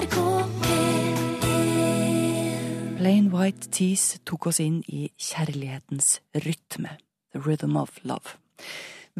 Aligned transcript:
NRK 0.00 0.16
P1 0.64 1.18
Plain 2.96 3.26
White 3.34 3.68
Tees 3.68 4.04
tok 4.24 4.46
oss 4.48 4.60
inn 4.62 4.78
i 4.88 5.10
kjærlighetens 5.20 6.20
rytme. 6.40 6.94
The 7.34 7.40
rhythm 7.44 7.76
of 7.76 7.98
love. 8.08 8.38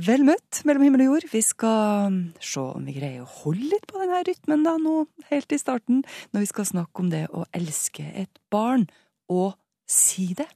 Vel 0.01 0.25
møtt 0.25 0.63
mellom 0.65 0.87
himmel 0.87 1.03
og 1.05 1.11
jord. 1.11 1.27
Vi 1.35 1.43
skal 1.45 2.17
se 2.41 2.63
om 2.63 2.89
vi 2.89 2.95
greier 2.97 3.27
å 3.27 3.33
holde 3.43 3.69
litt 3.75 3.85
på 3.91 4.01
denne 4.01 4.23
rytmen 4.25 4.65
da, 4.65 4.79
nå 4.81 5.05
helt 5.29 5.53
i 5.53 5.61
starten, 5.61 6.01
når 6.33 6.47
vi 6.47 6.51
skal 6.55 6.71
snakke 6.71 7.05
om 7.05 7.13
det 7.13 7.27
å 7.29 7.45
elske 7.57 8.07
et 8.23 8.41
barn, 8.53 8.89
og 9.29 9.61
si 9.85 10.31
det. 10.39 10.49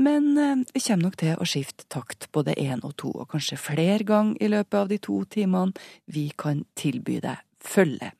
Men 0.00 0.32
vi 0.72 0.80
kommer 0.80 1.10
nok 1.10 1.20
til 1.20 1.36
å 1.36 1.44
skifte 1.44 1.84
takt 1.92 2.30
både 2.32 2.56
én 2.56 2.80
og 2.88 2.96
to, 2.96 3.12
og 3.12 3.28
kanskje 3.36 3.60
flere 3.60 4.00
ganger 4.08 4.40
i 4.40 4.48
løpet 4.56 4.80
av 4.80 4.88
de 4.88 4.96
to 5.02 5.20
timene 5.28 5.76
vi 6.08 6.30
kan 6.32 6.64
tilby 6.72 7.20
deg 7.20 7.44
følge. 7.60 8.14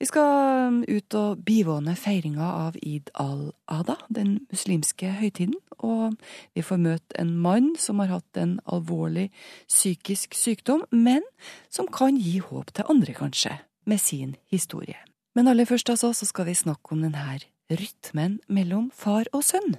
Vi 0.00 0.06
skal 0.08 0.78
ut 0.88 1.14
og 1.18 1.42
bivåne 1.44 1.92
feiringa 1.92 2.46
av 2.62 2.76
id 2.80 3.10
al-Ada, 3.20 3.98
den 4.08 4.38
muslimske 4.48 5.10
høytiden, 5.18 5.58
og 5.76 6.16
vi 6.56 6.64
får 6.64 6.80
møte 6.80 7.18
en 7.20 7.34
mann 7.44 7.74
som 7.76 8.00
har 8.00 8.08
hatt 8.14 8.40
en 8.40 8.54
alvorlig 8.64 9.26
psykisk 9.68 10.38
sykdom, 10.40 10.86
men 10.88 11.20
som 11.68 11.90
kan 11.92 12.16
gi 12.16 12.38
håp 12.40 12.72
til 12.72 12.88
andre, 12.88 13.12
kanskje, 13.12 13.58
med 13.84 14.00
sin 14.00 14.38
historie. 14.48 14.96
Men 15.36 15.52
aller 15.52 15.68
først 15.68 15.92
altså, 15.92 16.14
så 16.16 16.24
skal 16.32 16.48
vi 16.48 16.56
snakke 16.56 16.96
om 16.96 17.04
denne 17.04 17.36
rytmen 17.68 18.40
mellom 18.48 18.88
far 18.96 19.28
og 19.36 19.44
sønn. 19.44 19.76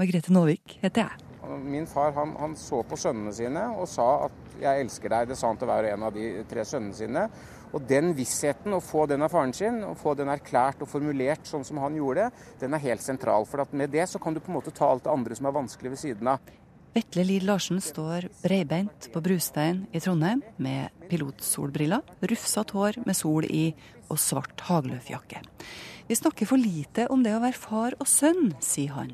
Margrethe 0.00 0.32
Nåvik 0.32 0.78
heter 0.80 1.10
jeg. 1.10 1.28
Min 1.60 1.86
far 1.90 2.12
han, 2.16 2.32
han, 2.40 2.56
så 2.56 2.80
på 2.88 2.96
sønnene 2.96 3.32
sine 3.34 3.62
og 3.76 3.88
sa 3.88 4.26
at 4.26 4.32
'jeg 4.60 4.80
elsker 4.80 5.08
deg'. 5.08 5.28
Det 5.28 5.36
sa 5.38 5.46
han 5.48 5.56
til 5.56 5.66
hver 5.66 5.84
og 5.84 5.92
en 5.92 6.02
av 6.02 6.14
de 6.14 6.44
tre 6.48 6.64
sønnene 6.64 6.94
sine. 6.94 7.28
Og 7.72 7.82
den 7.88 8.14
vissheten, 8.16 8.72
å 8.72 8.80
få 8.84 9.04
den 9.10 9.24
av 9.24 9.32
faren 9.32 9.52
sin, 9.56 9.82
å 9.84 9.94
få 9.98 10.14
den 10.18 10.30
erklært 10.32 10.80
og 10.84 10.90
formulert 10.90 11.48
sånn 11.48 11.66
som 11.66 11.80
han 11.82 11.96
gjorde, 11.98 12.30
den 12.60 12.76
er 12.76 12.84
helt 12.86 13.04
sentral. 13.04 13.44
For 13.48 13.64
med 13.76 13.92
det 13.92 14.08
så 14.08 14.20
kan 14.22 14.36
du 14.36 14.40
på 14.40 14.52
en 14.52 14.58
måte 14.60 14.74
ta 14.74 14.88
alt 14.88 15.04
det 15.04 15.12
andre 15.12 15.36
som 15.36 15.50
er 15.50 15.58
vanskelig 15.58 15.94
ved 15.94 16.02
siden 16.04 16.32
av. 16.32 16.54
Vetle 16.96 17.22
Lid 17.28 17.44
Larsen 17.44 17.82
står 17.84 18.30
breibeint 18.42 19.10
på 19.12 19.20
Brustein 19.22 19.84
i 19.92 20.00
Trondheim 20.02 20.40
med 20.56 20.94
pilotsolbriller, 21.10 22.02
rufsete 22.32 22.74
hår 22.74 23.02
med 23.04 23.16
sol 23.16 23.46
i 23.46 23.68
og 24.08 24.18
svart 24.18 24.64
hagløfjakke. 24.66 25.42
Vi 26.08 26.16
snakker 26.16 26.48
for 26.48 26.58
lite 26.58 27.04
om 27.12 27.20
det 27.22 27.34
å 27.36 27.42
være 27.44 27.60
far 27.60 27.96
og 28.00 28.08
sønn, 28.08 28.54
sier 28.64 28.96
han. 28.96 29.12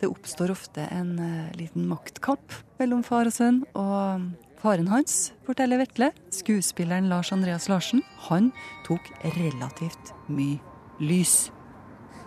Det 0.00 0.08
oppstår 0.08 0.50
ofte 0.54 0.86
en 0.92 1.12
uh, 1.20 1.52
liten 1.56 1.84
maktkamp 1.88 2.56
mellom 2.80 3.04
far 3.06 3.28
og 3.28 3.36
sønn, 3.36 3.62
og 3.76 4.24
faren 4.64 4.86
hans, 4.88 5.34
forteller 5.44 5.76
Vetle, 5.82 6.06
skuespilleren 6.32 7.10
Lars 7.10 7.34
Andreas 7.34 7.66
Larsen, 7.68 8.00
han 8.30 8.46
tok 8.86 9.10
relativt 9.36 10.14
mye 10.32 10.56
lys. 11.04 11.50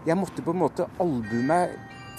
Jeg 0.05 0.19
måtte 0.19 0.43
på 0.45 0.53
en 0.53 0.61
måte 0.61 0.85
albue 1.01 1.41
meg 1.47 1.73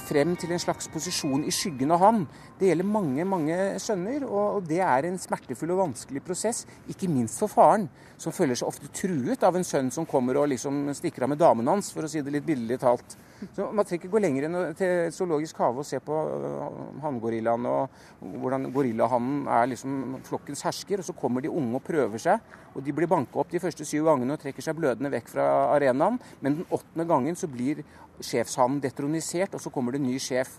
frem 0.08 0.34
til 0.40 0.52
en 0.54 0.62
slags 0.62 0.88
posisjon 0.92 1.44
i 1.44 1.52
skyggen 1.54 1.92
av 1.94 2.02
han. 2.02 2.24
Det 2.58 2.70
gjelder 2.70 2.88
mange 2.88 3.26
mange 3.28 3.56
sønner, 3.82 4.24
og 4.24 4.64
det 4.68 4.80
er 4.84 5.08
en 5.08 5.18
smertefull 5.20 5.74
og 5.74 5.82
vanskelig 5.84 6.22
prosess. 6.24 6.64
Ikke 6.90 7.10
minst 7.12 7.40
for 7.42 7.52
faren, 7.52 7.88
som 8.18 8.34
føler 8.34 8.58
seg 8.58 8.68
ofte 8.70 8.90
truet 8.94 9.44
av 9.46 9.56
en 9.56 9.66
sønn 9.66 9.92
som 9.94 10.08
kommer 10.08 10.40
og 10.40 10.48
liksom 10.52 10.88
stikker 10.96 11.26
av 11.26 11.32
med 11.34 11.40
damen 11.42 11.70
hans, 11.70 11.92
for 11.94 12.06
å 12.06 12.10
si 12.10 12.22
det 12.24 12.34
litt 12.34 12.46
billedlig 12.46 12.80
talt. 12.82 13.18
Så 13.54 13.68
Man 13.70 13.86
trenger 13.86 14.02
ikke 14.02 14.14
gå 14.16 14.22
lenger 14.22 14.48
enn 14.48 14.56
til 14.78 15.12
zoologisk 15.14 15.60
hage 15.62 15.82
og 15.84 15.86
se 15.86 16.00
på 16.02 16.14
øh, 16.16 16.78
hanngorillaen 17.04 17.68
og 17.70 18.00
hvordan 18.42 18.66
gorillahannen 18.74 19.44
er 19.60 19.68
liksom 19.70 20.16
flokkens 20.26 20.64
hersker. 20.66 21.02
og 21.02 21.06
Så 21.06 21.14
kommer 21.18 21.44
de 21.44 21.52
unge 21.52 21.78
og 21.78 21.84
prøver 21.86 22.22
seg, 22.22 22.56
og 22.74 22.82
de 22.84 22.94
blir 22.94 23.10
banka 23.10 23.38
opp 23.38 23.52
de 23.52 23.62
første 23.62 23.86
syv 23.86 24.08
gangene 24.10 24.34
og 24.34 24.42
trekker 24.42 24.64
seg 24.64 24.78
blødende 24.78 25.12
vekk 25.14 25.30
fra 25.36 25.46
arenaen. 25.76 26.18
Men 26.42 26.58
den 26.58 26.68
åttende 26.74 27.06
gangen 27.06 27.38
så 27.38 27.50
blir 27.50 27.84
sjefshannen 28.24 28.82
detronisert, 28.82 29.54
og 29.54 29.62
så 29.62 29.72
kommer 29.74 29.94
det 29.94 30.02
en 30.02 30.08
ny 30.10 30.18
sjef. 30.22 30.58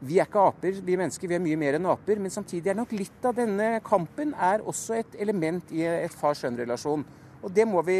Vi 0.00 0.16
er 0.16 0.28
ikke 0.28 0.46
aper, 0.48 0.78
vi 0.80 0.96
mennesker. 0.96 1.28
Vi 1.28 1.36
er 1.36 1.42
mye 1.44 1.58
mer 1.60 1.76
enn 1.76 1.88
aper. 1.92 2.20
Men 2.22 2.32
samtidig 2.32 2.72
er 2.72 2.78
nok 2.78 2.94
litt 2.96 3.26
av 3.28 3.36
denne 3.36 3.82
kampen 3.84 4.32
er 4.32 4.64
også 4.64 4.96
et 4.96 5.18
element 5.20 5.72
i 5.76 5.84
et 5.84 6.14
far-sønn-relasjon. 6.16 7.04
Og 7.40 7.52
det 7.56 7.64
må 7.64 7.80
vi 7.86 7.96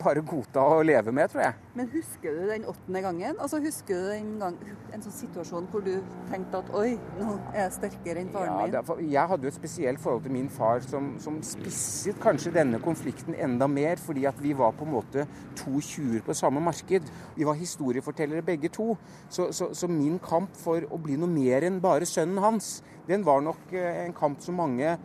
bare 0.00 0.22
godta 0.26 0.62
og 0.74 0.80
leve 0.84 1.12
med, 1.14 1.28
tror 1.30 1.44
jeg. 1.44 1.54
Men 1.78 1.88
husker 1.92 2.34
du 2.34 2.48
den 2.50 2.64
åttende 2.66 3.02
gangen? 3.04 3.36
Altså 3.38 3.60
Husker 3.62 3.94
du 3.94 4.08
en, 4.16 4.30
gang, 4.40 4.56
en 4.90 5.04
sånn 5.04 5.14
situasjon 5.14 5.68
hvor 5.70 5.84
du 5.86 5.92
tenkte 6.30 6.58
at 6.58 6.72
oi, 6.74 6.96
nå 7.20 7.36
er 7.52 7.60
jeg 7.60 7.76
sterkere 7.76 8.24
enn 8.24 8.32
faren 8.34 8.56
min? 8.56 8.74
Ja, 8.74 8.96
jeg 9.14 9.32
hadde 9.32 9.46
jo 9.46 9.52
et 9.52 9.58
spesielt 9.58 10.02
forhold 10.02 10.24
til 10.26 10.34
min 10.34 10.50
far 10.50 10.82
som, 10.82 11.12
som, 11.22 11.38
spisset 11.46 12.18
kanskje 12.22 12.54
denne 12.56 12.80
konflikten 12.82 13.38
enda 13.38 13.70
mer, 13.70 14.02
fordi 14.02 14.26
at 14.30 14.42
vi 14.42 14.56
var 14.58 14.74
på 14.74 14.88
en 14.88 14.94
måte 14.96 15.26
to 15.60 15.78
tjuver 15.84 16.26
på 16.26 16.34
samme 16.34 16.62
marked. 16.64 17.06
Vi 17.36 17.46
var 17.46 17.60
historiefortellere 17.60 18.42
begge 18.42 18.72
to. 18.74 18.96
Så, 19.28 19.52
så, 19.54 19.70
så 19.76 19.86
min 19.90 20.18
kamp 20.18 20.58
for 20.58 20.82
å 20.90 20.98
bli 20.98 21.20
noe 21.20 21.30
mer 21.30 21.68
enn 21.68 21.78
bare 21.84 22.08
sønnen 22.08 22.42
hans, 22.42 22.80
den 23.06 23.22
var 23.26 23.42
nok 23.44 23.70
eh, 23.70 24.04
en 24.04 24.14
kamp 24.16 24.42
som 24.42 24.58
mange 24.58 24.98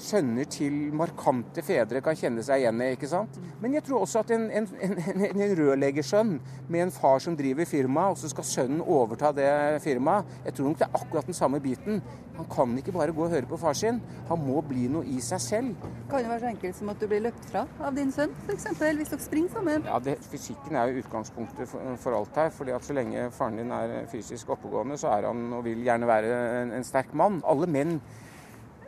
sønner 0.00 0.48
til 0.50 0.74
markante 0.96 1.62
fedre 1.64 2.02
kan 2.04 2.16
kjenne 2.18 2.42
seg 2.44 2.62
igjen 2.62 2.82
i. 2.82 2.90
ikke 2.96 3.10
sant? 3.10 3.38
Men 3.62 3.76
jeg 3.76 3.86
tror 3.86 4.04
også 4.04 4.24
at 4.24 4.32
en, 4.34 4.48
en, 4.50 4.68
en, 4.82 5.24
en 5.30 5.56
rørleggersønn 5.60 6.34
med 6.68 6.86
en 6.86 6.94
far 6.94 7.22
som 7.22 7.36
driver 7.38 7.68
firma, 7.68 8.08
og 8.10 8.18
så 8.20 8.30
skal 8.32 8.48
sønnen 8.48 8.82
overta 8.82 9.32
det 9.36 9.48
firmaet, 9.84 10.28
jeg 10.44 10.56
tror 10.56 10.70
nok 10.70 10.80
det 10.80 10.88
er 10.88 11.00
akkurat 11.00 11.30
den 11.30 11.38
samme 11.38 11.60
biten. 11.62 12.02
Han 12.34 12.48
kan 12.50 12.72
ikke 12.78 12.92
bare 12.92 13.12
gå 13.14 13.22
og 13.22 13.30
høre 13.30 13.46
på 13.46 13.56
far 13.62 13.76
sin. 13.78 14.00
Han 14.28 14.40
må 14.42 14.58
bli 14.66 14.88
noe 14.90 15.06
i 15.06 15.20
seg 15.22 15.42
selv. 15.42 15.84
Kan 16.10 16.24
det 16.24 16.32
være 16.32 16.42
så 16.42 16.50
enkelt 16.50 16.78
som 16.80 16.90
at 16.90 16.98
du 16.98 17.06
blir 17.10 17.22
løpt 17.28 17.46
fra 17.52 17.62
av 17.86 17.94
din 17.94 18.10
sønn, 18.14 18.34
f.eks. 18.48 18.66
hvis 18.74 19.12
dere 19.12 19.22
springer 19.22 19.54
sammen? 19.54 19.86
Ja, 19.86 20.00
det, 20.02 20.16
Fysikken 20.32 20.78
er 20.80 20.90
jo 20.90 21.04
utgangspunktet 21.04 21.70
for, 21.70 21.94
for, 22.02 22.18
alt 22.18 22.42
her. 22.42 22.50
fordi 22.50 22.74
at 22.74 22.84
så 22.84 22.96
lenge 22.96 23.28
faren 23.30 23.62
din 23.62 23.70
er 23.70 23.94
fysisk 24.10 24.50
oppegående, 24.56 24.98
så 24.98 25.12
er 25.14 25.28
han 25.30 25.46
og 25.54 25.64
vil 25.68 25.86
gjerne 25.86 26.10
være 26.10 26.34
en, 26.62 26.74
en 26.80 26.86
sterk 26.86 27.14
mann. 27.14 27.38
Alle 27.46 27.70
menn 27.70 28.00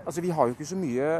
Altså, 0.06 0.22
Vi 0.22 0.30
har 0.30 0.46
jo 0.46 0.56
ikke 0.56 0.68
så 0.70 0.78
mye 0.78 1.10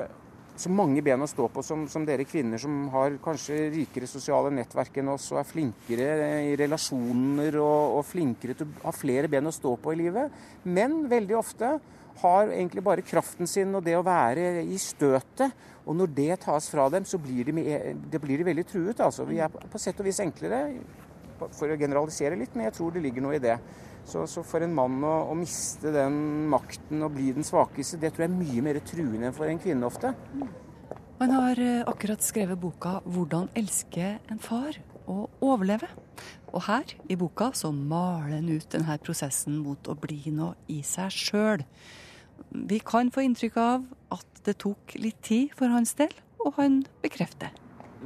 så 0.57 0.71
mange 0.73 1.03
ben 1.05 1.21
å 1.21 1.29
stå 1.29 1.51
på 1.53 1.61
som, 1.65 1.83
som, 1.91 2.05
dere 2.09 2.25
kvinner 2.25 2.61
som 2.61 2.87
har 2.95 3.19
kanskje 3.21 3.67
rikere 3.75 4.09
sosiale 4.09 4.49
nettverk 4.57 5.03
enn 5.03 5.11
oss 5.13 5.27
og 5.35 5.43
er 5.43 5.51
flinkere 5.51 6.07
i 6.49 6.55
relasjoner 6.57 7.59
og, 7.61 7.99
og 7.99 8.07
flinkere 8.09 8.57
til 8.57 8.71
å 8.71 8.87
ha 8.87 8.95
flere 8.97 9.29
ben 9.29 9.51
å 9.51 9.53
stå 9.53 9.75
på 9.83 9.93
i 9.93 10.01
livet. 10.01 10.33
Men 10.65 11.03
veldig 11.13 11.37
ofte 11.37 11.75
har 12.23 12.49
egentlig 12.49 12.85
bare 12.87 13.05
kraften 13.05 13.49
sin 13.51 13.75
og 13.77 13.85
det 13.85 13.99
å 13.99 14.05
være 14.07 14.63
i 14.65 14.79
støtet. 14.81 15.53
Og 15.87 15.99
når 15.99 16.15
det 16.17 16.39
tas 16.47 16.71
fra 16.73 16.89
dem, 16.91 17.05
så 17.05 17.21
blir 17.21 17.51
de, 17.51 17.67
det 18.11 18.21
blir 18.23 18.41
de 18.41 18.49
veldig 18.49 18.65
truet. 18.67 19.01
altså. 19.01 19.27
Vi 19.29 19.43
er 19.43 19.53
på 19.53 19.81
sett 19.83 20.01
og 20.01 20.09
vis 20.09 20.23
enklere, 20.25 20.63
for 21.37 21.69
å 21.69 21.77
generalisere 21.77 22.39
litt, 22.41 22.57
men 22.57 22.71
jeg 22.71 22.79
tror 22.79 22.95
det 22.95 23.05
ligger 23.05 23.27
noe 23.27 23.37
i 23.37 23.43
det. 23.45 23.59
Så, 24.06 24.22
så, 24.31 24.44
for 24.47 24.62
en 24.62 24.75
mann 24.75 25.00
å, 25.03 25.15
å, 25.33 25.34
miste 25.34 25.91
den 25.91 26.47
makten 26.53 27.03
og 27.03 27.17
bli 27.17 27.33
den 27.34 27.47
svakeste, 27.47 27.99
det 27.99 28.12
tror 28.15 28.27
jeg 28.27 28.31
er 28.31 28.39
mye 28.39 28.62
mer 28.62 28.78
truende 28.87 29.27
enn 29.27 29.34
for 29.34 29.50
en 29.50 29.59
kvinne 29.59 29.89
ofte. 29.89 30.12
Han 31.19 31.33
har 31.33 31.59
eh, 31.59 31.83
akkurat 31.89 32.22
skrevet 32.22 32.61
boka 32.61 33.00
'Hvordan 33.03 33.50
elske 33.59 34.19
en 34.31 34.39
far 34.39 34.78
og 35.11 35.31
overleve'. 35.43 35.91
Og 36.55 36.62
her 36.69 36.94
i 37.11 37.19
boka 37.19 37.50
så 37.53 37.72
maler 37.75 38.39
han 38.39 38.49
ut 38.49 38.71
denne 38.71 38.99
prosessen 39.03 39.59
mot 39.59 39.91
å 39.91 39.99
bli 39.99 40.31
noe 40.31 40.55
i 40.71 40.83
seg 40.87 41.11
sjøl. 41.11 41.67
Vi 42.55 42.78
kan 42.78 43.11
få 43.11 43.27
inntrykk 43.27 43.59
av 43.59 43.87
at 44.15 44.43
det 44.47 44.61
tok 44.62 44.94
litt 45.00 45.19
tid 45.27 45.56
for 45.59 45.73
hans 45.73 45.97
del, 45.99 46.15
og 46.47 46.55
han 46.61 46.84
bekrefter 47.03 47.50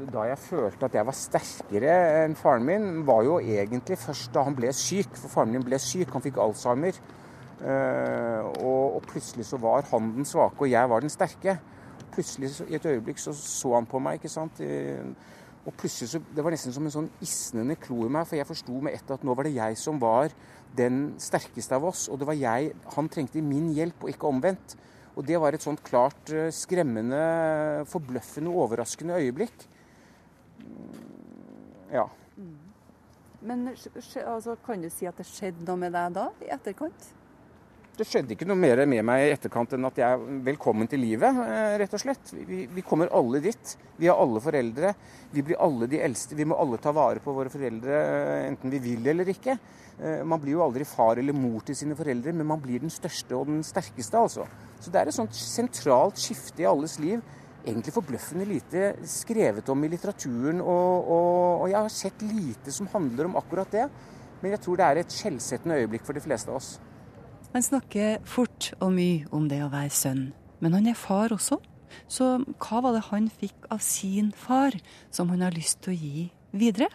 da 0.09 0.27
jeg 0.31 0.39
følte 0.41 0.87
at 0.87 0.95
jeg 0.97 1.07
var 1.07 1.17
sterkere 1.17 1.97
enn 2.25 2.37
faren 2.39 2.67
min, 2.67 2.87
var 3.07 3.25
jo 3.27 3.39
egentlig 3.41 3.99
først 4.01 4.33
da 4.35 4.45
han 4.47 4.57
ble 4.57 4.73
syk. 4.77 5.13
For 5.17 5.33
faren 5.33 5.53
min 5.55 5.65
ble 5.67 5.79
syk, 5.83 6.13
han 6.15 6.25
fikk 6.25 6.41
alzheimer. 6.43 7.01
Uh, 7.61 8.47
og, 8.65 8.97
og, 8.97 9.03
plutselig 9.05 9.45
så 9.51 9.59
var 9.61 9.85
han 9.91 10.15
den 10.15 10.25
svake, 10.25 10.65
og 10.65 10.71
jeg 10.71 10.91
var 10.93 11.05
den 11.05 11.13
sterke. 11.13 11.59
Plutselig 12.15 12.55
i 12.71 12.79
et 12.79 12.89
øyeblikk 12.89 13.21
så 13.21 13.35
så 13.37 13.75
han 13.77 13.89
på 13.89 14.01
meg, 14.01 14.17
ikke 14.17 14.33
sant. 14.33 14.63
og 15.67 15.75
plutselig 15.77 16.09
så 16.11 16.21
Det 16.35 16.45
var 16.45 16.51
nesten 16.51 16.73
som 16.73 16.87
en 16.89 16.95
sånn 16.95 17.11
isnende 17.21 17.77
klo 17.77 18.07
i 18.07 18.11
meg, 18.11 18.27
for 18.27 18.41
jeg 18.41 18.49
forsto 18.49 18.81
med 18.81 18.97
ett 18.97 19.13
at 19.13 19.25
nå 19.25 19.35
var 19.37 19.45
det 19.45 19.55
jeg 19.59 19.77
som 19.79 20.01
var 20.01 20.33
den 20.77 21.15
sterkeste 21.21 21.77
av 21.77 21.85
oss. 21.85 22.09
Og 22.09 22.19
det 22.19 22.27
var 22.27 22.39
jeg 22.39 22.73
Han 22.97 23.09
trengte 23.09 23.43
min 23.43 23.69
hjelp, 23.77 24.03
og 24.03 24.15
ikke 24.15 24.31
omvendt. 24.33 24.77
Og 25.17 25.27
det 25.27 25.41
var 25.43 25.53
et 25.53 25.65
sånt 25.65 25.83
klart 25.85 26.31
eh, 26.33 26.49
skremmende, 26.55 27.85
forbløffende, 27.91 28.51
overraskende 28.51 29.19
øyeblikk. 29.19 29.67
Ja. 31.91 32.07
Mm. 32.37 32.59
Men 33.41 33.71
altså, 33.73 34.57
kan 34.67 34.83
du 34.83 34.91
si 34.93 35.09
at 35.09 35.17
det 35.17 35.27
skjedde 35.29 35.65
noe 35.65 35.81
med 35.81 35.97
deg 35.97 36.13
da, 36.19 36.29
i 36.45 36.53
etterkant? 36.53 37.09
Det 38.01 38.07
skjedde 38.09 38.33
ikke 38.33 38.47
noe 38.49 38.57
mer 38.57 38.81
med 38.89 39.03
meg 39.05 39.27
i 39.27 39.33
etterkant 39.35 39.75
enn 39.77 39.85
at 39.85 39.99
jeg 40.01 40.07
er 40.17 40.39
velkommen 40.47 40.89
til 40.89 41.03
livet, 41.03 41.37
eh, 41.43 41.75
rett 41.83 41.97
og 41.97 42.01
slett. 42.01 42.31
Vi, 42.33 42.63
vi 42.73 42.85
kommer 42.87 43.11
alle 43.13 43.43
dit. 43.45 43.75
Vi 44.01 44.09
er 44.09 44.17
alle 44.17 44.41
foreldre. 44.41 44.95
Vi 45.35 45.45
blir 45.45 45.61
alle 45.61 45.89
de 45.91 46.01
eldste. 46.01 46.39
Vi 46.39 46.47
må 46.49 46.57
alle 46.57 46.79
ta 46.81 46.95
vare 46.97 47.21
på 47.21 47.35
våre 47.37 47.53
foreldre, 47.53 47.99
eh, 47.99 48.47
enten 48.49 48.73
vi 48.73 48.81
vil 48.87 49.11
eller 49.13 49.29
ikke. 49.29 49.59
Eh, 49.99 50.23
man 50.25 50.41
blir 50.41 50.57
jo 50.57 50.65
aldri 50.65 50.87
far 50.89 51.21
eller 51.21 51.37
mor 51.37 51.61
til 51.67 51.77
sine 51.77 51.99
foreldre, 51.99 52.33
men 52.33 52.49
man 52.49 52.63
blir 52.63 52.81
den 52.81 52.93
største 52.95 53.37
og 53.37 53.51
den 53.51 53.61
sterkeste, 53.67 54.17
altså. 54.17 54.49
Så 54.81 54.89
det 54.89 55.03
er 55.03 55.11
et 55.11 55.19
sånt 55.19 55.37
sentralt 55.37 56.21
skifte 56.21 56.65
i 56.65 56.71
alles 56.71 56.97
liv 57.03 57.21
egentlig 57.65 57.95
forbløffende 57.95 58.47
lite 58.49 58.93
skrevet 59.09 59.69
om 59.73 59.85
i 59.85 59.91
litteraturen. 59.93 60.61
Og, 60.61 61.09
og, 61.11 61.63
og, 61.63 61.67
jeg 61.71 61.79
har 61.81 61.95
sett 61.95 62.23
lite 62.25 62.75
som 62.75 62.89
handler 62.93 63.31
om 63.31 63.37
akkurat 63.41 63.73
det. 63.73 63.89
Men 64.41 64.55
jeg 64.55 64.63
tror 64.65 64.81
det 64.81 64.87
er 64.87 65.01
et 65.01 65.17
skjellsettende 65.17 65.81
øyeblikk 65.83 66.07
for 66.07 66.17
de 66.17 66.25
fleste 66.25 66.53
av 66.53 66.61
oss. 66.61 66.79
Han 67.51 67.65
snakker 67.67 68.21
fort 68.31 68.71
og 68.79 68.93
mye 68.95 69.27
om 69.35 69.49
det 69.51 69.59
å 69.65 69.73
være 69.73 69.91
sønn, 69.91 70.29
men 70.63 70.77
han 70.77 70.87
er 70.87 70.95
far 70.99 71.35
også. 71.35 71.59
Så 72.07 72.29
hva 72.63 72.79
var 72.85 72.95
det 72.95 73.09
han 73.09 73.27
fikk 73.41 73.67
av 73.75 73.83
sin 73.83 74.31
far 74.31 74.77
som 75.11 75.33
han 75.35 75.43
har 75.43 75.57
lyst 75.57 75.81
til 75.83 75.93
å 75.93 75.99
gi 75.99 76.29
videre? 76.55 76.87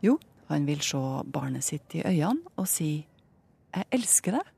Jo, 0.00 0.16
han 0.48 0.64
vil 0.68 0.80
se 0.84 1.02
barnet 1.32 1.66
sitt 1.66 1.98
i 1.98 2.04
øynene 2.06 2.56
og 2.56 2.68
si 2.68 3.06
'jeg 3.74 3.84
elsker 3.92 4.32
deg'. 4.32 4.52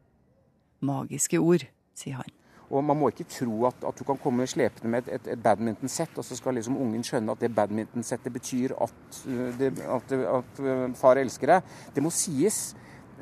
Magiske 0.80 1.38
ord, 1.40 1.66
sier 1.94 2.14
han. 2.14 2.37
Og 2.68 2.84
man 2.84 2.98
må 3.00 3.08
ikke 3.08 3.24
tro 3.32 3.62
at, 3.68 3.84
at 3.88 3.96
du 3.96 4.04
kan 4.04 4.18
komme 4.20 4.44
slepende 4.48 4.90
med 4.92 5.06
et, 5.06 5.14
et, 5.16 5.30
et 5.32 5.40
badmintonsett, 5.42 6.18
og 6.20 6.26
så 6.26 6.36
skal 6.36 6.58
liksom 6.58 6.76
ungen 6.76 7.04
skjønne 7.06 7.32
at 7.32 7.40
det 7.40 7.54
badmintonsettet 7.56 8.34
betyr 8.34 8.74
at, 8.76 9.22
uh, 9.24 9.46
det, 9.56 9.72
at, 9.86 10.12
at, 10.34 10.60
uh, 10.60 10.84
far 10.98 11.20
elsker 11.22 11.54
deg. 11.54 11.72
Det 11.96 12.04
må 12.04 12.12
sies. 12.12 12.60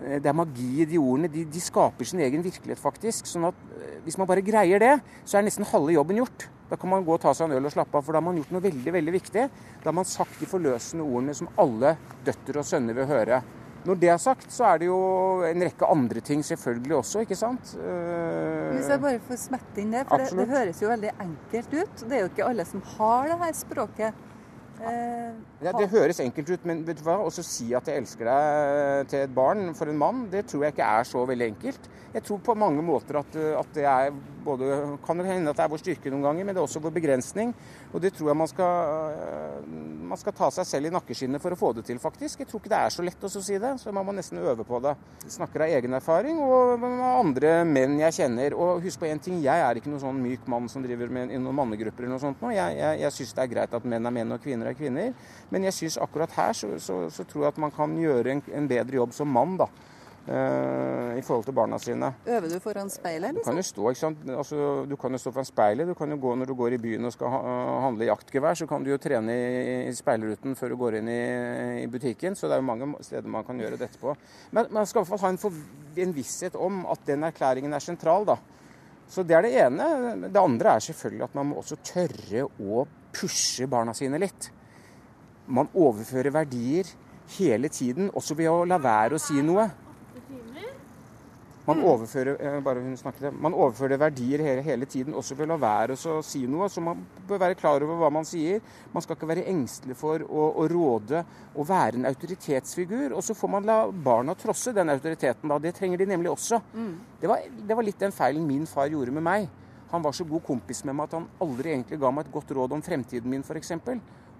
Eh, 0.02 0.18
det 0.20 0.28
er 0.28 0.36
magi 0.36 0.82
i 0.82 0.88
de 0.90 0.98
ordene. 0.98 1.30
De, 1.32 1.46
de, 1.46 1.62
skaper 1.62 2.08
sin 2.10 2.24
egen 2.26 2.42
virkelighet, 2.44 2.82
faktisk. 2.82 3.30
sånn 3.30 3.46
at 3.48 3.62
hvis 4.04 4.18
man 4.18 4.28
bare 4.28 4.44
greier 4.44 4.82
det, 4.82 4.92
så 5.24 5.38
er 5.38 5.46
nesten 5.46 5.68
halve 5.70 5.94
jobben 5.94 6.18
gjort. 6.20 6.48
Da 6.66 6.74
kan 6.78 6.90
man 6.90 7.06
gå 7.06 7.14
og 7.14 7.22
ta 7.22 7.30
seg 7.34 7.46
en 7.46 7.60
øl 7.60 7.68
og 7.68 7.74
slappe 7.74 7.94
av, 7.94 8.02
for 8.02 8.14
da 8.14 8.18
har 8.18 8.26
man 8.26 8.40
gjort 8.40 8.50
noe 8.54 8.64
veldig 8.64 8.96
veldig 8.98 9.14
viktig. 9.14 9.46
Da 9.82 9.86
har 9.86 9.94
man 9.94 10.08
sagt 10.08 10.40
de 10.42 10.50
forløsende 10.50 11.06
ordene 11.06 11.34
som 11.38 11.50
alle 11.62 11.94
døtre 12.26 12.62
og 12.62 12.66
sønner 12.66 12.98
vil 12.98 13.06
høre. 13.10 13.40
Når 13.86 13.98
det 14.02 14.08
er 14.10 14.20
sagt, 14.20 14.48
så 14.50 14.66
er 14.72 14.82
det 14.82 14.88
jo 14.88 15.00
en 15.46 15.62
rekke 15.62 15.88
andre 15.88 16.22
ting 16.24 16.42
selvfølgelig 16.44 16.96
også, 17.00 17.22
ikke 17.22 17.38
sant. 17.38 17.74
Hvis 17.76 18.88
jeg 18.90 19.02
bare 19.02 19.20
får 19.28 19.42
smette 19.46 19.82
inn 19.82 19.94
det, 19.94 20.06
for 20.08 20.22
det, 20.22 20.32
det, 20.34 20.46
høres 20.50 20.82
jo 20.82 20.90
veldig 20.90 21.12
enkelt 21.22 21.76
ut. 21.76 22.02
Det 22.02 22.18
er 22.18 22.24
jo 22.24 22.30
ikke 22.32 22.48
alle 22.48 22.66
som 22.66 22.82
har 22.96 23.30
det 23.30 23.38
her 23.44 23.54
språket. 23.60 24.24
Eh, 24.76 25.36
ja, 25.64 25.72
det 25.72 25.88
høres 25.88 26.18
enkelt 26.20 26.50
ut, 26.52 26.64
men 26.68 26.82
vet 26.84 26.98
du 27.00 27.04
hva? 27.06 27.16
Å 27.24 27.30
si 27.32 27.70
at 27.76 27.88
jeg 27.88 28.02
elsker 28.02 28.28
deg 28.28 29.12
til 29.12 29.24
et 29.24 29.34
barn 29.36 29.70
for 29.76 29.88
en 29.88 30.00
mann, 30.00 30.26
det 30.32 30.44
tror 30.50 30.66
jeg 30.66 30.76
ikke 30.76 30.90
er 30.98 31.08
så 31.08 31.22
veldig 31.28 31.48
enkelt. 31.54 31.88
Jeg 32.16 32.24
tror 32.24 32.38
på 32.40 32.54
mange 32.56 32.80
måter 32.80 33.18
at, 33.20 33.34
at 33.60 33.74
det 33.76 33.84
er 33.84 34.14
både 34.46 34.96
Kan 35.04 35.20
hende 35.26 35.50
at 35.50 35.58
det 35.58 35.64
er 35.64 35.70
vår 35.72 35.80
styrke 35.82 36.10
noen 36.12 36.22
ganger, 36.24 36.46
men 36.46 36.54
det 36.54 36.60
er 36.60 36.64
også 36.64 36.80
vår 36.80 36.94
begrensning. 36.94 37.50
Og 37.90 38.00
det 38.00 38.12
tror 38.14 38.30
jeg 38.30 38.38
man 38.38 38.48
skal, 38.48 39.16
man 40.06 40.20
skal 40.20 40.34
ta 40.38 40.48
seg 40.54 40.68
selv 40.68 40.88
i 40.88 40.92
nakkeskinnet 40.94 41.42
for 41.42 41.52
å 41.52 41.58
få 41.58 41.72
det 41.76 41.82
til, 41.88 41.98
faktisk. 42.00 42.40
Jeg 42.40 42.48
tror 42.48 42.62
ikke 42.62 42.70
det 42.72 42.78
er 42.78 42.94
så 42.94 43.04
lett 43.04 43.26
å 43.26 43.30
si 43.32 43.58
det, 43.58 43.72
så 43.82 43.94
man 43.94 44.06
må 44.06 44.14
nesten 44.14 44.38
øve 44.38 44.64
på 44.66 44.78
det. 44.84 44.94
Snakker 45.34 45.66
av 45.66 45.74
egen 45.80 45.98
erfaring 45.98 46.38
og 46.46 46.86
andre 46.86 47.56
menn 47.66 47.98
jeg 48.04 48.16
kjenner. 48.20 48.54
Og 48.54 48.86
husk 48.86 49.02
på 49.02 49.10
én 49.10 49.20
ting, 49.22 49.42
jeg 49.44 49.66
er 49.66 49.80
ikke 49.80 49.90
noen 49.90 50.04
sånn 50.06 50.22
myk 50.22 50.46
mann 50.52 50.70
som 50.72 50.86
driver 50.86 51.10
med 51.12 51.34
i 51.34 51.42
noen 51.42 51.58
mannegrupper 51.58 52.06
eller 52.06 52.14
noe 52.14 52.22
sånt. 52.22 52.46
Jeg, 52.54 52.78
jeg, 52.78 53.02
jeg 53.02 53.16
syns 53.18 53.34
det 53.34 53.44
er 53.44 53.52
greit 53.56 53.76
at 53.76 53.90
menn 53.90 54.06
er 54.06 54.14
menn 54.14 54.38
og 54.38 54.46
kvinner 54.46 54.70
er 54.70 54.78
kvinner. 54.78 55.12
Men 55.50 55.68
jeg 55.68 55.78
syns 55.80 55.98
akkurat 56.06 56.38
her 56.38 56.54
så, 56.54 56.70
så, 56.78 57.02
så, 57.10 57.26
tror 57.26 57.48
jeg 57.48 57.56
at 57.56 57.60
man 57.66 57.74
kan 57.74 57.98
gjøre 57.98 58.36
en, 58.36 58.46
en 58.62 58.70
bedre 58.70 59.02
jobb 59.02 59.16
som 59.16 59.34
mann, 59.34 59.58
da. 59.58 59.68
Uh, 60.26 61.14
i 61.14 61.22
forhold 61.22 61.44
til 61.46 61.54
barna 61.54 61.78
sine. 61.78 62.08
Øver 62.26 62.50
du 62.50 62.58
foran 62.58 62.88
speilet? 62.90 63.36
Liksom? 63.36 63.44
Du 63.44 63.46
kan 63.46 63.60
jo 63.60 63.62
stå 63.62 63.90
ikke 63.92 64.00
sant? 64.00 64.24
Altså, 64.34 64.56
du 64.90 64.96
kan 64.98 65.14
jo 65.14 65.20
stå 65.22 65.30
foran 65.30 65.46
speilet. 65.46 65.86
Du 65.86 65.94
kan 65.94 66.10
jo 66.10 66.18
gå 66.18 66.34
Når 66.34 66.50
du 66.50 66.54
går 66.58 66.74
i 66.74 66.80
byen 66.82 67.06
og 67.06 67.12
skal 67.14 67.30
ha, 67.30 67.42
handle 67.84 68.08
jaktgevær, 68.08 68.58
så 68.58 68.66
kan 68.66 68.82
du 68.82 68.90
jo 68.90 68.98
trene 68.98 69.36
i, 69.36 69.76
i 69.86 69.94
speilruten 69.94 70.58
før 70.58 70.74
du 70.74 70.76
går 70.80 70.98
inn 70.98 71.12
i, 71.12 71.20
i, 71.84 71.86
butikken. 71.86 72.34
Så 72.34 72.50
det 72.50 72.56
er 72.56 72.64
jo 72.64 72.66
mange 72.66 72.90
steder 73.06 73.30
man 73.30 73.46
kan 73.46 73.62
gjøre 73.62 73.78
dette 73.78 74.02
på. 74.02 74.16
Men 74.50 74.66
man 74.74 74.86
skal 74.86 75.00
i 75.00 75.04
hvert 75.04 75.12
fall 75.14 75.24
ha 75.28 75.32
en, 75.36 75.38
for, 75.38 75.62
en 75.96 76.16
visshet 76.18 76.58
om 76.58 76.82
at 76.90 77.06
den 77.06 77.22
erklæringen 77.30 77.72
er 77.72 77.86
sentral. 77.86 78.26
da. 78.26 78.36
Så 79.06 79.22
Det 79.22 79.38
er 79.38 79.46
det 79.46 79.54
ene. 79.62 79.88
Det 80.26 80.42
andre 80.42 80.74
er 80.74 80.90
selvfølgelig 80.90 81.24
at 81.30 81.38
man 81.38 81.52
må 81.52 81.62
også 81.62 81.78
tørre 81.86 82.48
å 82.50 82.86
pushe 83.14 83.70
barna 83.70 83.94
sine 83.94 84.18
litt 84.18 84.50
man 85.46 85.68
overfører 85.74 86.32
verdier 86.34 86.88
hele 87.38 87.68
tiden, 87.68 88.10
også 88.14 88.36
ved 88.38 88.50
å 88.50 88.64
la 88.68 88.78
være 88.82 89.16
å 89.16 89.22
si 89.22 89.42
noe. 89.44 89.66
Man 91.66 91.80
overfører, 91.82 92.36
eh, 92.38 93.30
man 93.34 93.54
overfører 93.54 93.98
verdier 93.98 94.42
hele, 94.44 94.62
hele, 94.62 94.86
tiden, 94.86 95.14
også 95.14 95.34
ved 95.34 95.48
å 95.48 95.54
la 95.54 95.56
være 95.58 95.96
å 95.98 96.20
si 96.22 96.44
noe. 96.46 96.68
Så 96.70 96.82
man 96.84 97.00
bør 97.26 97.40
være 97.42 97.58
klar 97.58 97.82
over 97.82 97.98
hva 97.98 98.10
man 98.12 98.24
sier. 98.28 98.60
Man 98.92 99.02
skal 99.02 99.18
ikke 99.18 99.30
være 99.32 99.46
engstelig 99.50 99.96
for 99.98 100.22
å, 100.22 100.46
å 100.62 100.68
råde 100.70 101.24
og 101.56 101.66
være 101.66 101.98
en 101.98 102.06
autoritetsfigur. 102.06 103.16
Og 103.16 103.24
så 103.26 103.34
får 103.34 103.52
man 103.56 103.66
la 103.66 103.80
barna 103.90 104.36
trosse 104.38 104.74
den 104.76 104.94
autoriteten. 104.94 105.50
da. 105.50 105.58
Det 105.58 105.74
trenger 105.74 105.98
de 105.98 106.06
nemlig 106.06 106.30
også. 106.30 106.62
Mm. 106.74 106.92
Det, 107.20 107.30
var, 107.30 107.42
det 107.50 107.78
var 107.78 107.88
litt 107.90 107.98
den 108.06 108.14
feilen 108.14 108.46
min 108.46 108.66
far 108.70 108.86
gjorde 108.92 109.18
med 109.18 109.26
meg. 109.26 109.48
Han 109.90 110.02
var 110.02 110.14
så 110.14 110.26
god 110.26 110.42
kompis 110.46 110.84
med 110.84 110.94
meg 110.94 111.08
at 111.08 111.18
han 111.18 111.26
aldri 111.42 111.74
egentlig 111.74 111.98
ga 112.02 112.10
meg 112.14 112.26
et 112.26 112.34
godt 112.34 112.54
råd 112.54 112.72
om 112.74 112.82
fremtiden 112.82 113.30
min, 113.30 113.42
f.eks. 113.46 113.72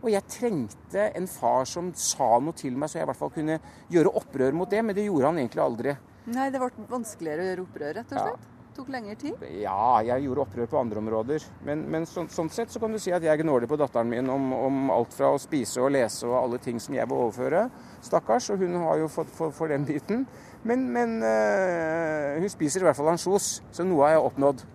Og 0.02 0.10
jeg 0.12 0.30
trengte 0.30 1.10
en 1.16 1.26
far 1.30 1.64
som 1.66 1.90
sa 1.98 2.36
noe 2.38 2.54
til 2.54 2.74
meg, 2.78 2.90
så 2.90 3.00
jeg 3.00 3.06
i 3.06 3.10
hvert 3.10 3.18
fall 3.18 3.32
kunne 3.34 3.58
gjøre 3.90 4.14
opprør 4.20 4.54
mot 4.54 4.70
det. 4.70 4.82
Men 4.84 4.94
det 4.94 5.06
gjorde 5.08 5.32
han 5.32 5.40
egentlig 5.42 5.62
aldri. 5.64 5.94
Nei, 6.26 6.50
det 6.50 6.58
ble 6.58 6.86
vanskeligere 6.90 7.42
å 7.42 7.48
gjøre 7.50 7.64
opprør, 7.66 7.96
rett 8.00 8.12
og 8.12 8.20
slett? 8.20 8.46
Ja. 8.46 8.52
Tok 8.76 8.90
lengre 8.92 9.14
tid? 9.16 9.44
Ja, 9.62 10.02
jeg 10.04 10.26
gjorde 10.26 10.42
opprør 10.42 10.66
på 10.68 10.76
andre 10.76 11.00
områder. 11.00 11.44
Men, 11.64 11.86
men 11.88 12.04
så, 12.04 12.26
sånn 12.28 12.50
sett 12.52 12.72
så 12.74 12.80
kan 12.82 12.92
du 12.92 12.98
si 13.00 13.12
at 13.14 13.24
jeg 13.24 13.40
gnåler 13.40 13.64
på 13.70 13.78
datteren 13.80 14.10
min 14.10 14.28
om, 14.28 14.50
om, 14.52 14.90
alt 14.92 15.14
fra 15.16 15.30
å 15.32 15.38
spise 15.40 15.80
og 15.80 15.94
lese 15.94 16.26
og 16.28 16.36
alle 16.42 16.58
ting 16.60 16.76
som 16.82 16.92
jeg 16.92 17.08
vil 17.08 17.22
overføre. 17.22 17.62
Stakkars. 18.04 18.50
Og 18.52 18.60
hun 18.60 18.76
har 18.82 18.98
jo 19.00 19.08
fått 19.08 19.30
for, 19.32 19.54
for 19.56 19.72
den 19.72 19.86
biten. 19.88 20.26
Men, 20.68 20.84
men 20.92 21.14
uh, 21.24 22.36
hun 22.36 22.52
spiser 22.52 22.84
i 22.84 22.88
hvert 22.90 22.98
fall 22.98 23.08
ansjos, 23.14 23.62
så 23.72 23.86
noe 23.86 24.04
har 24.04 24.18
jeg 24.18 24.26
oppnådd. 24.26 24.66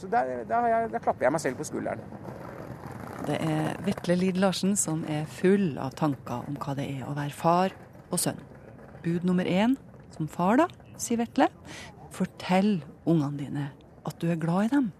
Så 0.00 0.08
der, 0.10 0.32
der, 0.48 0.66
jeg, 0.72 0.88
der 0.94 1.04
klapper 1.04 1.26
jeg 1.28 1.34
meg 1.36 1.42
selv 1.44 1.60
på 1.60 1.68
skulderen. 1.68 2.02
Det 3.28 3.36
er 3.44 3.76
Vetle 3.84 4.16
Lid 4.16 4.40
Larsen 4.40 4.72
som 4.80 5.04
er 5.06 5.28
full 5.28 5.76
av 5.78 5.92
tanker 5.98 6.48
om 6.48 6.56
hva 6.58 6.74
det 6.78 6.88
er 6.88 7.04
å 7.06 7.14
være 7.14 7.36
far 7.36 7.76
og 8.08 8.18
sønn. 8.18 8.40
Bud 9.04 9.28
nummer 9.28 9.46
én 9.46 9.76
som 10.20 10.28
far, 10.28 10.58
da, 10.60 10.66
sier 11.00 11.16
Vetle. 11.22 11.48
Fortell 12.12 12.80
ungene 13.08 13.38
dine 13.38 13.68
at 14.04 14.18
du 14.20 14.28
er 14.28 14.40
glad 14.40 14.68
i 14.68 14.72
dem. 14.74 14.90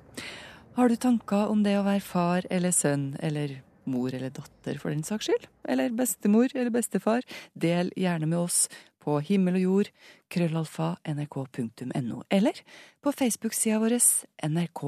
Har 0.79 0.89
du 0.89 0.97
tanker 0.97 1.51
om 1.53 1.65
det 1.65 1.75
å 1.77 1.85
være 1.85 2.01
far 2.01 2.47
eller 2.49 2.73
sønn 2.73 3.13
eller 3.21 3.59
mor 3.91 4.15
eller 4.15 4.33
datter 4.33 4.79
for 4.81 4.95
den 4.95 5.05
saks 5.05 5.29
skyld? 5.29 5.49
Eller 5.69 5.93
bestemor 5.93 6.49
eller 6.55 6.73
bestefar? 6.73 7.27
Del 7.53 7.91
gjerne 8.01 8.29
med 8.31 8.39
oss 8.39 8.63
på 9.01 9.19
himmel 9.25 9.59
og 9.59 9.65
jord, 9.65 9.91
krøllalfa, 10.33 10.95
nrk.no, 11.09 12.23
eller 12.29 12.61
på 13.01 13.13
Facebook-sida 13.17 13.81
vår 13.81 13.97
NRK 14.45 14.83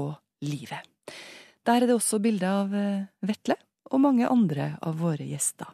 Livet. 0.44 0.88
Der 1.64 1.82
er 1.82 1.88
det 1.88 1.96
også 1.96 2.20
bilde 2.20 2.49
av 2.49 2.73
eh, 2.76 3.05
Vetle 3.25 3.56
og 3.93 4.00
mange 4.05 4.29
andre 4.29 4.73
av 4.82 4.96
våre 5.00 5.25
gjester. 5.29 5.69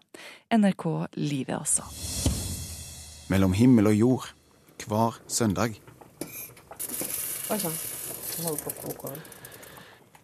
NRK 0.54 0.84
Livet, 1.18 1.54
altså. 1.58 1.86
Mellom 3.32 3.54
himmel 3.54 3.90
og 3.90 3.98
jord 3.98 4.28
hver 4.86 5.18
søndag. 5.26 5.78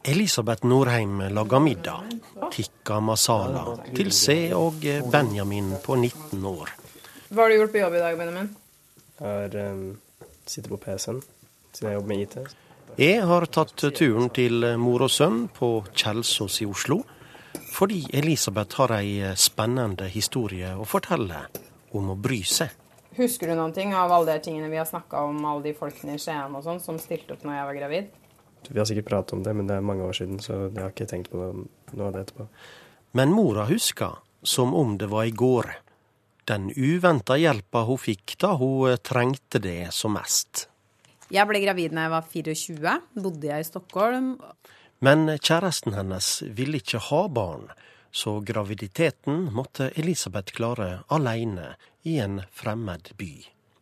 Elisabeth 0.04 0.66
Norheim 0.66 1.20
lager 1.32 1.58
middag. 1.58 2.10
Tikka 2.52 3.00
masala 3.00 3.64
til 3.96 4.12
C 4.12 4.52
og 4.54 4.84
Benjamin 5.10 5.72
på 5.84 5.96
19 5.96 6.44
år. 6.44 6.74
Hva 7.30 7.42
har 7.42 7.50
du 7.50 7.56
gjort 7.56 7.72
på 7.72 7.80
jobb 7.80 7.96
i 7.96 8.02
dag, 8.04 8.18
Benjamin? 8.18 8.50
Jeg 9.18 9.30
har 9.30 9.72
um, 9.72 9.86
sittet 10.46 10.70
på 10.70 10.78
PC-en 10.84 11.22
siden 11.74 11.90
jeg 11.90 11.98
jobber 11.98 12.12
med 12.12 12.22
IT. 12.22 12.36
Jeg 12.98 13.26
har 13.26 13.46
tatt 13.50 13.88
turen 13.96 14.30
til 14.30 14.68
mor 14.78 15.02
og 15.08 15.10
sønn 15.10 15.48
på 15.50 15.70
Kjelsås 15.96 16.60
i 16.62 16.68
Oslo, 16.70 17.00
fordi 17.74 18.04
Elisabeth 18.14 18.78
har 18.78 18.94
ei 19.00 19.32
spennende 19.34 20.06
historie 20.12 20.76
å 20.78 20.86
fortelle 20.86 21.46
om 21.96 22.12
å 22.12 22.18
bry 22.18 22.42
seg. 22.46 22.70
Husker 23.14 23.50
du 23.50 23.54
noen 23.54 23.72
ting 23.74 23.94
av 23.94 24.12
alle 24.12 24.34
de 24.34 24.42
tingene 24.42 24.68
vi 24.72 24.80
har 24.80 24.88
snakka 24.88 25.22
om, 25.28 25.38
alle 25.46 25.68
de 25.68 25.74
folkene 25.78 26.16
i 26.16 26.20
Skien 26.22 26.54
og 26.56 26.64
sånn, 26.66 26.82
som 26.82 26.98
stilte 26.98 27.36
opp 27.36 27.44
når 27.46 27.58
jeg 27.58 27.68
var 27.68 27.78
gravid? 27.78 28.12
Vi 28.68 28.80
har 28.80 28.88
sikkert 28.88 29.10
pratet 29.10 29.36
om 29.36 29.44
det, 29.44 29.52
men 29.54 29.68
det 29.68 29.76
er 29.76 29.86
mange 29.86 30.06
år 30.06 30.16
siden, 30.16 30.40
så 30.42 30.66
jeg 30.66 30.80
har 30.80 30.90
ikke 30.90 31.08
tenkt 31.10 31.30
på 31.30 31.38
noe 31.38 32.08
av 32.08 32.14
det 32.14 32.24
etterpå. 32.24 32.48
Men 33.14 33.34
mora 33.34 33.68
husker 33.68 34.18
som 34.42 34.74
om 34.74 34.96
det 34.98 35.10
var 35.12 35.28
i 35.28 35.34
går. 35.34 35.70
Den 36.48 36.70
uventa 36.76 37.36
hjelpa 37.40 37.84
hun 37.88 38.00
fikk 38.00 38.36
da 38.42 38.54
hun 38.60 38.96
trengte 39.04 39.60
det 39.62 39.92
som 39.96 40.16
mest. 40.16 40.66
Jeg 41.32 41.48
ble 41.48 41.62
gravid 41.62 41.94
da 41.94 42.04
jeg 42.04 42.12
var 42.12 42.26
24. 42.32 42.96
Bodde 43.16 43.48
jeg 43.48 43.64
i 43.64 43.68
Stockholm. 43.68 44.34
Men 45.04 45.28
kjæresten 45.38 45.96
hennes 45.96 46.36
ville 46.56 46.80
ikke 46.80 47.00
ha 47.10 47.24
barn, 47.32 47.68
så 48.14 48.38
graviditeten 48.46 49.48
måtte 49.54 49.90
Elisabeth 49.98 50.54
klare 50.54 51.02
alene 51.10 51.74
i 52.06 52.20
en 52.22 52.42
fremmed 52.54 53.10
by. 53.18 53.32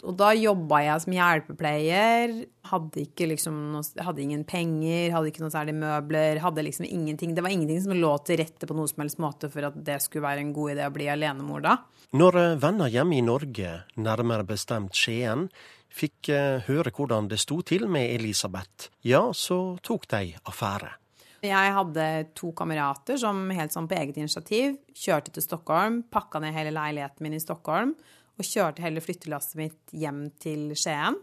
Og 0.03 0.17
da 0.19 0.33
jobba 0.35 0.81
jeg 0.83 1.03
som 1.05 1.15
hjelpepleier. 1.15 2.33
Hadde, 2.67 3.05
liksom 3.29 3.59
noe, 3.71 3.85
hadde 4.03 4.23
ingen 4.25 4.43
penger, 4.49 5.13
hadde 5.15 5.31
ikke 5.31 5.45
noe 5.45 5.55
særlig 5.55 5.77
møbler. 5.79 6.41
hadde 6.43 6.65
liksom 6.67 6.89
ingenting. 6.89 7.37
Det 7.37 7.45
var 7.45 7.55
ingenting 7.55 7.85
som 7.85 7.95
lå 7.95 8.11
til 8.27 8.41
rette 8.43 8.67
på 8.67 8.75
noe 8.75 8.91
som 8.91 9.05
helst 9.05 9.21
måte 9.23 9.51
for 9.53 9.69
at 9.69 9.77
det 9.79 10.01
skulle 10.03 10.27
være 10.27 10.43
en 10.43 10.55
god 10.57 10.75
idé 10.75 10.89
å 10.89 10.95
bli 10.97 11.07
alenemor 11.13 11.63
da. 11.63 11.77
Når 12.19 12.41
venner 12.65 12.91
hjemme 12.91 13.21
i 13.21 13.23
Norge, 13.25 13.77
nærmere 13.95 14.49
bestemt 14.49 14.99
Skien, 14.99 15.47
fikk 15.93 16.33
eh, 16.33 16.65
høre 16.67 16.91
hvordan 16.91 17.31
det 17.31 17.39
sto 17.41 17.61
til 17.63 17.87
med 17.87 18.11
Elisabeth, 18.17 18.91
ja, 19.07 19.29
så 19.37 19.79
tok 19.87 20.09
de 20.11 20.33
affære. 20.49 20.97
Jeg 21.43 21.75
hadde 21.75 22.07
to 22.39 22.53
kamerater 22.55 23.19
som 23.19 23.49
helt 23.51 23.75
sånn 23.75 23.89
på 23.91 23.97
eget 23.99 24.19
initiativ 24.21 24.77
kjørte 24.95 25.33
til 25.35 25.43
Stockholm, 25.43 26.05
pakka 26.07 26.39
ned 26.43 26.55
hele 26.55 26.71
leiligheten 26.75 27.27
min 27.27 27.35
i 27.35 27.43
Stockholm 27.43 27.97
og 28.39 28.47
kjørte 28.47 28.85
hele 28.85 29.03
flyttelasset 29.03 29.59
mitt 29.59 29.95
hjem 29.97 30.29
til 30.43 30.71
Skien. 30.79 31.19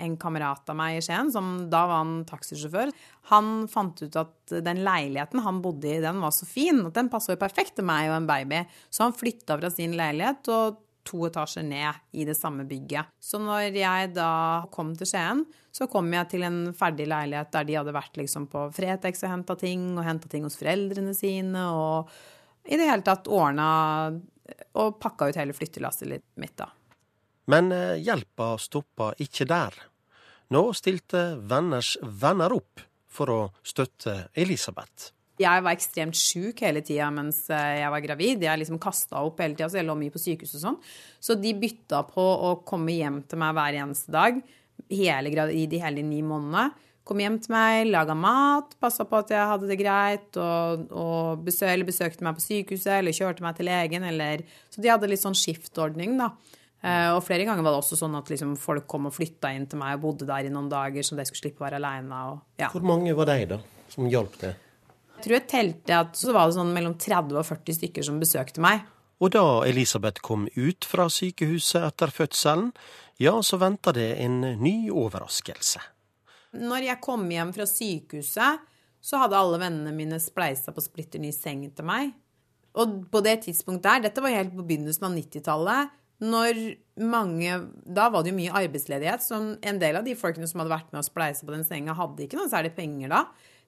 En 0.00 0.14
kamerat 0.16 0.70
av 0.72 0.78
meg 0.78 0.96
i 0.96 1.02
Skien, 1.04 1.28
som 1.34 1.66
da 1.68 1.82
var 1.90 2.00
han 2.00 2.22
taxisjåfør, 2.28 2.94
han 3.28 3.50
fant 3.68 4.00
ut 4.00 4.16
at 4.22 4.54
den 4.64 4.80
leiligheten 4.86 5.44
han 5.44 5.60
bodde 5.64 5.90
i, 5.90 6.00
den 6.00 6.22
var 6.22 6.32
så 6.32 6.48
fin 6.48 6.80
at 6.86 6.96
den 6.96 7.10
passa 7.12 7.34
jo 7.34 7.42
perfekt 7.42 7.76
til 7.76 7.86
meg 7.90 8.08
og 8.08 8.22
en 8.22 8.30
baby. 8.30 8.62
Så 8.88 9.04
han 9.04 9.16
flytta 9.16 9.58
fra 9.60 9.72
sin 9.74 9.98
leilighet 9.98 10.48
og 10.54 10.80
to 11.04 11.26
etasjer 11.26 11.66
ned 11.66 12.16
i 12.16 12.24
det 12.24 12.38
samme 12.38 12.64
bygget. 12.68 13.10
Så 13.20 13.40
når 13.42 13.74
jeg 13.74 14.14
da 14.16 14.30
kom 14.72 14.94
til 14.96 15.12
Skien, 15.12 15.44
så 15.72 15.88
kom 15.88 16.10
jeg 16.12 16.28
til 16.34 16.44
en 16.44 16.58
ferdig 16.76 17.06
leilighet 17.08 17.52
der 17.54 17.64
de 17.68 17.78
hadde 17.78 17.94
vært 17.96 18.18
liksom 18.20 18.46
på 18.52 18.66
Fretex 18.76 19.24
og 19.24 19.32
henta 19.32 19.56
ting, 19.56 19.86
og 19.96 20.04
henta 20.04 20.28
ting 20.28 20.44
hos 20.44 20.58
foreldrene 20.60 21.14
sine, 21.16 21.64
og 21.72 22.12
i 22.68 22.76
det 22.78 22.90
hele 22.90 23.06
tatt 23.06 23.30
ordna 23.32 23.68
og 24.78 24.98
pakka 25.00 25.30
ut 25.30 25.38
hele 25.40 25.56
flyttelasset 25.56 26.12
mitt, 26.40 26.54
da. 26.60 26.68
Men 27.50 27.72
eh, 27.74 27.96
hjelpa 28.04 28.54
stoppa 28.60 29.12
ikke 29.22 29.48
der. 29.50 29.74
Nå 30.52 30.68
stilte 30.76 31.32
venners 31.48 31.96
venner 32.02 32.52
opp 32.54 32.84
for 33.12 33.32
å 33.32 33.40
støtte 33.66 34.28
Elisabeth. 34.38 35.10
Jeg 35.40 35.64
var 35.64 35.74
ekstremt 35.74 36.16
sjuk 36.16 36.60
hele 36.62 36.82
tida 36.84 37.08
mens 37.14 37.46
eh, 37.50 37.80
jeg 37.80 37.92
var 37.94 38.04
gravid. 38.04 38.44
Jeg 38.44 38.60
liksom 38.60 38.80
kasta 38.82 39.24
opp 39.24 39.40
hele 39.42 39.56
tida, 39.56 39.70
så 39.72 39.80
jeg 39.80 39.88
lå 39.88 39.96
mye 39.98 40.12
på 40.12 40.20
sykehus 40.22 40.58
og 40.60 40.64
sånn. 40.66 40.80
Så 41.18 41.36
de 41.40 41.54
bytta 41.58 42.04
på 42.08 42.22
å 42.22 42.58
komme 42.68 42.94
hjem 42.94 43.22
til 43.26 43.40
meg 43.42 43.56
hver 43.56 43.80
eneste 43.82 44.12
dag 44.14 44.42
hele, 44.92 45.32
i 45.52 45.66
de 45.70 45.82
hele 45.82 46.04
ni 46.06 46.22
månedene. 46.24 46.70
Kom 47.02 47.18
hjem 47.18 47.40
til 47.42 47.50
meg, 47.50 47.88
laga 47.90 48.14
mat, 48.14 48.76
passa 48.78 49.02
på 49.08 49.18
at 49.18 49.32
jeg 49.34 49.46
hadde 49.50 49.66
det 49.66 49.78
greit, 49.80 50.28
og, 50.38 50.84
og 50.94 51.42
besøk, 51.42 51.82
besøkte 51.88 52.22
meg 52.22 52.36
på 52.38 52.44
sykehuset, 52.44 52.92
eller 53.00 53.16
kjørte 53.16 53.42
meg 53.42 53.56
til 53.58 53.66
legen, 53.66 54.06
eller 54.06 54.44
Så 54.70 54.82
de 54.82 54.92
hadde 54.92 55.10
litt 55.10 55.22
sånn 55.22 55.38
skiftordning, 55.38 56.14
da. 56.20 56.30
Uh, 56.82 57.14
og 57.14 57.20
flere 57.22 57.46
ganger 57.46 57.62
var 57.62 57.76
det 57.76 57.78
også 57.78 57.96
sånn 57.98 58.14
at 58.18 58.30
liksom, 58.30 58.56
folk 58.58 58.88
kom 58.90 59.06
og 59.06 59.14
flytta 59.14 59.52
inn 59.54 59.68
til 59.70 59.78
meg 59.78 60.00
og 60.00 60.02
bodde 60.02 60.26
der 60.26 60.48
i 60.48 60.50
noen 60.50 60.70
dager, 60.70 61.02
så 61.06 61.18
de 61.18 61.26
skulle 61.26 61.44
slippe 61.44 61.62
å 61.62 61.66
være 61.66 61.78
aleine. 61.78 62.22
Ja. 62.58 62.70
Hvor 62.74 62.86
mange 62.86 63.14
var 63.18 63.30
de, 63.30 63.50
da, 63.54 63.58
som 63.90 64.08
hjalp 64.10 64.38
til? 64.40 64.54
Jeg 65.18 65.26
tror 65.26 65.36
jeg 65.36 65.46
telte 65.50 65.98
at 66.02 66.18
så 66.18 66.34
var 66.34 66.48
det 66.50 66.56
sånn 66.56 66.72
mellom 66.74 66.96
30 66.98 67.38
og 67.38 67.46
40 67.46 67.78
stykker 67.78 68.06
som 68.06 68.18
besøkte 68.22 68.62
meg. 68.62 68.82
Og 69.22 69.30
da 69.30 69.62
Elisabeth 69.68 70.22
kom 70.24 70.48
ut 70.56 70.86
fra 70.88 71.06
sykehuset 71.12 71.84
etter 71.86 72.10
fødselen, 72.10 72.72
ja, 73.22 73.36
så 73.38 73.58
venta 73.62 73.92
det 73.94 74.16
en 74.24 74.40
ny 74.58 74.90
overraskelse. 74.90 75.82
Når 76.58 76.88
jeg 76.88 77.00
kom 77.04 77.28
hjem 77.30 77.52
fra 77.54 77.66
sykehuset, 77.68 78.64
så 79.02 79.20
hadde 79.22 79.38
alle 79.38 79.60
vennene 79.62 79.94
mine 79.94 80.18
spleisa 80.22 80.74
på 80.74 80.82
splitter 80.82 81.22
ny 81.22 81.30
seng 81.34 81.64
til 81.70 81.86
meg. 81.86 82.12
Og 82.78 83.02
på 83.12 83.22
det 83.24 83.42
tidspunktet 83.46 83.86
der, 83.86 84.06
dette 84.08 84.24
var 84.24 84.34
helt 84.34 84.54
på 84.56 84.64
begynnelsen 84.66 85.06
av 85.06 85.14
90-tallet, 85.16 85.98
når 86.22 86.58
mange 87.02 87.56
Da 87.82 88.04
var 88.12 88.22
det 88.22 88.30
jo 88.30 88.36
mye 88.36 88.54
arbeidsledighet, 88.54 89.24
så 89.24 89.40
en 89.58 89.80
del 89.82 89.98
av 89.98 90.06
de 90.06 90.14
folkene 90.18 90.46
som 90.46 90.62
hadde 90.62 90.70
vært 90.70 90.92
med 90.92 91.00
å 91.00 91.06
spleise 91.06 91.46
på 91.46 91.54
den 91.54 91.66
senga, 91.66 91.96
hadde 91.98 92.26
ikke 92.26 92.38
noe 92.38 92.50
særlig 92.50 92.74
penger 92.76 93.10
da. 93.10 93.24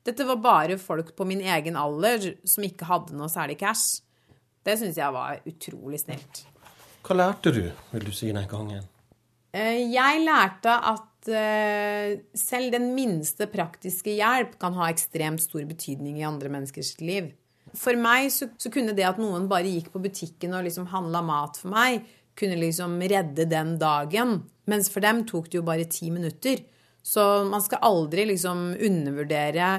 Dette 0.07 0.27
var 0.29 0.43
bare 0.45 0.79
folk 0.79 1.15
på 1.17 1.27
min 1.27 1.43
egen 1.43 1.79
alder 1.81 2.35
som 2.47 2.67
ikke 2.67 2.87
hadde 2.87 3.17
noe 3.19 3.31
særlig 3.33 3.59
cash. 3.63 4.04
Det 4.65 4.79
syns 4.81 4.99
jeg 4.99 5.13
var 5.15 5.41
utrolig 5.45 6.01
snilt. 6.01 6.45
Hva 7.05 7.17
lærte 7.19 7.53
du, 7.53 7.65
vil 7.93 8.07
du 8.07 8.13
si, 8.17 8.31
den 8.33 8.49
gangen? 8.49 8.85
Eh, 9.55 9.85
jeg 9.93 10.23
lærte 10.25 10.73
at 10.73 11.29
eh, 11.29 12.17
selv 12.37 12.73
den 12.75 12.91
minste 12.97 13.47
praktiske 13.53 14.17
hjelp 14.17 14.57
kan 14.61 14.77
ha 14.79 14.89
ekstremt 14.91 15.45
stor 15.45 15.67
betydning 15.69 16.19
i 16.21 16.27
andre 16.27 16.51
menneskers 16.53 16.97
liv. 17.05 17.31
For 17.77 17.99
meg 17.99 18.31
så, 18.33 18.49
så 18.59 18.71
kunne 18.73 18.95
det 18.97 19.07
at 19.07 19.21
noen 19.21 19.49
bare 19.51 19.71
gikk 19.71 19.93
på 19.93 20.03
butikken 20.03 20.55
og 20.57 20.65
liksom 20.67 20.89
handla 20.95 21.23
mat 21.27 21.59
for 21.61 21.75
meg, 21.75 22.07
kunne 22.39 22.59
liksom 22.59 22.97
redde 22.99 23.47
den 23.51 23.77
dagen. 23.79 24.41
Mens 24.71 24.89
for 24.91 25.05
dem 25.05 25.23
tok 25.29 25.51
det 25.51 25.61
jo 25.61 25.67
bare 25.67 25.87
ti 25.91 26.09
minutter. 26.15 26.65
Så 27.05 27.45
man 27.47 27.63
skal 27.63 27.85
aldri 27.85 28.25
liksom 28.31 28.71
undervurdere 28.73 29.75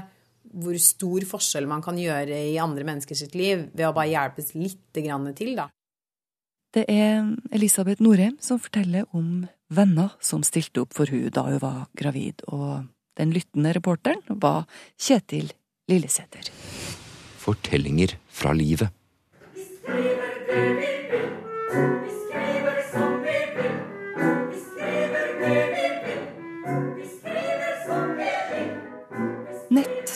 hvor 0.54 0.78
stor 0.82 1.26
forskjell 1.30 1.68
man 1.70 1.84
kan 1.86 1.98
gjøre 2.00 2.38
i 2.52 2.58
andre 2.62 2.86
menneskers 2.88 3.26
liv 3.34 3.68
ved 3.74 3.88
å 3.88 3.94
bare 3.96 4.12
hjelpes 4.12 4.54
litt 4.58 4.82
til, 4.96 5.56
da. 5.58 5.70
Det 6.76 6.84
er 6.92 7.24
Elisabeth 7.56 8.04
Norheim 8.04 8.36
som 8.44 8.60
forteller 8.60 9.06
om 9.16 9.46
venner 9.72 10.12
som 10.20 10.44
stilte 10.44 10.84
opp 10.84 10.94
for 10.96 11.10
hun 11.12 11.30
da 11.34 11.46
hun 11.48 11.62
var 11.64 11.86
gravid, 11.96 12.44
og 12.52 12.86
den 13.16 13.32
lyttende 13.32 13.72
reporteren 13.78 14.22
var 14.28 14.66
Kjetil 15.00 15.54
Lillesæter. 15.88 16.52
Fortellinger 17.40 18.18
fra 18.28 18.52
livet. 18.58 18.92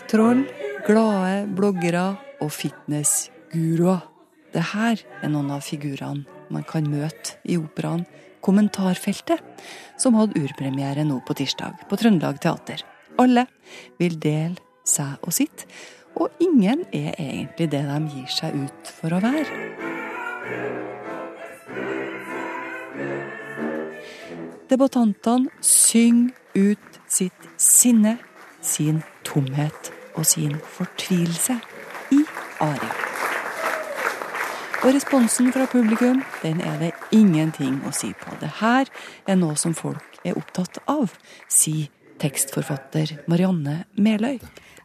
Troll, 0.10 0.39
glade 0.88 1.44
bloggere 1.54 2.16
og 2.42 2.50
fitnessguruer. 2.50 4.00
Det 4.50 4.63
her 4.72 5.04
er 5.22 5.30
noen 5.30 5.51
av 5.54 5.62
figurene 5.62 6.25
man 6.50 6.63
kan 6.66 6.88
møte 6.89 7.36
i 7.46 7.60
operaen 7.62 8.08
Kommentarfeltet, 8.42 9.44
som 10.01 10.16
hadde 10.18 10.39
urpremiere 10.39 11.04
nå 11.06 11.20
på 11.28 11.36
tirsdag 11.38 11.84
på 11.92 12.00
Trøndelag 12.01 12.39
Teater. 12.42 12.82
Alle 13.22 13.44
vil 14.00 14.16
dele 14.18 14.58
seg 14.88 15.22
og 15.22 15.36
sitt, 15.36 15.68
og 16.18 16.34
ingen 16.42 16.82
er 16.89 17.13
egentlig 17.20 17.70
det 17.70 17.84
de 17.86 18.00
gir 18.16 18.34
seg 18.34 18.58
ut 18.63 18.89
for 18.96 19.13
å 19.13 19.22
være. 19.28 19.62
Debattantene 24.74 25.54
synger 25.62 26.34
ut 26.58 27.00
sitt 27.06 27.50
sinne, 27.62 28.18
sin 28.66 29.04
tomhet 29.28 29.94
og 30.20 30.28
sin 30.28 30.58
fortvilelse 30.78 31.56
i 32.12 32.24
aria. 32.60 32.92
Og 34.80 34.94
responsen 34.96 35.52
fra 35.52 35.66
publikum, 35.68 36.22
den 36.44 36.62
er 36.64 36.78
det 36.80 36.92
ingenting 37.12 37.82
å 37.88 37.92
si 37.96 38.14
på. 38.16 38.36
Det 38.40 38.52
her 38.62 38.88
er 39.28 39.40
noe 39.40 39.58
som 39.60 39.76
folk 39.76 40.20
er 40.24 40.40
opptatt 40.40 40.80
av, 40.88 41.12
sier 41.52 41.90
tekstforfatter 42.20 43.18
Marianne 43.32 43.84
Meløy. 44.00 44.40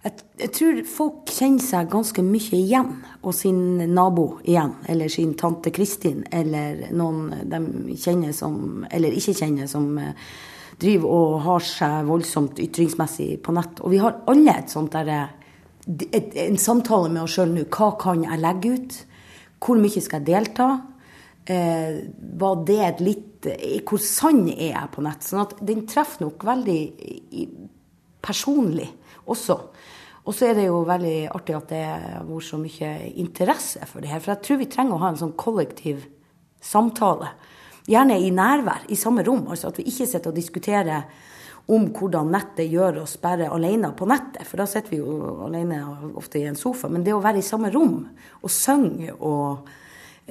Jeg, 0.04 0.50
tror 0.52 0.80
folk 0.84 1.30
kjenner 1.32 1.62
seg 1.64 1.86
ganske 1.92 2.22
mye 2.26 2.58
igjen, 2.58 2.90
og 3.24 3.32
sin 3.38 3.78
nabo 3.94 4.26
igjen. 4.42 4.74
Eller 4.90 5.08
sin 5.08 5.32
tante 5.40 5.72
Kristin, 5.74 6.26
eller 6.34 6.90
noen 6.92 7.46
de 7.48 7.62
kjenner 7.96 8.34
som, 8.36 8.84
eller 8.90 9.14
ikke 9.16 9.36
kjenner, 9.38 9.70
som 9.70 9.94
eh, 10.02 10.12
driver 10.80 11.14
og 11.14 11.34
har 11.44 11.64
seg 11.66 12.08
voldsomt 12.08 12.60
ytringsmessig 12.62 13.38
på 13.44 13.54
nett. 13.56 13.82
Og 13.84 13.92
vi 13.94 14.00
har 14.02 14.20
alle 14.30 14.56
et 14.58 14.72
sånt 14.72 14.94
der, 14.94 15.30
et, 15.86 16.34
en 16.46 16.60
samtale 16.60 17.12
med 17.12 17.24
oss 17.24 17.36
sjøl 17.36 17.54
nå. 17.54 17.66
Hva 17.74 17.92
kan 18.00 18.24
jeg 18.26 18.42
legge 18.42 18.74
ut? 18.74 18.98
Hvor 19.64 19.80
mye 19.80 20.02
skal 20.02 20.20
jeg 20.20 20.28
delta? 20.32 20.68
Eh, 21.44 22.02
var 22.40 22.62
det 22.64 22.80
et 22.80 23.00
litt 23.04 23.30
Hvor 23.84 24.00
sann 24.00 24.46
er 24.48 24.70
jeg 24.70 24.92
på 24.94 25.02
nett? 25.04 25.24
Sånn 25.26 25.42
at 25.42 25.58
den 25.60 25.82
treffer 25.88 26.24
nok 26.24 26.46
veldig 26.48 26.78
personlig 28.24 28.88
også. 29.28 29.58
Og 30.24 30.32
så 30.32 30.48
er 30.48 30.56
det 30.56 30.70
jo 30.70 30.78
veldig 30.88 31.18
artig 31.36 31.56
at 31.58 31.68
det 31.68 31.82
har 31.84 32.24
vært 32.24 32.46
så 32.46 32.56
mye 32.56 32.92
interesse 33.20 33.84
for 33.90 34.00
det 34.00 34.08
her. 34.08 34.22
For 34.24 34.32
jeg 34.32 34.44
tror 34.46 34.60
vi 34.62 34.70
trenger 34.72 34.96
å 34.96 35.02
ha 35.02 35.10
en 35.12 35.20
sånn 35.20 35.34
kollektiv 35.36 36.06
samtale 36.64 37.34
gjerne 37.88 38.18
i 38.20 38.32
nærvær, 38.34 38.88
i 38.88 38.98
samme 38.98 39.24
rom. 39.26 39.46
Altså 39.50 39.70
at 39.70 39.78
vi 39.80 39.88
ikke 39.90 40.08
sitter 40.08 40.32
og 40.32 40.38
diskuterer 40.38 41.06
om 41.72 41.86
hvordan 41.96 42.28
nettet 42.32 42.68
gjør 42.68 43.02
oss 43.04 43.16
bare 43.20 43.48
alene 43.52 43.92
på 43.96 44.08
nettet. 44.08 44.44
For 44.48 44.60
da 44.60 44.66
sitter 44.68 44.92
vi 44.92 45.00
jo 45.00 45.46
alene 45.46 45.80
ofte 46.16 46.40
i 46.40 46.48
en 46.48 46.58
sofa. 46.58 46.90
Men 46.92 47.04
det 47.06 47.14
å 47.16 47.22
være 47.24 47.40
i 47.40 47.46
samme 47.46 47.72
rom 47.72 48.02
og 48.42 48.52
synge 48.52 49.14
og 49.16 49.70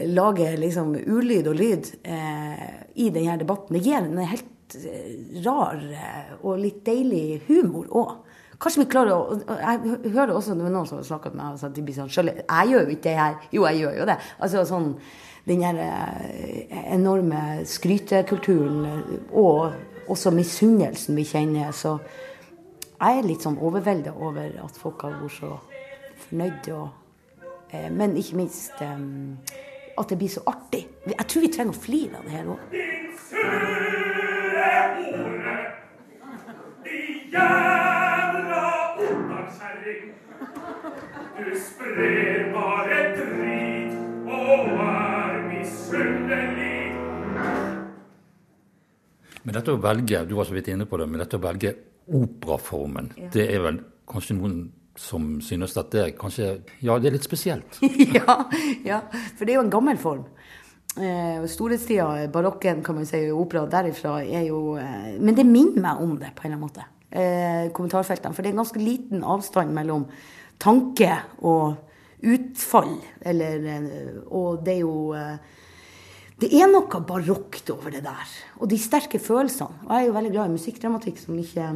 lage 0.10 0.56
liksom 0.58 0.96
ulyd 0.98 1.50
og 1.52 1.58
lyd 1.58 1.90
eh, 2.02 2.70
i 2.98 3.10
denne 3.14 3.38
debatten, 3.42 3.78
det 3.78 3.84
gir 3.86 4.02
en 4.02 4.22
helt 4.26 4.78
eh, 4.80 5.42
rar 5.46 5.82
eh, 5.82 6.32
og 6.42 6.62
litt 6.62 6.82
deilig 6.86 7.44
humor 7.50 7.90
òg. 7.94 8.16
Kanskje 8.64 8.84
vi 8.84 8.92
klarer 8.94 9.12
å 9.18 9.58
Jeg 9.60 10.14
hører 10.14 10.32
også 10.38 10.54
noen 10.56 10.86
som 10.88 11.00
har 11.00 11.06
snakket 11.06 11.34
med 11.34 11.42
meg, 11.42 11.56
altså, 11.58 11.70
de 11.74 11.84
blir 11.84 11.98
sånn 11.98 12.12
Jeg 12.14 12.70
gjør 12.70 12.86
jo 12.86 12.94
ikke 12.94 13.06
det 13.10 13.16
her. 13.18 13.34
Jo, 13.52 13.66
jeg 13.68 13.82
gjør 13.82 13.98
jo 14.00 14.06
det. 14.08 14.18
Altså 14.40 14.64
sånn 14.70 14.90
den 15.46 15.64
eh, 15.64 16.94
enorme 16.94 17.66
skrytekulturen 17.66 18.86
og 19.32 19.74
også 20.08 20.32
misunnelsen 20.32 21.16
vi 21.16 21.26
kjenner. 21.28 21.72
Så 21.72 21.98
jeg 23.04 23.20
er 23.20 23.28
litt 23.28 23.44
sånn 23.44 23.60
overvelda 23.60 24.16
over 24.16 24.48
at 24.64 24.80
folk 24.80 25.04
har 25.04 25.18
vært 25.20 25.38
så 25.40 25.52
fornøyde. 26.28 26.78
Og, 26.78 26.90
eh, 27.72 27.90
men 27.92 28.18
ikke 28.18 28.40
minst 28.40 28.82
eh, 28.82 28.98
at 29.98 30.10
det 30.10 30.18
blir 30.18 30.32
så 30.32 30.46
artig. 30.48 30.86
Jeg 31.08 31.28
tror 31.28 31.46
vi 31.46 31.54
trenger 31.54 31.76
å 31.76 31.84
flire 31.84 32.18
av 32.18 32.28
det 32.28 32.38
her 32.38 32.46
òg. 32.56 32.60
Du 41.44 41.60
sprer 41.60 42.54
bare 42.54 43.00
drit 43.18 43.94
og 44.32 44.70
er 44.80 45.03
Men 49.44 49.58
dette 49.58 49.74
å 49.74 49.80
velge, 49.84 50.22
du 50.28 50.36
var 50.38 50.48
så 50.48 50.56
vidt 50.56 50.70
inne 50.72 50.86
på 50.88 50.98
det, 51.00 51.08
men 51.10 51.20
dette 51.24 51.40
å 51.40 51.44
velge 51.44 51.74
operaformen, 52.14 53.12
Ja. 53.18 53.30
det 53.32 53.46
er 53.56 53.60
vel 53.64 53.80
kanskje 54.08 54.36
noen 54.38 54.58
som 54.96 55.40
synes 55.42 55.76
at 55.80 55.90
det 55.92 56.02
er 56.04 56.12
kanskje 56.20 56.62
Ja, 56.86 57.00
det 57.00 57.08
er 57.10 57.16
litt 57.18 57.26
spesielt. 57.26 57.80
ja, 58.20 58.36
ja, 58.86 59.00
for 59.38 59.46
det 59.46 59.54
er 59.54 59.58
jo 59.58 59.64
en 59.66 59.72
gammel 59.74 59.98
form. 59.98 60.26
Eh, 60.94 61.42
Storhetstida, 61.50 62.28
barokken, 62.32 62.84
kan 62.86 62.96
man 63.00 63.06
si, 63.10 63.24
opera 63.34 63.66
derifra 63.66 64.20
er 64.24 64.44
jo 64.52 64.76
eh, 64.78 65.16
Men 65.20 65.34
det 65.36 65.46
minner 65.50 65.82
meg 65.82 66.04
om 66.04 66.18
det, 66.22 66.30
på 66.36 66.46
en 66.46 66.52
eller 66.52 66.60
annen 66.60 66.68
måte. 66.68 66.86
Eh, 67.10 67.72
kommentarfeltene. 67.74 68.34
For 68.36 68.44
det 68.44 68.52
er 68.52 68.54
en 68.58 68.62
ganske 68.62 68.84
liten 68.84 69.24
avstand 69.26 69.74
mellom 69.74 70.06
tanke 70.62 71.10
og 71.42 71.80
utfall. 72.24 72.96
Eller 73.22 73.68
eh, 73.70 74.22
Og 74.32 74.64
det 74.66 74.78
er 74.78 74.82
jo 74.84 75.14
eh, 75.18 75.36
Det 76.40 76.50
er 76.56 76.72
noe 76.72 77.02
barokt 77.08 77.70
over 77.74 77.94
det 77.94 78.04
der. 78.06 78.38
Og 78.60 78.70
de 78.72 78.80
sterke 78.82 79.22
følelsene. 79.22 79.86
Og 79.86 79.94
jeg 79.94 80.02
er 80.02 80.10
jo 80.10 80.16
veldig 80.18 80.34
glad 80.34 80.50
i 80.50 80.58
musikkdramatikk 80.58 81.22
som 81.22 81.40
ikke 81.40 81.70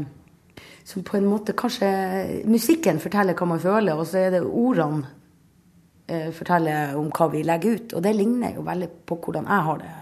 Som 0.88 1.04
på 1.04 1.18
en 1.20 1.30
måte 1.30 1.54
kanskje 1.54 2.44
Musikken 2.48 3.00
forteller 3.04 3.38
hva 3.38 3.48
man 3.48 3.60
føler, 3.62 3.96
og 3.96 4.08
så 4.08 4.24
er 4.24 4.38
det 4.38 4.44
ordene 4.46 5.08
eh, 6.08 6.32
forteller 6.32 6.96
om 6.98 7.12
hva 7.12 7.27
vi 7.32 7.44
legger 7.44 7.75
ut. 7.75 7.98
Og 7.98 8.04
det 8.04 8.16
ligner 8.16 8.56
jo 8.56 8.63
veldig 8.68 8.89
på 9.06 9.20
hvordan 9.25 9.50
jeg 9.51 9.68
har 9.68 9.84
det. 9.84 9.96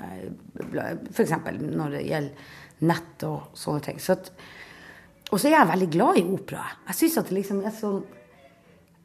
F.eks. 1.12 1.34
når 1.62 1.98
det 1.98 2.06
gjelder 2.06 2.54
nett 2.86 3.24
og 3.28 3.56
sånne 3.58 3.84
ting. 3.86 4.00
Så 4.04 4.16
at, 4.16 4.30
og 5.32 5.40
så 5.40 5.50
er 5.50 5.58
jeg 5.58 5.72
veldig 5.72 5.90
glad 5.94 6.20
i 6.20 6.26
opera. 6.36 6.66
Jeg 6.90 7.00
syns 7.00 7.18
at 7.22 7.32
det 7.32 7.38
liksom 7.40 7.62
er 7.66 7.76
sånn 7.76 8.04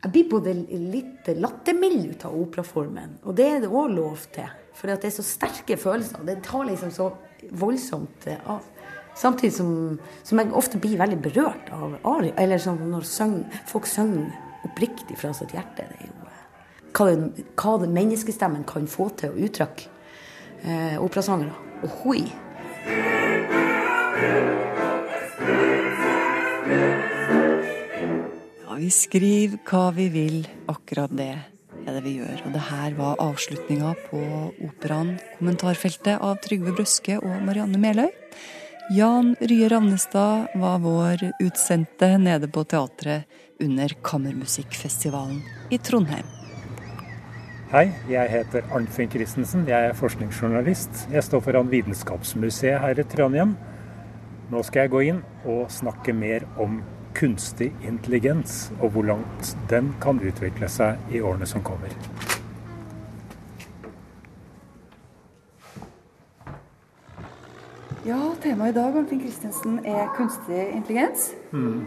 Jeg 0.00 0.12
blir 0.14 0.28
både 0.30 0.54
litt 0.57 1.28
lattermild 1.37 2.14
ut 2.14 2.23
av 2.25 2.37
operaformen, 2.40 3.19
og 3.21 3.35
det 3.37 3.47
er 3.47 3.59
det 3.61 3.69
òg 3.69 3.90
lov 3.92 4.23
til. 4.33 4.49
For 4.73 4.88
det 4.88 5.04
er 5.04 5.12
så 5.12 5.25
sterke 5.26 5.76
følelser. 5.76 6.23
Det 6.25 6.38
tar 6.47 6.64
liksom 6.71 6.92
så 6.95 7.11
voldsomt 7.61 8.25
eh, 8.30 8.40
av. 8.49 8.64
Samtidig 9.19 9.52
som, 9.59 9.99
som 10.25 10.40
jeg 10.40 10.54
ofte 10.57 10.80
blir 10.80 10.97
veldig 10.97 11.19
berørt 11.21 11.69
av 11.76 11.99
aria. 12.09 12.33
Eller 12.40 12.62
sånn 12.62 12.80
når 12.88 13.04
søng, 13.04 13.35
folk 13.69 13.88
synger 13.90 14.30
oppriktig 14.64 15.19
fra 15.21 15.35
sitt 15.37 15.52
hjerte. 15.52 15.85
Det 15.85 15.99
er 16.00 16.09
jo 16.09 16.30
eh, 16.30 16.47
hva, 16.97 17.11
det, 17.11 17.45
hva 17.61 17.76
det 17.83 17.90
menneskestemmen 17.99 18.64
kan 18.71 18.88
få 18.88 19.11
til 19.21 19.35
å 19.35 19.49
uttrykke. 19.50 19.92
Eh, 20.64 20.97
operasangere. 20.97 21.52
Og 21.85 22.00
hoi! 22.00 22.25
Ja, 26.71 27.00
vi 28.80 28.88
skriver 28.88 29.58
hva 29.68 29.90
vi 29.92 30.06
vil, 30.08 30.37
akkurat 30.70 31.12
det 31.12 31.34
er 31.34 31.92
det 31.92 32.00
vi 32.04 32.14
gjør. 32.16 32.38
Og 32.46 32.54
det 32.54 32.62
her 32.70 32.94
var 32.96 33.20
avslutninga 33.20 33.92
på 34.06 34.20
operaen 34.64 35.16
Kommentarfeltet 35.37 36.16
av 36.16 36.38
Trygve 36.44 36.72
Brøske 36.76 37.18
og 37.20 37.42
Marianne 37.44 37.80
Meløy. 37.80 38.08
Jan 38.96 39.34
Rye 39.38 39.68
Ravnestad 39.70 40.54
var 40.58 40.80
vår 40.82 41.26
utsendte 41.44 42.14
nede 42.18 42.49
på 42.50 42.64
teatret 42.64 43.28
under 43.60 43.92
Kammermusikkfestivalen 44.06 45.42
i 45.70 45.78
Trondheim. 45.78 46.30
Hei, 47.70 47.90
jeg 48.10 48.32
heter 48.32 48.64
Arnfinn 48.75 49.12
Christensen. 49.12 49.66
Jeg 49.68 49.90
er 49.90 49.99
forskningsjournalist. 49.99 51.04
Jeg 51.12 51.26
står 51.26 51.44
foran 51.44 51.68
Vitenskapsmuseet 51.70 52.80
her 52.82 52.99
i 52.99 53.06
Trondheim. 53.12 53.52
Nå 54.50 54.64
skal 54.66 54.87
jeg 54.87 54.94
gå 54.96 55.04
inn 55.12 55.20
og 55.44 55.68
snakke 55.70 56.16
mer 56.16 56.49
om 56.58 56.80
kunstig 57.14 57.73
intelligens, 57.87 58.73
og 58.81 58.90
hvor 58.95 59.02
langt 59.02 59.57
den 59.71 59.95
kan 60.02 60.21
utvikle 60.23 60.69
seg 60.69 60.99
i 61.12 61.21
årene 61.21 61.47
som 61.47 61.64
kommer. 61.67 61.93
Ja, 68.06 68.17
temaet 68.43 68.73
i 68.73 68.78
dag 68.78 68.95
Martin 68.95 69.21
Christensen, 69.21 69.80
er 69.84 70.08
kunstig 70.17 70.61
intelligens. 70.73 71.30
Mm. 71.52 71.84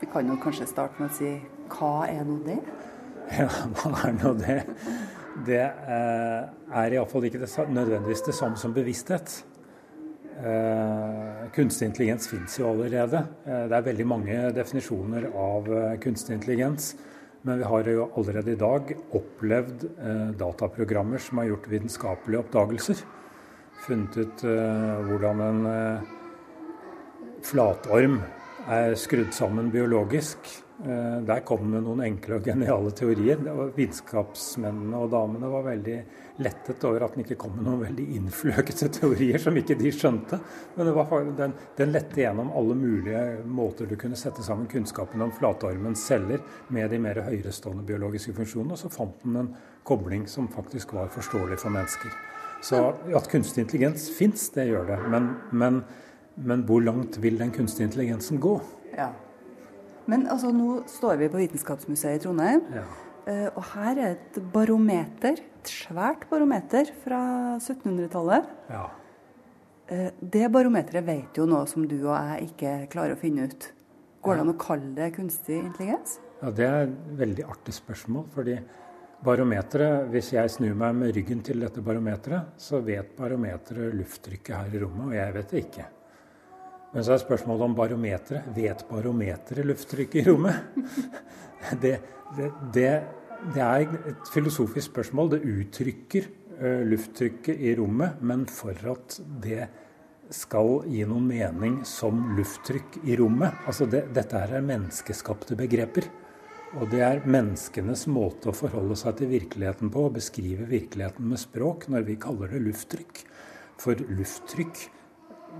Vi 0.00 0.08
kan 0.12 0.28
jo 0.28 0.38
kanskje 0.40 0.66
starte 0.70 1.02
med 1.02 1.10
å 1.10 1.16
si 1.18 1.34
hva 1.70 2.06
er 2.08 2.24
nå 2.24 2.38
det? 2.46 2.56
Ja, 3.36 3.46
hva 3.76 3.92
er 4.08 4.16
nå 4.16 4.32
det? 4.40 4.62
Det 5.46 5.60
eh, 5.60 6.48
er 6.80 6.96
iallfall 6.96 7.28
ikke 7.28 7.42
det, 7.42 7.50
nødvendigvis 7.68 8.24
det 8.26 8.34
samme 8.34 8.58
som 8.58 8.74
bevissthet. 8.74 9.44
Eh, 10.40 11.50
kunstig 11.52 11.86
intelligens 11.86 12.28
fins 12.28 12.54
jo 12.58 12.70
allerede. 12.70 13.26
Eh, 13.44 13.64
det 13.68 13.76
er 13.76 13.84
veldig 13.90 14.06
mange 14.08 14.36
definisjoner 14.56 15.26
av 15.36 15.66
eh, 15.68 15.96
kunstig 16.00 16.38
intelligens. 16.38 16.94
Men 17.44 17.60
vi 17.60 17.68
har 17.68 17.88
jo 17.88 18.06
allerede 18.20 18.52
i 18.52 18.60
dag 18.60 18.90
opplevd 19.16 19.86
dataprogrammer 20.36 21.22
som 21.24 21.38
har 21.40 21.46
gjort 21.48 21.68
vitenskapelige 21.72 22.42
oppdagelser. 22.42 23.00
Funnet 23.86 24.18
ut 24.20 24.42
hvordan 25.08 25.40
en 25.46 25.62
flatorm 27.48 28.18
er 28.68 28.92
skrudd 29.00 29.32
sammen 29.32 29.72
biologisk. 29.72 30.52
Eh, 30.84 31.20
Der 31.22 31.40
kom 31.44 31.72
det 31.72 31.82
noen 31.84 32.00
enkle 32.06 32.38
og 32.38 32.46
geniale 32.48 32.90
teorier. 32.96 33.42
Vitenskapsmennene 33.76 34.96
og 34.96 35.10
damene 35.12 35.50
var 35.52 35.66
veldig 35.66 35.96
lettet 36.40 36.84
over 36.88 37.04
at 37.04 37.14
den 37.14 37.26
ikke 37.26 37.36
kom 37.42 37.52
med 37.58 37.66
noen 37.68 37.82
veldig 37.82 38.06
innfløkete 38.16 38.88
teorier 38.96 39.36
som 39.42 39.58
ikke 39.60 39.76
de 39.76 39.92
skjønte. 39.92 40.40
Men 40.78 40.90
den, 41.36 41.54
den 41.76 41.92
lette 41.92 42.22
gjennom 42.22 42.52
alle 42.56 42.78
mulige 42.80 43.44
måter 43.44 43.90
du 43.90 43.96
kunne 44.00 44.16
sette 44.16 44.44
sammen 44.46 44.70
kunnskapen 44.72 45.20
om 45.20 45.34
flatormens 45.36 46.06
celler 46.08 46.40
med 46.72 46.90
de 46.90 46.98
mer 47.02 47.20
høyerestående 47.28 47.84
biologiske 47.84 48.32
funksjonene, 48.40 48.72
og 48.72 48.80
så 48.80 48.92
fant 48.92 49.20
den 49.24 49.36
en 49.42 49.54
kobling 49.84 50.26
som 50.28 50.48
faktisk 50.48 50.94
var 50.96 51.12
forståelig 51.12 51.60
for 51.60 51.76
mennesker. 51.76 52.12
Så 52.64 52.80
at 53.16 53.28
kunstig 53.32 53.66
intelligens 53.66 54.08
fins, 54.16 54.48
det 54.56 54.68
gjør 54.68 54.88
det. 54.94 55.00
Men, 55.12 55.34
men, 55.52 55.82
men 56.36 56.64
hvor 56.68 56.80
langt 56.84 57.20
vil 57.20 57.38
den 57.40 57.52
kunstige 57.52 57.88
intelligensen 57.88 58.40
gå? 58.40 58.58
Ja. 58.96 59.12
Men 60.10 60.26
altså, 60.32 60.50
nå 60.54 60.80
står 60.90 61.18
vi 61.20 61.28
på 61.30 61.38
Vitenskapsmuseet 61.40 62.18
i 62.18 62.22
Trondheim. 62.24 62.62
Ja. 62.74 62.84
eh, 63.30 63.48
Og 63.54 63.62
her 63.74 63.98
er 63.98 64.16
et 64.16 64.38
barometer, 64.52 65.38
et 65.38 65.70
svært 65.70 66.24
barometer 66.30 66.90
fra 67.04 67.20
1700-tallet. 67.60 68.48
Ja. 68.72 68.86
Eh, 69.90 70.10
Det 70.22 70.48
barometeret 70.52 71.04
vet 71.06 71.36
jo 71.38 71.46
noe 71.46 71.66
som 71.70 71.86
du 71.86 71.96
og 72.08 72.16
jeg 72.16 72.50
ikke 72.50 72.74
klarer 72.92 73.14
å 73.14 73.20
finne 73.20 73.46
ut. 73.50 73.70
Går 74.22 74.36
det 74.36 74.40
an 74.44 74.52
å 74.52 74.58
kalle 74.60 74.90
det 74.98 75.12
kunstig 75.16 75.60
intelligens? 75.62 76.18
Ja, 76.42 76.50
Det 76.50 76.66
er 76.66 76.82
et 76.88 76.98
veldig 77.20 77.44
artig 77.48 77.72
spørsmål. 77.74 78.26
fordi 78.34 78.58
barometeret, 79.24 80.08
Hvis 80.10 80.32
jeg 80.32 80.50
snur 80.50 80.74
meg 80.74 80.94
med 80.94 81.14
ryggen 81.14 81.42
til 81.44 81.60
dette 81.60 81.80
barometeret, 81.84 82.52
så 82.56 82.80
vet 82.82 83.14
barometeret 83.16 83.94
lufttrykket 83.94 84.54
her 84.56 84.74
i 84.74 84.82
rommet, 84.82 85.06
og 85.06 85.12
jeg 85.14 85.34
vet 85.34 85.48
det 85.50 85.64
ikke. 85.64 85.84
Men 86.90 87.06
så 87.06 87.14
er 87.14 87.22
spørsmålet 87.22 87.68
om 87.68 87.76
barometeret. 87.78 88.50
Vet 88.56 88.84
barometeret 88.90 89.66
lufttrykket 89.66 90.22
i 90.22 90.28
rommet? 90.30 90.66
Det, 91.76 91.98
det, 92.36 92.46
det, 92.72 92.90
det 93.52 93.60
er 93.60 93.82
et 94.08 94.30
filosofisk 94.32 94.86
spørsmål. 94.88 95.34
Det 95.34 95.40
uttrykker 95.44 96.28
lufttrykket 96.88 97.60
i 97.60 97.74
rommet, 97.76 98.20
men 98.20 98.46
for 98.48 98.76
at 98.90 99.18
det 99.44 99.66
skal 100.34 100.84
gi 100.86 101.02
noen 101.08 101.26
mening 101.26 101.80
som 101.88 102.30
lufttrykk 102.36 103.00
i 103.02 103.16
rommet 103.18 103.64
altså 103.66 103.88
det, 103.90 104.04
Dette 104.14 104.38
her 104.38 104.58
er 104.60 104.66
menneskeskapte 104.66 105.56
begreper. 105.58 106.06
Og 106.78 106.86
det 106.92 107.00
er 107.02 107.24
menneskenes 107.26 108.04
måte 108.06 108.52
å 108.52 108.54
forholde 108.54 108.94
seg 108.98 109.16
til 109.18 109.32
virkeligheten 109.32 109.90
på, 109.90 110.04
å 110.06 110.14
beskrive 110.14 110.68
virkeligheten 110.70 111.26
med 111.32 111.42
språk, 111.42 111.88
når 111.90 112.06
vi 112.06 112.18
kaller 112.22 112.52
det 112.54 112.62
lufttrykk. 112.62 113.24
For 113.80 113.98
lufttrykk 114.06 114.84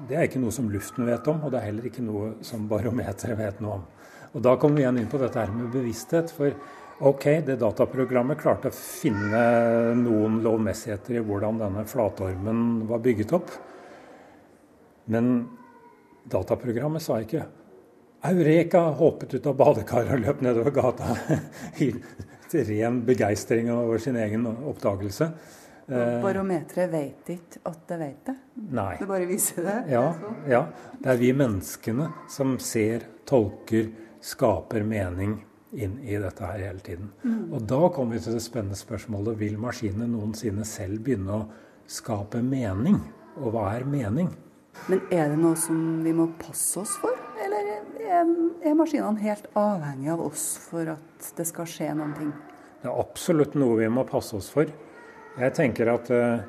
det 0.08 0.16
er 0.16 0.26
ikke 0.26 0.42
noe 0.42 0.54
som 0.54 0.68
luften 0.72 1.08
vet 1.08 1.26
om, 1.30 1.42
og 1.44 1.52
det 1.52 1.60
er 1.60 1.68
heller 1.68 1.88
ikke 1.90 2.04
noe 2.04 2.32
som 2.46 2.66
barometeret 2.70 3.38
vet 3.38 3.62
noe 3.62 3.78
om. 3.78 3.88
Og 4.34 4.42
Da 4.44 4.54
kommer 4.56 4.78
vi 4.78 4.84
igjen 4.84 5.00
inn 5.02 5.10
på 5.10 5.18
dette 5.18 5.42
her 5.42 5.50
med 5.54 5.72
bevissthet. 5.74 6.30
For 6.34 6.54
ok, 7.10 7.26
det 7.46 7.58
dataprogrammet 7.60 8.38
klarte 8.38 8.70
å 8.70 8.76
finne 8.76 9.42
noen 9.98 10.38
lovmessigheter 10.44 11.18
i 11.18 11.24
hvordan 11.24 11.58
denne 11.62 11.86
flatormen 11.90 12.84
var 12.90 13.02
bygget 13.02 13.34
opp. 13.38 13.50
Men 15.10 15.32
dataprogrammet 16.30 17.02
sa 17.02 17.18
ikke 17.22 17.46
Eureka! 18.30 18.82
Hoppet 19.00 19.34
ut 19.38 19.46
av 19.48 19.56
badekaret 19.56 20.12
og 20.12 20.26
løp 20.26 20.42
nedover 20.44 20.74
gata 20.76 21.14
i 21.84 21.92
ren 22.52 23.00
begeistring 23.06 23.70
over 23.72 23.98
sin 24.02 24.18
egen 24.20 24.44
oppdagelse. 24.46 25.30
Eh, 25.90 26.16
Barometeret 26.22 26.90
vet 26.92 27.30
ikke 27.34 27.62
at 27.70 27.84
det 27.88 27.98
vet 28.00 28.26
det. 28.30 28.34
Nei. 28.78 28.92
Det 29.00 29.08
bare 29.10 29.28
viser 29.28 29.66
det. 29.66 29.76
Ja, 29.90 30.04
ja. 30.48 30.64
Det 30.98 31.12
er 31.14 31.20
vi 31.20 31.32
menneskene 31.34 32.10
som 32.30 32.58
ser, 32.62 33.06
tolker, 33.28 33.90
skaper 34.22 34.84
mening 34.86 35.38
inn 35.72 35.98
i 36.02 36.18
dette 36.18 36.46
her 36.46 36.62
hele 36.66 36.82
tiden. 36.84 37.10
Mm. 37.22 37.52
Og 37.54 37.66
da 37.70 37.80
kommer 37.94 38.18
vi 38.18 38.24
til 38.24 38.36
det 38.36 38.44
spennende 38.44 38.78
spørsmålet 38.78 39.38
vil 39.40 39.58
maskinene 39.60 40.08
noensinne 40.10 40.66
selv 40.66 41.02
begynne 41.06 41.40
å 41.40 41.48
skape 41.90 42.42
mening? 42.44 43.00
Og 43.40 43.54
hva 43.54 43.70
er 43.76 43.86
mening? 43.88 44.30
Men 44.90 45.02
er 45.10 45.32
det 45.32 45.38
noe 45.40 45.58
som 45.58 45.78
vi 46.04 46.12
må 46.14 46.28
passe 46.38 46.78
oss 46.82 46.94
for, 47.02 47.16
eller 47.42 47.72
er 47.74 47.90
er 48.10 48.76
maskinene 48.78 49.22
helt 49.22 49.48
avhengige 49.58 50.14
av 50.14 50.22
oss 50.24 50.44
for 50.68 50.94
at 50.94 51.32
det 51.36 51.46
skal 51.48 51.68
skje 51.68 51.90
noen 51.96 52.14
ting? 52.18 52.30
Det 52.80 52.88
er 52.88 53.02
absolutt 53.02 53.56
noe 53.58 53.78
vi 53.80 53.88
må 53.92 54.06
passe 54.08 54.36
oss 54.38 54.50
for. 54.52 54.70
Jeg 55.38 55.54
tenker 55.54 55.92
at 55.92 56.10
uh, 56.10 56.40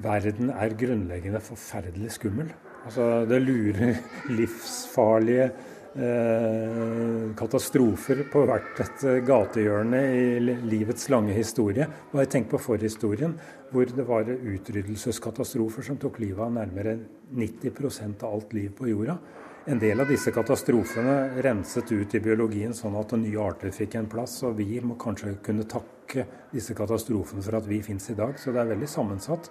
verden 0.00 0.50
er 0.54 0.76
grunnleggende 0.78 1.42
forferdelig 1.44 2.14
skummel. 2.16 2.48
Altså, 2.86 3.26
det 3.28 3.42
lurer 3.44 3.98
livsfarlige 4.38 5.50
uh, 5.98 7.28
katastrofer 7.36 8.24
på 8.32 8.46
hvert 8.48 8.80
et 8.86 9.04
gatehjørne 9.28 10.02
i 10.16 10.56
livets 10.72 11.10
lange 11.12 11.36
historie. 11.36 11.86
Bare 12.14 12.30
tenk 12.32 12.48
på 12.50 12.62
forhistorien, 12.62 13.36
hvor 13.72 13.92
det 13.92 14.08
var 14.08 14.32
utryddelseskatastrofer 14.32 15.84
som 15.90 16.00
tok 16.00 16.22
livet 16.24 16.46
av 16.46 16.56
nærmere 16.56 16.96
90% 17.36 18.24
av 18.24 18.38
alt 18.38 18.56
liv 18.56 18.72
på 18.76 18.88
jorda. 18.88 19.18
En 19.64 19.78
del 19.78 20.00
av 20.02 20.08
disse 20.10 20.32
katastrofene 20.34 21.42
renset 21.44 21.92
ut 21.94 22.14
i 22.16 22.20
biologien 22.20 22.72
sånn 22.74 22.96
at 22.98 23.12
nye 23.14 23.38
arter 23.38 23.70
fikk 23.70 23.94
en 23.94 24.08
plass. 24.10 24.40
Og 24.42 24.56
vi 24.58 24.80
må 24.82 24.96
kanskje 24.98 25.36
kunne 25.46 25.68
takke 25.70 26.24
disse 26.50 26.74
katastrofene 26.74 27.44
for 27.46 27.60
at 27.60 27.68
vi 27.70 27.78
finnes 27.86 28.08
i 28.10 28.16
dag. 28.18 28.34
Så 28.42 28.50
det 28.50 28.58
er 28.58 28.72
veldig 28.72 28.88
sammensatt. 28.90 29.46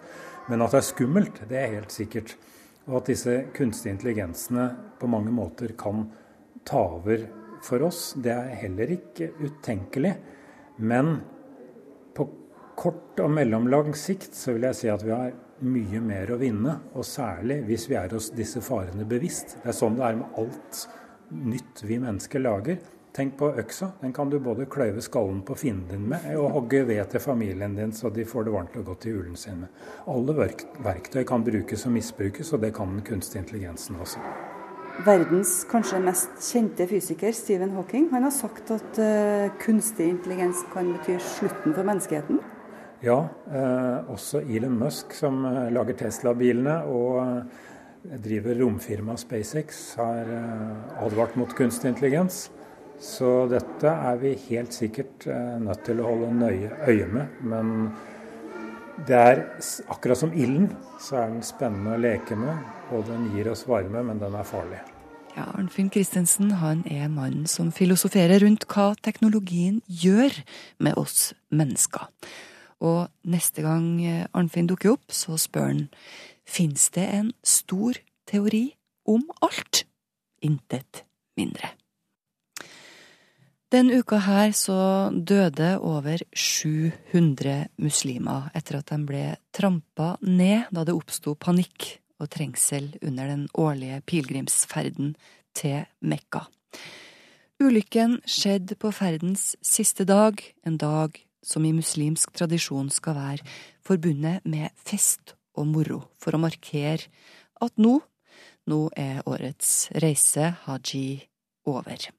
Men 0.52 0.66
at 0.66 0.76
det 0.76 0.82
er 0.82 0.88
skummelt, 0.90 1.40
det 1.48 1.62
er 1.62 1.78
helt 1.78 1.96
sikkert. 1.96 2.36
Og 2.90 2.98
at 3.00 3.14
disse 3.14 3.38
kunstige 3.56 3.96
intelligensene 3.96 4.66
på 5.00 5.08
mange 5.08 5.32
måter 5.32 5.72
kan 5.80 6.04
ta 6.68 6.84
over 6.98 7.24
for 7.64 7.88
oss, 7.88 8.12
det 8.20 8.36
er 8.36 8.52
heller 8.66 8.92
ikke 8.92 9.32
utenkelig. 9.40 10.18
Men 10.84 11.22
på 12.18 12.28
kort 12.76 13.24
og 13.24 13.32
mellomlang 13.32 13.96
sikt 13.96 14.36
så 14.36 14.58
vil 14.58 14.68
jeg 14.68 14.82
si 14.82 14.92
at 14.92 15.08
vi 15.08 15.16
har 15.16 15.32
mye 15.62 16.02
mer 16.04 16.32
å 16.34 16.40
vinne, 16.42 16.78
og 16.96 17.06
særlig 17.06 17.62
hvis 17.68 17.88
vi 17.90 17.98
er 18.00 18.16
oss 18.18 18.32
disse 18.36 18.62
farene 18.66 19.06
bevisst. 19.08 19.58
Det 19.62 19.72
er 19.72 19.78
sånn 19.78 20.00
det 20.00 20.08
er 20.08 20.18
med 20.20 20.42
alt 20.42 20.82
nytt 21.32 21.84
vi 21.88 22.00
mennesker 22.02 22.44
lager. 22.44 22.82
Tenk 23.12 23.34
på 23.40 23.50
øksa. 23.60 23.90
Den 24.00 24.14
kan 24.16 24.30
du 24.32 24.38
både 24.40 24.70
kløyve 24.72 25.02
skallen 25.04 25.42
på 25.44 25.56
fienden 25.60 25.90
din 25.92 26.06
med, 26.14 26.30
og 26.40 26.54
hogge 26.56 26.86
ved 26.88 27.04
til 27.12 27.20
familien 27.20 27.76
din 27.76 27.92
så 27.92 28.10
de 28.10 28.24
får 28.24 28.48
det 28.48 28.54
varmt 28.54 28.78
og 28.80 28.88
godt 28.88 29.10
i 29.10 29.16
hulen 29.18 29.36
sin 29.36 29.66
med. 29.66 29.84
Alle 30.08 30.36
verktøy 30.86 31.26
kan 31.28 31.44
brukes 31.44 31.86
og 31.90 31.96
misbrukes, 31.98 32.54
og 32.54 32.64
det 32.64 32.72
kan 32.78 32.96
den 32.96 33.04
kunstige 33.08 33.44
intelligensen 33.44 34.00
også. 34.00 34.24
Verdens 35.06 35.62
kanskje 35.72 36.00
mest 36.04 36.40
kjente 36.46 36.88
fysiker, 36.88 37.36
Stephen 37.36 37.76
Hawking, 37.76 38.10
han 38.12 38.24
har 38.28 38.34
sagt 38.36 38.72
at 38.72 39.00
uh, 39.00 39.52
kunstig 39.60 40.08
intelligens 40.12 40.64
kan 40.72 40.92
bety 40.96 41.20
slutten 41.20 41.76
for 41.76 41.88
menneskeheten. 41.88 42.40
Ja, 43.02 43.18
eh, 43.50 44.10
også 44.14 44.44
Elon 44.46 44.78
Musk, 44.78 45.16
som 45.18 45.42
eh, 45.50 45.72
lager 45.74 45.98
Tesla-bilene 45.98 46.76
og 46.86 47.16
eh, 47.24 48.18
driver 48.22 48.60
romfirmaet 48.62 49.24
SpaceX, 49.24 49.80
har 49.98 50.30
advart 51.02 51.34
mot 51.38 51.50
kunstig 51.58 51.90
intelligens. 51.90 52.44
Så 53.02 53.48
dette 53.50 53.90
er 53.90 54.20
vi 54.22 54.36
helt 54.48 54.74
sikkert 54.78 55.26
nødt 55.62 55.82
til 55.86 56.02
å 56.02 56.06
holde 56.06 56.30
nøye 56.38 56.70
øye 56.86 57.08
med. 57.10 57.40
Men 57.42 57.72
det 59.08 59.18
er 59.18 59.42
akkurat 59.90 60.18
som 60.18 60.34
ilden, 60.34 60.70
så 61.02 61.24
er 61.24 61.32
den 61.34 61.46
spennende 61.46 61.96
å 61.98 62.02
leke 62.02 62.38
med. 62.38 62.62
Og 62.94 63.06
den 63.10 63.32
gir 63.34 63.50
oss 63.54 63.66
varme, 63.70 64.04
men 64.06 64.22
den 64.22 64.38
er 64.38 64.46
farlig. 64.46 64.82
Ja, 65.34 65.48
Arnfinn 65.56 65.90
Christensen 65.94 66.58
han 66.62 66.86
er 66.90 67.10
mannen 67.10 67.50
som 67.50 67.74
filosoferer 67.74 68.42
rundt 68.46 68.68
hva 68.70 68.92
teknologien 69.02 69.82
gjør 69.86 70.42
med 70.82 70.98
oss 71.02 71.32
mennesker. 71.50 72.10
Og 72.82 73.12
neste 73.30 73.64
gang 73.66 73.88
eh, 74.04 74.26
Arnfinn 74.34 74.70
dukker 74.70 74.96
opp, 74.96 75.14
så 75.14 75.38
spør 75.40 75.70
han 75.70 75.84
fins 76.48 76.90
det 76.96 77.06
en 77.14 77.30
stor 77.46 78.00
teori 78.30 78.72
om 79.10 79.24
alt. 79.46 79.86
Intet 80.42 81.04
mindre. 81.38 81.76
Den 83.72 83.88
uka 83.94 84.18
her 84.26 84.52
så 84.52 85.12
døde 85.16 85.78
over 85.80 86.20
700 86.36 87.70
muslimer 87.80 88.50
etter 88.58 88.82
at 88.82 88.90
de 88.92 88.98
ble 89.08 89.22
trampa 89.56 90.18
ned 90.26 90.68
da 90.76 90.84
det 90.84 90.96
oppsto 90.98 91.38
panikk 91.40 91.94
og 92.20 92.28
trengsel 92.34 92.90
under 93.00 93.32
den 93.32 93.46
årlige 93.56 94.02
pilegrimsferden 94.10 95.16
til 95.56 95.86
Mekka. 96.04 96.44
Ulykken 97.62 98.20
skjedde 98.26 98.76
på 98.76 98.92
ferdens 98.92 99.54
siste 99.64 100.04
dag, 100.10 100.42
en 100.66 100.76
dag 100.82 101.16
som 101.42 101.66
i 101.66 101.74
muslimsk 101.76 102.34
tradisjon 102.38 102.90
skal 102.94 103.18
være 103.18 103.52
forbundet 103.86 104.46
med 104.46 104.70
fest 104.78 105.36
og 105.58 105.68
moro, 105.74 106.04
for 106.22 106.36
å 106.36 106.42
markere 106.42 107.10
at 107.62 107.78
nå, 107.82 108.00
nå 108.70 108.82
er 108.98 109.22
årets 109.30 109.92
reise, 110.02 110.54
haji, 110.66 111.22
over. 111.70 112.10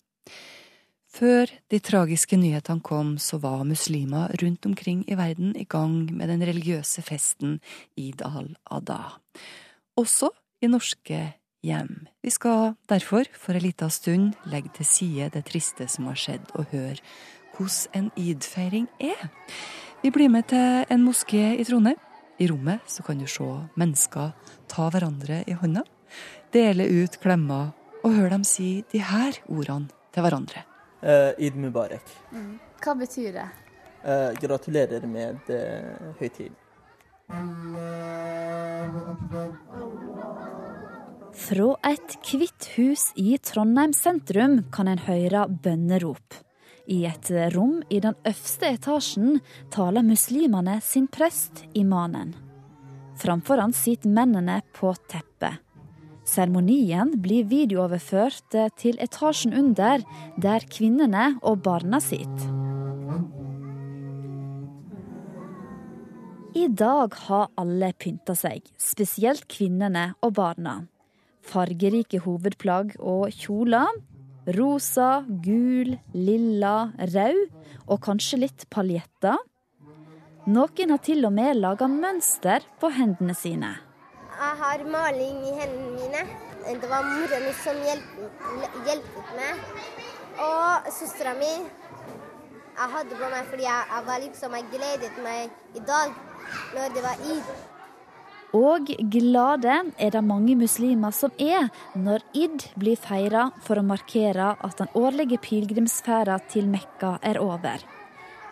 Før 1.12 1.50
de 1.68 1.80
tragiske 1.82 2.38
nyhetene 2.40 2.80
kom, 2.85 3.16
så 3.20 3.37
var 3.42 3.66
muslimer 3.68 4.32
rundt 4.40 4.64
omkring 4.64 5.02
i 5.11 5.18
verden 5.18 5.52
i 5.61 5.66
gang 5.68 6.06
med 6.08 6.30
den 6.32 6.44
religiøse 6.46 7.04
festen 7.04 7.58
Id 8.00 8.22
al-Adha. 8.24 9.18
Også 10.00 10.30
i 10.64 10.70
norske 10.72 11.20
hjem. 11.62 11.92
Vi 12.24 12.32
skal 12.32 12.78
derfor 12.88 13.28
for 13.37 13.58
en 13.58 13.66
liten 13.66 13.92
stund 13.92 14.32
legge 14.48 14.72
til 14.78 14.88
side 14.88 15.28
det 15.35 15.44
triste 15.50 15.88
som 15.90 16.08
har 16.08 16.16
skjedd, 16.16 16.48
og 16.56 16.72
høre 16.72 16.96
hvordan 17.62 17.92
en 17.94 18.11
id-feiring 18.16 18.88
er. 19.01 19.29
Vi 20.03 20.11
blir 20.11 20.31
med 20.31 20.48
til 20.51 20.85
en 20.90 21.05
moské 21.05 21.55
i 21.61 21.64
Trondheim. 21.64 21.98
I 22.38 22.48
rommet 22.51 22.81
så 22.90 23.05
kan 23.07 23.18
du 23.18 23.27
se 23.31 23.44
mennesker 23.79 24.33
ta 24.68 24.88
hverandre 24.90 25.44
i 25.46 25.55
hånda, 25.55 25.85
dele 26.53 26.88
ut 26.88 27.18
klemmer 27.22 27.70
og 28.03 28.16
høre 28.16 28.33
dem 28.35 28.44
si 28.44 28.83
de 28.90 28.98
her 28.98 29.38
ordene 29.46 29.92
til 30.12 30.25
hverandre. 30.25 30.64
Uh, 31.03 31.35
Id 31.38 31.55
mubarek. 31.59 32.03
Mm. 32.33 32.59
Hva 32.83 32.94
betyr 32.98 33.33
det? 33.37 33.48
Uh, 34.03 34.33
gratulerer 34.42 35.07
med 35.07 35.38
uh, 35.51 36.14
høytiden. 36.18 36.59
Fra 41.33 41.68
et 41.88 42.16
hvitt 42.27 42.72
hus 42.77 43.11
i 43.16 43.37
Trondheim 43.38 43.94
sentrum 43.96 44.64
kan 44.75 44.90
en 44.90 45.05
høre 45.07 45.46
bønnerop. 45.62 46.42
I 46.90 47.05
et 47.07 47.31
rom 47.55 47.83
i 47.90 48.01
den 48.03 48.16
øverste 48.27 48.73
etasjen 48.75 49.40
taler 49.71 50.03
muslimene 50.03 50.81
sin 50.83 51.07
prest, 51.07 51.64
imanen. 51.75 52.35
Framfor 53.23 53.61
han 53.62 53.75
sitter 53.77 54.11
mennene 54.11 54.61
på 54.75 54.95
teppet. 55.11 55.61
Seremonien 56.27 57.16
blir 57.23 57.47
videooverført 57.51 58.55
til 58.79 58.99
etasjen 59.03 59.55
under, 59.59 60.03
der 60.38 60.66
kvinnene 60.71 61.33
og 61.42 61.62
barna 61.66 61.99
sitter. 62.03 62.51
I 66.53 66.66
dag 66.68 67.14
har 67.27 67.49
alle 67.57 67.90
pynta 67.97 68.35
seg, 68.37 68.66
spesielt 68.79 69.47
kvinnene 69.51 70.12
og 70.23 70.35
barna. 70.37 70.83
Fargerike 71.42 72.21
hovedplagg 72.23 72.95
og 73.01 73.33
kjoler 73.35 73.88
Rosa, 74.46 75.24
gul, 75.44 75.92
lilla, 76.14 76.90
rød 76.98 77.44
og 77.87 78.00
kanskje 78.02 78.40
litt 78.42 78.64
paljetter. 78.74 79.38
Noen 80.50 80.90
har 80.90 80.98
til 80.98 81.22
og 81.28 81.31
med 81.37 81.61
laga 81.61 81.87
mønster 81.87 82.64
på 82.83 82.90
hendene 82.90 83.37
sine. 83.38 83.70
Jeg 84.35 84.59
har 84.59 84.83
maling 84.90 85.44
i 85.46 85.52
hendene 85.61 85.92
mine. 85.94 86.24
Det 86.66 86.90
var 86.90 87.07
mora 87.07 87.38
mi 87.44 87.52
som 87.61 87.78
hjelpet 87.87 89.31
meg. 89.38 89.62
Og 90.42 90.90
søstera 90.90 91.37
mi 91.38 91.52
Jeg 91.52 92.88
hadde 92.88 93.14
på 93.14 93.26
meg 93.28 93.48
fordi 93.50 93.66
jeg, 93.66 93.88
jeg, 93.92 94.05
var 94.07 94.20
liksom, 94.22 94.55
jeg 94.57 94.68
gledet 94.72 95.18
meg 95.22 95.76
i 95.76 95.83
dag 95.87 96.14
når 96.74 96.94
det 96.96 97.02
var 97.05 97.26
id. 97.31 97.50
Og 98.52 98.90
glade 99.08 99.76
er 99.96 100.10
det 100.12 100.20
mange 100.24 100.54
muslimer 100.60 101.14
som 101.16 101.32
er 101.40 101.70
når 101.96 102.24
id 102.36 102.66
blir 102.76 103.00
feira 103.00 103.46
for 103.64 103.80
å 103.80 103.86
markere 103.86 104.52
at 104.60 104.76
den 104.76 104.92
årlige 104.98 105.38
pilegrimsferda 105.40 106.36
til 106.52 106.68
Mekka 106.68 107.16
er 107.24 107.40
over. 107.40 107.80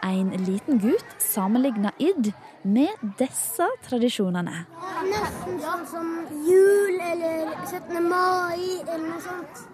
En 0.01 0.31
liten 0.47 0.81
gutt 0.81 1.11
sammenligner 1.21 1.93
id 2.01 2.33
med 2.65 2.97
disse 3.21 3.67
tradisjonene. 3.85 4.65
Nesten 5.11 5.61
sånn 5.61 5.85
som 5.91 6.09
jul 6.49 6.97
eller 7.11 7.53
17. 7.69 8.01
mai 8.09 8.81
eller 8.87 9.05
noe 9.05 9.21
sånt. 9.27 9.67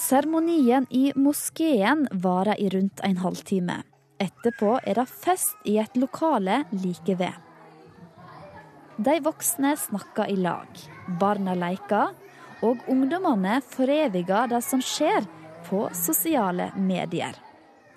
Seremonien 0.00 0.88
i 0.90 1.12
moskeen 1.16 2.08
varer 2.24 2.56
i 2.56 2.72
rundt 2.72 3.04
en 3.04 3.20
halvtime. 3.20 3.82
Etterpå 4.20 4.74
er 4.84 5.00
det 5.00 5.08
fest 5.08 5.56
i 5.64 5.78
et 5.80 5.96
lokale 5.96 6.64
like 6.76 7.16
ved. 7.16 7.36
De 9.00 9.14
voksne 9.24 9.72
snakker 9.80 10.28
i 10.28 10.36
lag, 10.36 10.68
barna 11.20 11.54
leker, 11.56 12.12
og 12.60 12.82
ungdommene 12.92 13.62
foreviger 13.64 14.50
det 14.52 14.60
som 14.66 14.82
skjer 14.84 15.24
på 15.70 15.86
sosiale 15.96 16.68
medier. 16.76 17.32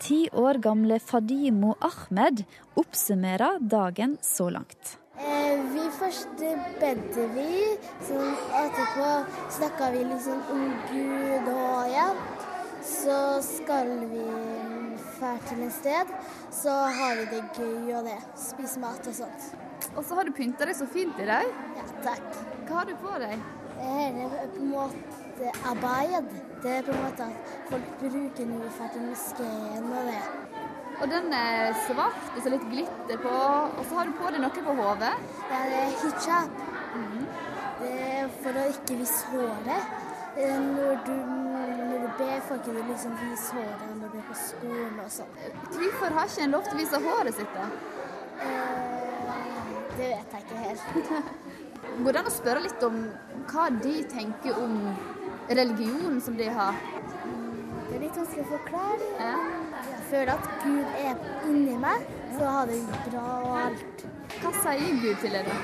Ti 0.03 0.29
år 0.31 0.61
gamle 0.63 0.99
Fadimo 1.03 1.75
Ahmed 1.83 2.45
oppsummerer 2.79 3.59
dagen 3.59 4.17
så 4.23 4.47
langt. 4.51 4.97
Eh, 5.19 5.59
vi 5.75 5.89
først 5.99 6.43
bedte 6.79 7.27
vi, 7.35 7.63
så 8.07 8.19
etterpå 8.63 9.09
snakka 9.57 9.91
vi 9.91 10.05
liksom 10.07 10.39
om 10.55 10.63
Gud 10.91 11.51
og 11.53 11.91
ja. 11.91 12.07
Så 12.83 13.19
skal 13.39 13.93
vi 14.11 14.23
dra 15.23 15.33
til 15.47 15.63
et 15.63 15.75
sted, 15.75 16.13
så 16.51 16.73
har 16.99 17.19
vi 17.21 17.27
det 17.31 17.43
gøy 17.55 17.93
og 17.97 18.07
det. 18.09 18.19
Spiser 18.39 18.83
mat 18.83 19.07
og 19.07 19.15
sånt. 19.23 19.51
Og 19.95 20.03
så 20.03 20.17
har 20.17 20.27
du 20.27 20.33
pynta 20.35 20.67
deg 20.67 20.75
så 20.77 20.87
fint 20.89 21.19
i 21.21 21.27
dag. 21.27 21.47
Ja, 21.77 21.85
takk. 22.05 22.41
Hva 22.67 22.81
har 22.81 22.89
du 22.89 22.95
på 22.99 23.13
deg? 23.21 23.37
Dette 23.73 23.89
er 24.39 24.51
på 24.53 24.61
en 24.61 24.69
måte 24.71 25.51
arbeid. 25.69 26.29
Det 26.63 26.71
er 26.77 26.85
på 26.87 26.93
en 26.93 27.01
måte 27.03 27.27
at 27.27 27.55
folk 27.69 27.89
bruker 28.01 28.47
noe 28.47 28.69
for 28.77 28.87
at 28.87 28.95
de 28.95 29.03
moskeen 29.07 29.89
og 29.91 30.11
det. 30.11 30.21
Og 31.01 31.09
den 31.11 31.33
er 31.35 31.73
svart 31.87 32.35
og 32.35 32.43
så 32.45 32.53
litt 32.53 32.65
glitter 32.71 33.19
på. 33.23 33.33
Og 33.33 33.83
så 33.89 33.99
har 33.99 34.07
du 34.07 34.15
på 34.19 34.31
deg 34.31 34.43
noe 34.43 34.65
på 34.69 34.77
hodet. 34.79 35.13
Ja, 35.51 35.63
det 35.71 35.81
er 35.81 35.95
hijab. 36.03 36.61
Det 37.81 37.93
er 38.07 38.33
for 38.43 38.59
å 38.61 38.67
ikke 38.71 38.99
vise 39.01 39.31
håret. 39.33 39.99
Eh, 40.37 40.59
Når 40.63 41.01
du, 41.05 41.15
ber, 42.19 42.39
får 42.47 42.59
ikke 42.61 42.73
du 42.77 42.81
liksom 42.89 43.13
vise 43.21 43.55
håret 43.57 43.95
når 44.01 44.11
du 44.13 44.17
er 44.19 44.25
på 44.29 44.37
skolen 44.39 44.99
og 45.03 45.11
sånn. 45.13 45.33
Hvorfor 45.75 46.17
har 46.17 46.29
ikke 46.29 46.45
en 46.47 46.55
lov 46.55 46.63
til 46.67 46.75
å 46.77 46.81
vise 46.81 47.01
håret 47.07 47.37
sitt, 47.39 47.57
da? 47.57 47.65
Eh, 48.43 48.99
Det 49.97 50.07
vet 50.09 50.31
jeg 50.33 50.45
ikke 50.45 50.61
helt. 50.63 50.83
Går 52.03 52.15
det 52.15 52.21
an 52.23 52.29
å 52.29 52.33
spørre 52.33 52.61
litt 52.63 52.83
om 52.87 52.95
hva 53.51 53.67
de 53.83 53.95
tenker 54.09 54.57
om 54.57 54.77
religionen 55.49 56.21
som 56.25 56.37
de 56.39 56.47
har? 56.55 56.79
Det 57.89 57.99
er 57.99 58.01
litt 58.07 58.17
vanskelig 58.17 58.45
å 58.47 58.49
forklare. 58.55 59.09
Jeg 59.21 59.99
føler 60.09 60.31
at 60.33 60.47
Gud 60.63 60.95
er 60.97 61.19
inni 61.51 61.75
meg, 61.77 62.07
så 62.39 62.49
har 62.55 62.71
det 62.71 62.79
bra 63.11 63.25
og 63.43 63.53
alt. 63.67 64.05
Hva 64.39 64.53
sier 64.63 64.97
Gud 65.03 65.21
til 65.21 65.35
deg, 65.37 65.45
da? 65.51 65.57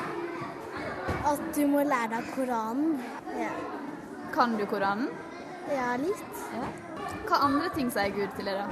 At 1.31 1.41
du 1.55 1.63
må 1.71 1.81
lære 1.87 2.11
deg 2.13 2.29
Koranen. 2.35 2.99
Ja, 3.39 3.49
Kan 4.35 4.53
du 4.59 4.65
Koranen? 4.69 5.09
Ja 5.73 5.89
litt. 6.01 6.39
Hva 7.29 7.39
andre 7.45 7.69
ting 7.75 7.89
sier 7.93 8.11
Gud 8.15 8.31
til 8.37 8.45
dere? 8.49 8.65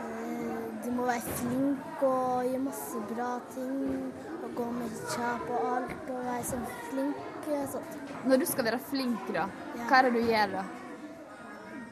Eh, 0.00 0.60
Du 0.84 0.90
må 0.92 1.06
være 1.08 1.34
flink 1.38 2.02
og 2.04 2.44
gjøre 2.44 2.62
masse 2.66 3.02
bra 3.14 3.30
ting. 3.54 4.12
Og 4.44 4.50
gå 4.58 4.64
med 4.76 4.90
hijab 4.92 5.48
og 5.48 5.68
alt 5.76 6.10
og 6.12 6.18
være 6.26 6.44
sånn 6.44 6.66
flink 6.90 7.46
og 7.48 7.68
sånt. 7.72 7.94
Når 8.28 8.42
du 8.42 8.46
skal 8.50 8.64
være 8.68 8.80
flink, 8.90 9.30
da, 9.32 9.46
hva 9.88 9.98
er 9.98 10.08
det 10.08 10.12
du 10.18 10.20
gjør 10.28 10.52
da? 10.58 10.64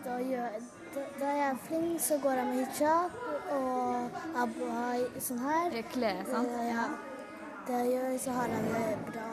Da, 0.05 0.17
gjør, 0.19 0.59
da, 0.95 1.07
da 1.21 1.31
er 1.47 1.57
flink, 1.69 2.01
så 2.03 2.19
går 2.21 2.41
jeg 2.43 2.47
med 2.51 2.61
hijab 2.77 3.11
og 3.57 4.21
abbai 4.45 5.07
sånn 5.23 5.41
her. 5.47 5.81
Sant? 6.31 6.49
Eh, 6.49 6.69
Ja. 6.75 6.87
Det 7.67 7.77
jeg 7.79 7.91
gjør, 7.95 8.15
så 8.19 8.31
har 8.35 8.49
jeg 8.51 8.63
det 8.73 9.13
bra. 9.13 9.33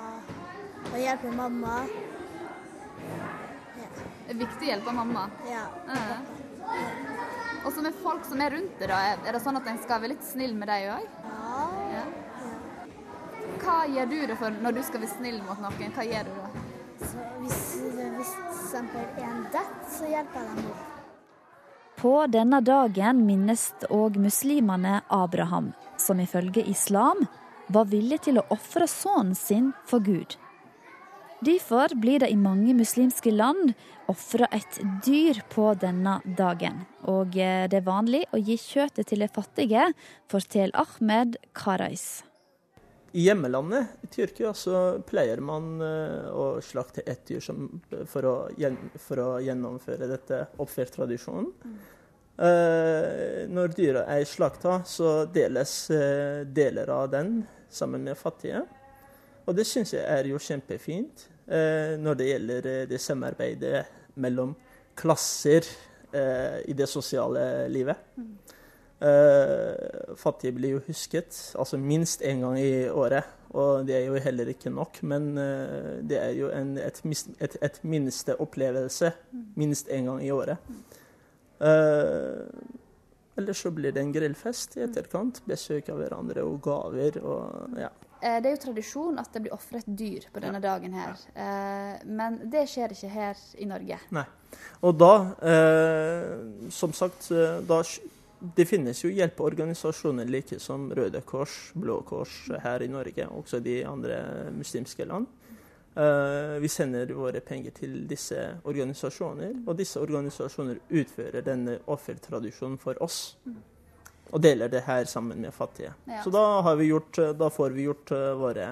Og 0.94 0.98
hjelper 1.02 1.32
mamma. 1.34 1.78
Er 4.30 4.38
viktig 4.38 4.68
å 4.68 4.72
hjelpe 4.72 4.94
mamma. 4.94 5.28
Ja. 5.50 5.66
Og 7.66 7.74
så 7.76 7.82
med 7.84 7.96
folk 8.04 8.24
som 8.30 8.42
er 8.42 8.54
rundt 8.56 8.78
deg, 8.80 8.88
da. 8.92 8.98
er- 9.14 9.28
Er 9.28 9.32
det 9.34 9.42
sånn 9.42 9.58
at 9.58 9.68
en 9.68 9.80
skal 9.84 10.00
være 10.02 10.10
litt 10.14 10.24
snill 10.24 10.54
med 10.56 10.68
dem 10.68 10.94
òg? 10.94 11.08
Ja. 11.94 12.04
Hva 13.60 13.80
gjør 13.88 14.10
du 14.10 14.28
det 14.28 14.38
for 14.38 14.50
når 14.52 14.76
du 14.76 14.84
skal 14.84 15.02
være 15.02 15.18
snill 15.18 15.42
mot 15.44 15.60
noen? 15.60 15.92
Hva 15.96 16.06
gjør 16.06 16.24
du 16.30 16.32
da? 16.38 16.48
Så 17.00 17.18
hvis, 17.42 17.60
hvis 18.18 18.34
eksempel 18.50 19.24
en 19.24 19.44
detter, 19.52 19.90
så 19.90 20.06
hjelper 20.08 20.40
jeg 20.40 20.56
dem 20.56 20.72
opp. 20.72 20.86
På 22.00 22.14
denne 22.32 22.62
dagen 22.64 23.26
minnes 23.26 23.74
òg 23.90 24.16
muslimene 24.18 25.02
Abraham, 25.10 25.74
som 25.98 26.18
ifølge 26.20 26.64
islam 26.68 27.26
var 27.70 27.86
villig 27.86 28.22
til 28.22 28.40
å 28.40 28.46
ofre 28.50 28.88
sønnen 28.88 29.36
sin 29.36 29.74
for 29.86 30.00
Gud. 30.00 30.38
Derfor 31.40 31.96
blir 31.96 32.20
det 32.20 32.28
i 32.34 32.36
mange 32.36 32.74
muslimske 32.76 33.32
land 33.32 33.72
ofra 34.12 34.50
et 34.52 34.80
dyr 35.06 35.38
på 35.48 35.70
denne 35.80 36.18
dagen. 36.36 36.82
Og 37.08 37.38
eh, 37.40 37.64
det 37.72 37.78
er 37.80 37.86
vanlig 37.86 38.26
å 38.36 38.40
gi 38.44 38.58
kjøttet 38.60 39.08
til 39.08 39.24
de 39.24 39.30
fattige, 39.32 39.86
forteller 40.28 40.76
Ahmed 40.82 41.38
Karais. 41.56 42.26
I 43.16 43.24
hjemmelandet, 43.30 43.94
i 44.04 44.10
Tyrkia, 44.12 44.52
så 44.54 45.00
pleier 45.08 45.40
man 45.40 45.80
eh, 45.80 46.28
å 46.28 46.60
slakte 46.60 47.06
ett 47.08 47.24
dyr 47.30 47.40
som, 47.46 47.70
for, 48.12 48.28
å, 48.28 48.36
for 49.00 49.24
å 49.24 49.30
gjennomføre 49.46 50.10
dette 50.12 50.42
oppførtradisjonen. 50.60 51.54
Mm. 51.64 51.80
når 53.52 53.74
dyra 53.76 54.06
er 54.14 54.22
slakta, 54.24 54.78
så 54.88 55.26
deles 55.28 55.74
eh, 55.92 56.46
deler 56.48 56.88
av 56.88 57.10
den 57.12 57.42
sammen 57.68 58.06
med 58.08 58.16
fattige. 58.20 58.62
Og 59.50 59.56
det 59.58 59.66
syns 59.66 59.96
jeg 59.96 60.06
er 60.06 60.28
jo 60.30 60.38
kjempefint 60.38 61.26
eh, 61.26 61.29
når 61.50 62.20
det 62.20 62.28
gjelder 62.30 62.68
eh, 62.70 62.84
det 62.90 63.02
samarbeidet 63.02 63.86
mellom 64.20 64.56
klasser 65.00 65.66
eh, 66.12 66.60
i 66.70 66.76
det 66.78 66.88
sosiale 66.88 67.68
livet. 67.72 67.98
Eh, 69.00 70.16
fattige 70.20 70.52
blir 70.58 70.76
jo 70.76 70.82
husket 70.90 71.38
altså 71.56 71.78
minst 71.80 72.22
én 72.22 72.42
gang 72.44 72.58
i 72.60 72.90
året, 72.92 73.30
og 73.56 73.86
det 73.88 73.96
er 73.96 74.10
jo 74.10 74.20
heller 74.20 74.52
ikke 74.52 74.74
nok. 74.74 75.00
Men 75.08 75.32
eh, 75.40 75.94
det 76.04 76.20
er 76.20 76.36
jo 76.36 76.52
en, 76.54 76.76
et, 76.84 77.02
et, 77.40 77.58
et 77.62 77.80
minste 77.84 78.36
opplevelse 78.36 79.14
minst 79.56 79.88
én 79.88 80.10
gang 80.12 80.24
i 80.26 80.34
året. 80.36 80.60
Uh, 81.60 82.48
ellers 83.36 83.60
så 83.66 83.72
blir 83.76 83.92
det 83.92 84.00
en 84.00 84.14
grillfest 84.16 84.78
i 84.78 84.84
etterkant. 84.86 85.42
Besøk 85.48 85.90
av 85.92 86.00
hverandre 86.00 86.46
og 86.48 86.62
gaver 86.64 87.20
og 87.20 87.80
ja. 87.80 87.90
Eh, 88.22 88.42
Det 88.42 88.50
er 88.50 88.56
jo 88.56 88.64
tradisjon 88.66 89.20
at 89.20 89.32
det 89.34 89.42
blir 89.46 89.54
ofret 89.56 89.88
dyr 89.88 90.28
på 90.34 90.44
denne 90.44 90.60
dagen 90.60 90.94
her. 90.94 91.16
Ja. 91.36 92.00
Men 92.06 92.42
det 92.52 92.68
skjer 92.70 92.92
ikke 92.96 93.10
her 93.14 93.36
i 93.58 93.66
Norge. 93.66 94.00
Nei. 94.12 94.26
Og 94.82 94.98
da, 94.98 95.14
eh, 95.42 96.70
som 96.70 96.94
sagt, 96.94 97.32
eh, 97.32 97.60
da, 97.62 97.82
det 98.56 98.66
finnes 98.68 99.04
jo 99.04 99.12
hjelpeorganisasjoner 99.12 100.30
like 100.30 100.60
som 100.60 100.92
Røde 100.96 101.22
Kors, 101.22 101.72
Blå 101.76 102.02
Kors 102.08 102.50
her 102.64 102.82
i 102.82 102.88
Norge, 102.88 103.28
også 103.28 103.60
de 103.64 103.84
andre 103.86 104.52
muslimske 104.56 105.06
land. 105.06 105.28
Eh, 105.96 106.60
vi 106.62 106.68
sender 106.68 107.12
våre 107.14 107.42
penger 107.44 107.72
til 107.72 108.08
disse 108.08 108.38
organisasjoner, 108.64 109.58
og 109.68 109.78
disse 109.78 110.00
organisasjoner 110.00 110.80
utfører 110.90 111.44
denne 111.44 111.80
offertradisjonen 111.88 112.78
for 112.80 112.96
oss. 113.04 113.36
Og 114.32 114.42
deler 114.42 114.70
det 114.70 114.84
her 114.86 115.06
sammen 115.10 115.42
med 115.42 115.54
fattige. 115.54 115.94
Ja. 116.06 116.22
Så 116.24 116.30
da, 116.34 116.44
har 116.62 116.76
vi 116.76 116.86
gjort, 116.92 117.18
da 117.40 117.50
får 117.50 117.70
vi 117.76 117.88
gjort 117.88 118.12
eh, 118.12 118.34
våre, 118.38 118.68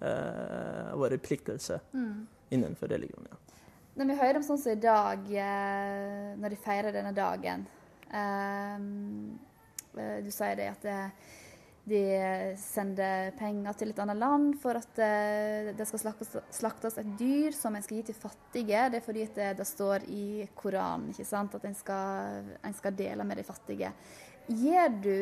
eh, 0.00 0.94
våre 0.98 1.18
pliktelser 1.18 1.80
Mm. 1.92 2.26
innenfor 2.50 2.88
religion. 2.88 3.26
Ja. 3.30 3.36
Når 3.96 4.04
vi 4.10 4.16
hører 4.20 4.36
om 4.36 4.42
sånn 4.44 4.58
som 4.60 4.72
i 4.72 4.80
dag, 4.82 5.22
eh, 5.30 6.34
når 6.36 6.52
de 6.52 6.56
feirer 6.60 6.92
denne 6.92 7.14
dagen 7.16 7.66
eh, 8.12 8.76
eh, 10.02 10.18
Du 10.24 10.30
sier 10.30 10.56
det 10.58 10.68
at 10.74 10.82
det, 10.84 10.98
de 11.86 12.02
sender 12.58 13.30
penger 13.38 13.72
til 13.78 13.92
et 13.92 13.98
annet 14.02 14.18
land 14.18 14.56
for 14.58 14.74
at 14.74 14.96
det 15.78 15.86
skal 15.86 16.00
slaktes, 16.02 16.32
slaktes 16.50 16.96
et 16.98 17.12
dyr 17.18 17.54
som 17.54 17.76
en 17.78 17.84
skal 17.86 18.00
gi 18.00 18.08
til 18.08 18.18
fattige. 18.18 18.88
Det 18.90 18.98
er 18.98 19.04
fordi 19.06 19.26
det, 19.36 19.52
det 19.60 19.66
står 19.70 20.02
i 20.10 20.48
Koranen 20.58 21.12
ikke 21.12 21.28
sant? 21.28 21.54
at 21.54 21.64
en 21.64 21.78
skal, 21.78 22.48
en 22.66 22.74
skal 22.74 22.96
dele 22.98 23.22
med 23.24 23.38
de 23.38 23.44
fattige. 23.46 23.92
Gjør 24.48 24.92
du 25.02 25.14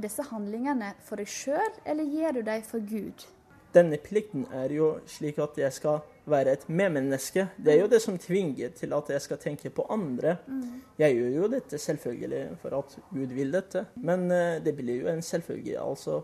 disse 0.00 0.24
handlingene 0.30 0.94
for 1.04 1.20
deg 1.20 1.28
sjøl, 1.28 1.74
eller 1.84 2.04
gjør 2.08 2.38
du 2.38 2.40
dem 2.46 2.62
for 2.64 2.80
Gud? 2.88 3.26
Denne 3.74 3.98
plikten 4.02 4.46
er 4.56 4.72
jo 4.74 4.86
slik 5.06 5.38
at 5.38 5.58
jeg 5.60 5.72
skal 5.76 6.00
være 6.30 6.56
et 6.56 6.64
medmenneske. 6.68 7.44
Det 7.56 7.74
er 7.74 7.80
jo 7.84 7.90
det 7.90 8.00
som 8.02 8.16
tvinger 8.18 8.72
til 8.74 8.94
at 8.96 9.10
jeg 9.14 9.22
skal 9.22 9.38
tenke 9.38 9.70
på 9.70 9.84
andre. 9.90 10.36
Mm. 10.48 10.80
Jeg 10.98 11.14
gjør 11.16 11.36
jo 11.36 11.50
dette 11.52 11.78
selvfølgelig 11.78 12.42
for 12.62 12.78
at 12.80 12.96
Gud 13.12 13.34
vil 13.36 13.52
dette, 13.54 13.84
men 13.96 14.26
eh, 14.34 14.58
det 14.64 14.74
blir 14.78 15.04
jo 15.04 15.12
en 15.12 15.22
selvfølge 15.22 15.78
altså 15.80 16.22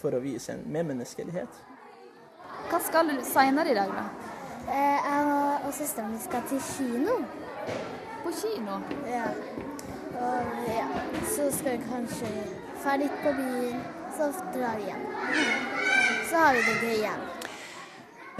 for 0.00 0.16
å 0.16 0.20
vise 0.20 0.52
en 0.56 0.64
medmenneskelighet. 0.66 1.60
Hva 2.70 2.80
skal 2.82 3.14
du 3.14 3.22
seinere 3.24 3.70
i 3.70 3.78
dag, 3.78 3.94
da? 3.94 4.08
Eh, 4.66 4.98
Jeg 5.06 5.26
og- 5.26 5.72
søstera 5.72 5.72
søsteren 5.72 6.18
skal 6.18 6.42
til 6.48 6.60
kino. 6.60 7.20
På 8.24 8.30
kino? 8.34 8.80
Ja. 9.06 9.24
Og 10.20 10.68
ja, 10.68 10.86
så 11.24 11.46
skal 11.54 11.78
vi 11.78 11.86
kanskje 11.88 12.30
dra 12.82 12.96
litt 13.00 13.20
på 13.22 13.32
byen, 13.38 13.78
så 14.16 14.28
drar 14.52 14.76
vi 14.76 14.90
hjem. 14.90 15.06
Så 16.28 16.42
har 16.42 16.56
vi 16.58 16.64
det 16.66 16.74
gøy 16.82 16.96
igjen. 16.98 17.22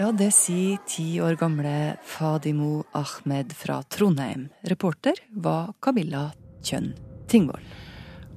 Ja, 0.01 0.11
det 0.17 0.29
sier 0.33 0.77
ti 0.89 1.05
år 1.21 1.35
gamle 1.41 1.73
Fadimo 2.05 2.85
Ahmed 2.97 3.53
fra 3.57 3.81
Trondheim. 3.89 4.47
Reporter 4.69 5.19
var 5.33 5.73
Kabila 5.81 6.29
Kjønn 6.65 6.93
Tingvoll. 7.29 7.65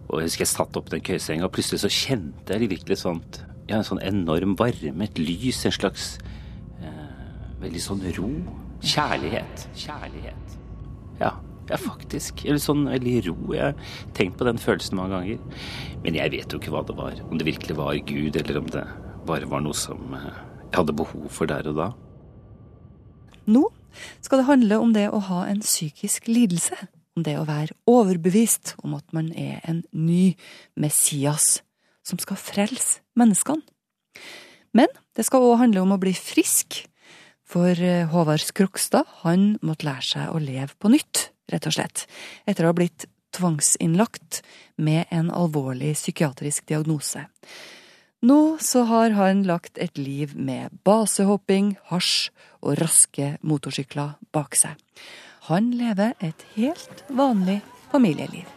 Og 0.09 0.21
jeg 0.21 0.29
husker 0.31 0.45
jeg 0.45 0.53
satt 0.55 0.77
opp 0.81 0.91
den 0.93 1.05
køyesenga, 1.05 1.47
og 1.47 1.55
plutselig 1.55 1.85
så 1.85 1.93
kjente 1.93 2.57
jeg 2.57 2.73
virkelig 2.73 3.01
sånt 3.05 3.43
ja, 3.69 3.79
en 3.79 3.87
sånn 3.87 4.03
enorm 4.05 4.57
varme, 4.61 5.05
et 5.05 5.21
lys, 5.21 5.63
en 5.69 5.73
slags 5.73 6.15
eh, 6.81 7.09
veldig 7.63 7.81
sånn 7.81 8.05
ro. 8.19 8.31
Kjærlighet. 8.85 9.69
Kjærlighet. 9.77 10.57
Ja, 11.21 11.33
ja, 11.71 11.79
faktisk. 11.81 12.45
Eller 12.45 12.61
sånn 12.63 12.85
veldig 12.89 13.15
ro. 13.29 13.37
Jeg 13.55 13.73
har 13.73 14.11
tenkt 14.17 14.39
på 14.41 14.47
den 14.49 14.61
følelsen 14.61 14.99
mange 14.99 15.19
ganger. 15.19 15.63
Men 16.05 16.19
jeg 16.19 16.35
vet 16.35 16.53
jo 16.53 16.61
ikke 16.61 16.75
hva 16.75 16.85
det 16.87 16.97
var. 16.99 17.17
Om 17.29 17.41
det 17.41 17.49
virkelig 17.49 17.79
var 17.79 18.01
Gud, 18.09 18.37
eller 18.41 18.61
om 18.61 18.69
det 18.75 18.85
bare 19.29 19.49
var 19.49 19.65
noe 19.65 19.77
som 19.77 20.17
eh, 20.17 20.43
jeg 20.69 20.77
hadde 20.77 20.97
behov 20.99 21.29
for 21.33 21.49
der 21.51 21.71
og 21.71 21.79
da. 21.79 21.89
Nå 23.49 23.69
skal 24.25 24.41
det 24.41 24.49
handle 24.49 24.81
om 24.83 24.93
det 24.97 25.07
å 25.13 25.23
ha 25.29 25.45
en 25.49 25.63
psykisk 25.65 26.29
lidelse. 26.29 26.77
Om 27.15 27.23
det 27.27 27.37
å 27.39 27.47
være 27.47 27.77
overbevist 27.87 28.75
om 28.83 28.97
at 28.97 29.07
man 29.15 29.31
er 29.39 29.61
en 29.71 29.85
ny 29.95 30.35
Messias 30.75 31.61
som 32.05 32.19
skal 32.21 32.41
frelse 32.41 33.05
menneskene. 33.17 33.63
Men 34.75 34.91
det 35.15 35.25
skal 35.29 35.47
òg 35.47 35.61
handle 35.63 35.85
om 35.85 35.95
å 35.95 36.01
bli 36.03 36.13
frisk. 36.19 36.83
For 37.47 37.71
eh, 37.77 38.09
Håvard 38.11 38.43
Skrokstad 38.43 39.07
han 39.23 39.55
måtte 39.63 39.87
lære 39.87 40.07
seg 40.09 40.33
å 40.33 40.41
leve 40.43 40.73
på 40.81 40.91
nytt, 40.91 41.29
rett 41.53 41.69
og 41.69 41.77
slett. 41.77 42.07
Etter 42.47 42.67
å 42.67 42.73
ha 42.73 42.77
blitt 42.77 43.07
tvangsinnlagt 43.35 44.43
med 44.77 45.11
en 45.11 45.31
alvorlig 45.35 45.95
psykiatrisk 45.99 46.69
diagnose. 46.71 47.27
Nå 48.25 48.57
så 48.63 48.87
har 48.89 49.17
han 49.19 49.43
lagt 49.45 49.79
et 49.79 49.99
liv 50.01 50.33
med 50.37 50.73
basehopping, 50.87 51.75
hasj 51.91 52.31
og 52.65 52.79
raske 52.81 53.35
motorsykler 53.45 54.17
bak 54.33 54.57
seg. 54.57 54.79
Han 55.51 55.75
lever 55.77 56.15
et 56.25 56.47
helt 56.57 57.05
vanlig 57.13 57.61
familieliv. 57.93 58.49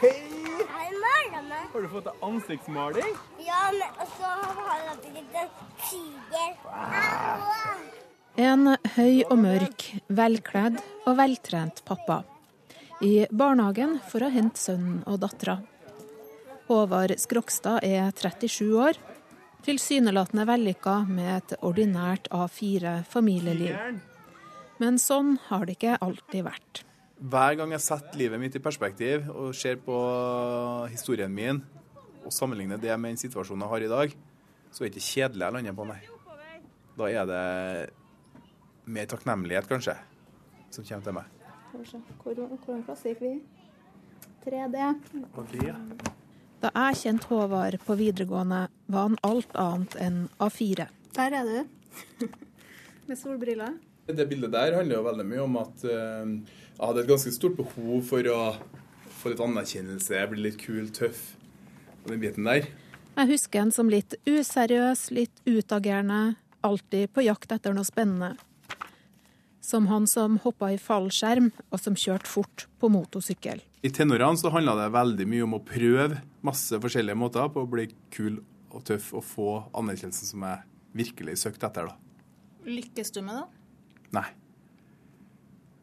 Hei! 0.00 0.32
Har 1.72 1.80
du 1.80 1.88
fått 1.88 2.04
deg 2.04 2.24
ansiktsmaling? 2.26 3.14
Ja, 3.40 3.60
men 3.72 4.10
så 4.18 4.28
har 4.28 4.82
jeg 4.84 5.12
blitt 5.14 5.38
en 5.40 5.48
tiger. 5.88 6.50
En 8.40 8.64
høy 8.94 9.26
og 9.28 9.34
mørk, 9.42 9.82
velkledd 10.08 10.78
og 11.04 11.16
veltrent 11.18 11.82
pappa. 11.84 12.22
I 13.04 13.26
barnehagen 13.28 13.98
for 14.08 14.24
å 14.24 14.30
hente 14.32 14.56
sønnen 14.56 15.02
og 15.04 15.18
dattera. 15.20 15.58
Håvard 16.70 17.12
Skrokstad 17.20 17.84
er 17.84 18.08
37 18.16 18.72
år. 18.80 18.96
Tilsynelatende 19.66 20.48
vellykka 20.48 21.02
med 21.10 21.30
et 21.34 21.54
ordinært 21.60 22.32
A4-familieliv. 22.32 24.00
Men 24.80 24.96
sånn 24.96 25.36
har 25.50 25.68
det 25.68 25.76
ikke 25.76 26.00
alltid 26.00 26.48
vært. 26.48 26.84
Hver 27.20 27.60
gang 27.60 27.76
jeg 27.76 27.84
setter 27.84 28.18
livet 28.18 28.40
mitt 28.40 28.56
i 28.56 28.64
perspektiv 28.64 29.28
og 29.28 29.52
ser 29.54 29.76
på 29.76 29.98
historien 30.88 31.30
min, 31.30 31.60
og 32.24 32.32
sammenligner 32.32 32.80
det 32.80 32.96
med 32.96 33.12
den 33.12 33.20
situasjonen 33.28 33.66
jeg 33.66 33.76
har 33.76 33.84
i 33.84 33.92
dag, 33.92 34.20
så 34.72 34.80
er 34.80 34.88
det 34.88 34.96
ikke 34.96 35.10
kjedelig 35.20 35.44
jeg 35.44 35.58
lander 35.58 35.76
på, 35.76 35.90
nei. 35.92 36.00
Da 36.96 37.08
er 37.12 37.28
det 37.28 37.42
mer 38.84 39.06
takknemlighet, 39.10 39.68
kanskje, 39.70 39.96
som 40.70 40.84
kommer 40.84 41.06
til 41.06 41.16
meg. 41.16 41.38
Hvordan 42.22 42.82
plass 42.86 43.04
gikk 43.06 43.22
vi? 43.22 43.36
3D. 44.42 44.78
Og 45.38 45.54
Da 46.62 46.70
jeg 46.74 46.98
kjente 47.02 47.28
Håvard 47.30 47.78
på 47.86 47.96
videregående, 47.98 48.66
var 48.90 49.08
han 49.08 49.18
alt 49.26 49.54
annet 49.58 49.96
enn 50.02 50.18
A4. 50.42 50.88
Der 51.16 51.38
er 51.38 51.48
du. 51.48 52.26
Med 53.08 53.18
solbriller. 53.18 53.78
Det 54.06 54.26
bildet 54.28 54.52
der 54.52 54.74
handler 54.76 54.98
jo 54.98 55.06
veldig 55.06 55.26
mye 55.26 55.42
om 55.44 55.56
at 55.60 55.84
eh, 55.86 56.30
jeg 56.74 56.82
hadde 56.82 57.04
et 57.04 57.10
ganske 57.10 57.32
stort 57.34 57.56
behov 57.58 58.02
for 58.08 58.26
å 58.30 58.38
få 59.20 59.30
litt 59.30 59.42
anerkjennelse, 59.42 60.22
bli 60.30 60.46
litt 60.48 60.58
kul, 60.58 60.88
tøff 60.94 61.36
og 62.02 62.10
den 62.10 62.22
biten 62.22 62.48
der. 62.48 62.66
Jeg 63.12 63.28
husker 63.28 63.62
han 63.62 63.70
som 63.74 63.90
litt 63.92 64.16
useriøs, 64.26 65.10
litt 65.14 65.42
utagerende, 65.46 66.34
alltid 66.66 67.12
på 67.14 67.26
jakt 67.26 67.52
etter 67.54 67.76
noe 67.76 67.86
spennende. 67.86 68.34
Som 69.62 69.86
han 69.86 70.08
som 70.10 70.40
hoppa 70.42 70.72
i 70.74 70.78
fallskjerm, 70.80 71.52
og 71.70 71.78
som 71.80 71.94
kjørte 71.94 72.26
fort 72.26 72.66
på 72.82 72.90
motorsykkel. 72.90 73.62
I 73.82 73.90
tenårene 73.94 74.38
så 74.38 74.50
handla 74.54 74.74
det 74.78 74.90
veldig 74.94 75.26
mye 75.30 75.46
om 75.46 75.56
å 75.58 75.62
prøve 75.66 76.20
masse 76.46 76.78
forskjellige 76.82 77.18
måter 77.18 77.48
på 77.54 77.62
å 77.62 77.70
bli 77.70 77.88
kul 78.14 78.40
og 78.72 78.84
tøff 78.88 79.12
og 79.14 79.24
få 79.26 79.48
anerkjennelsen 79.78 80.32
som 80.34 80.46
jeg 80.48 80.62
virkelig 80.98 81.38
søkte 81.44 81.68
etter. 81.68 81.90
da. 81.90 81.98
Lykkes 82.66 83.10
du 83.14 83.22
med 83.22 83.40
det? 83.40 83.44
Nei. 84.18 84.28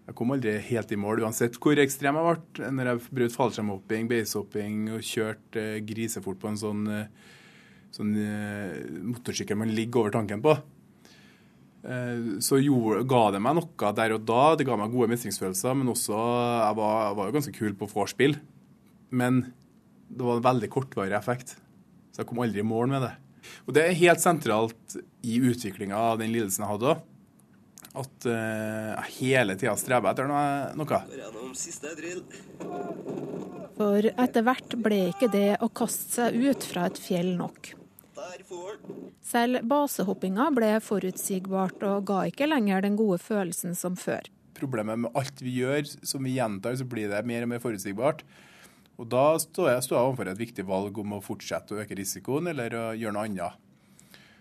Jeg 0.09 0.17
kom 0.17 0.31
aldri 0.33 0.55
helt 0.71 0.91
i 0.91 0.97
mål, 0.97 1.21
uansett 1.21 1.59
hvor 1.61 1.77
ekstrem 1.77 2.17
jeg 2.17 2.25
ble. 2.25 2.69
Når 2.73 2.87
jeg 2.89 3.01
brøt 3.19 3.35
fallskjermhopping, 3.35 4.07
basehopping 4.09 4.87
og 4.95 5.05
kjørte 5.05 5.65
eh, 5.75 5.81
grisefort 5.85 6.39
på 6.41 6.49
en 6.49 6.57
sånn, 6.57 6.81
eh, 6.89 7.35
sånn 7.93 8.15
eh, 8.17 8.79
motorsykkel 9.05 9.59
man 9.59 9.75
ligger 9.75 10.01
over 10.01 10.15
tanken 10.17 10.41
på, 10.41 10.55
så 11.79 12.57
gjorde, 12.59 13.05
ga 13.07 13.21
det 13.31 13.39
meg 13.39 13.55
noe 13.55 13.91
der 13.95 14.11
og 14.11 14.25
da. 14.27 14.41
Det 14.59 14.65
ga 14.67 14.75
meg 14.75 14.91
gode 14.91 15.13
mestringsfølelser, 15.13 15.77
men 15.79 15.91
også 15.93 16.17
Jeg 16.17 16.75
var, 16.75 16.97
jeg 17.05 17.17
var 17.19 17.29
jo 17.29 17.35
ganske 17.37 17.53
kul 17.55 17.77
på 17.79 17.87
vorspiel. 17.93 18.35
Men 19.15 19.39
det 20.09 20.25
var 20.25 20.41
en 20.41 20.47
veldig 20.49 20.69
kortvarig 20.73 21.15
effekt. 21.15 21.55
Så 22.11 22.21
jeg 22.23 22.29
kom 22.29 22.41
aldri 22.43 22.59
i 22.59 22.67
mål 22.67 22.91
med 22.91 23.05
det. 23.07 23.13
Og 23.63 23.73
det 23.77 23.85
er 23.85 24.01
helt 24.01 24.21
sentralt 24.21 24.97
i 25.23 25.39
utviklinga 25.39 25.95
av 26.11 26.19
den 26.19 26.33
lidelsen 26.35 26.65
jeg 26.65 26.73
hadde 26.73 26.97
at 27.97 28.27
uh, 28.29 28.93
jeg 28.93 29.15
hele 29.17 29.55
tida 29.57 29.73
streber 29.79 30.11
etter 30.11 30.29
noe. 30.29 30.99
For 33.79 34.09
etter 34.11 34.45
hvert 34.45 34.75
ble 34.83 35.01
ikke 35.09 35.31
det 35.33 35.49
å 35.63 35.71
kaste 35.73 36.19
seg 36.19 36.37
ut 36.37 36.67
fra 36.69 36.87
et 36.89 36.99
fjell 37.01 37.33
nok. 37.39 37.73
Selv 39.29 39.63
basehoppinga 39.69 40.49
ble 40.55 40.73
forutsigbart 40.83 41.83
og 41.87 42.05
ga 42.09 42.25
ikke 42.29 42.49
lenger 42.49 42.83
den 42.85 42.97
gode 42.99 43.19
følelsen 43.21 43.75
som 43.77 43.97
før. 43.99 44.27
Problemet 44.59 44.99
med 45.05 45.15
alt 45.15 45.39
vi 45.43 45.55
gjør 45.61 45.85
som 46.07 46.25
vi 46.25 46.35
gjentar, 46.35 46.75
så 46.75 46.87
blir 46.87 47.11
det 47.11 47.23
mer 47.27 47.45
og 47.45 47.51
mer 47.53 47.63
forutsigbart. 47.63 48.25
Og 48.99 49.07
Da 49.07 49.37
står 49.39 49.71
jeg, 49.71 49.83
står 49.85 49.95
jeg 49.95 50.07
overfor 50.09 50.27
et 50.27 50.41
viktig 50.41 50.65
valg 50.67 50.97
om 50.99 51.15
å 51.15 51.23
fortsette 51.23 51.75
å 51.75 51.81
øke 51.83 51.95
risikoen 51.95 52.51
eller 52.51 52.75
å 52.75 52.85
gjøre 52.99 53.15
noe 53.15 53.27
annet. 53.29 53.65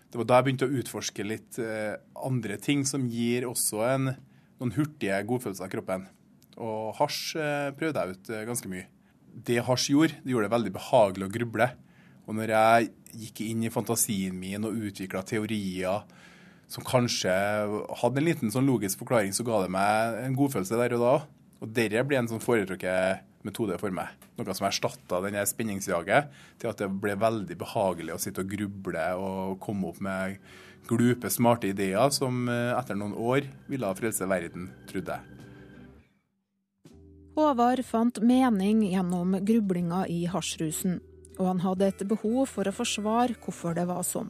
Det 0.09 0.19
var 0.19 0.25
da 0.27 0.39
jeg 0.39 0.47
begynte 0.47 0.67
å 0.67 0.79
utforske 0.81 1.23
litt 1.23 1.59
eh, 1.61 1.95
andre 2.25 2.57
ting 2.59 2.81
som 2.87 3.05
gir 3.07 3.45
også 3.47 3.83
en, 3.85 4.15
noen 4.59 4.73
hurtige 4.75 5.19
godfølelser 5.29 5.67
av 5.67 5.71
kroppen. 5.71 6.07
Og 6.59 6.97
hasj 6.97 7.37
eh, 7.39 7.69
prøvde 7.77 8.03
jeg 8.03 8.17
ut 8.17 8.31
eh, 8.33 8.47
ganske 8.49 8.71
mye. 8.71 8.87
Det 9.29 9.61
hasj 9.63 9.93
gjorde, 9.93 10.17
det 10.25 10.33
gjorde 10.33 10.49
det 10.49 10.55
veldig 10.55 10.73
behagelig 10.75 11.29
å 11.29 11.33
gruble. 11.37 11.69
Og 12.29 12.37
når 12.37 12.53
jeg 12.53 12.89
gikk 13.23 13.41
inn 13.47 13.65
i 13.65 13.73
fantasien 13.73 14.35
min 14.37 14.67
og 14.67 14.77
utvikla 14.77 15.23
teorier 15.25 16.03
som 16.69 16.85
kanskje 16.85 17.33
hadde 18.03 18.21
en 18.21 18.27
liten 18.27 18.53
sånn 18.53 18.69
logisk 18.69 19.01
forklaring, 19.01 19.33
så 19.33 19.41
ga 19.47 19.63
det 19.63 19.71
meg 19.73 20.19
en 20.21 20.37
godfølelse 20.37 20.77
der 20.77 20.93
og 20.99 21.01
da. 21.01 21.15
Og 21.59 21.73
dette 21.73 22.03
ble 22.05 22.19
en 22.19 22.29
sånn 22.29 22.43
foretrukket 22.43 23.25
metode 23.47 23.79
for 23.81 23.93
meg. 23.95 24.13
Noe 24.37 24.55
som 24.55 24.67
erstatta 24.69 25.19
spenningsjaget 25.49 26.29
til 26.61 26.69
at 26.69 26.77
det 26.77 26.89
ble 27.01 27.15
veldig 27.17 27.57
behagelig 27.57 28.13
å 28.13 28.21
sitte 28.21 28.45
og 28.45 28.53
gruble 28.53 29.05
og 29.17 29.57
komme 29.63 29.89
opp 29.89 29.99
med 30.03 30.37
glupe, 30.89 31.29
smarte 31.29 31.69
ideer 31.69 32.13
som 32.13 32.47
eh, 32.49 32.71
etter 32.77 32.97
noen 32.97 33.13
år 33.17 33.49
ville 33.69 33.95
frelse 33.97 34.25
verden, 34.29 34.69
trodde 34.89 35.17
jeg. 35.17 35.35
Håvard 37.39 37.83
fant 37.87 38.17
mening 38.25 38.81
gjennom 38.89 39.37
grublinga 39.47 40.03
i 40.11 40.25
hasjrusen, 40.27 40.97
og 41.39 41.47
han 41.47 41.63
hadde 41.63 41.87
et 41.87 42.03
behov 42.07 42.43
for 42.51 42.67
å 42.67 42.75
forsvare 42.75 43.37
hvorfor 43.39 43.77
det 43.77 43.87
var 43.89 44.03
sånn. 44.05 44.29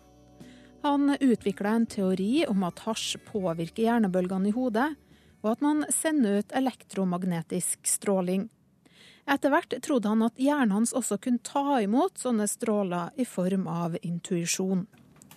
Han 0.85 1.11
utvikla 1.19 1.73
en 1.75 1.89
teori 1.89 2.45
om 2.47 2.63
at 2.63 2.85
hasj 2.85 3.17
påvirker 3.27 3.83
hjernebølgene 3.83 4.51
i 4.51 4.55
hodet, 4.55 4.93
og 5.43 5.51
at 5.53 5.63
man 5.63 5.83
sender 5.91 6.39
ut 6.39 6.55
elektromagnetisk 6.55 7.87
stråling. 7.87 8.47
Etter 9.29 9.51
hvert 9.53 9.75
trodde 9.85 10.09
han 10.09 10.23
at 10.25 10.39
hjernen 10.41 10.73
hans 10.73 10.93
også 10.95 11.19
kunne 11.21 11.43
ta 11.45 11.81
imot 11.83 12.17
sånne 12.21 12.47
stråler 12.49 13.11
i 13.19 13.27
form 13.27 13.67
av 13.69 13.97
intuisjon. 14.01 14.85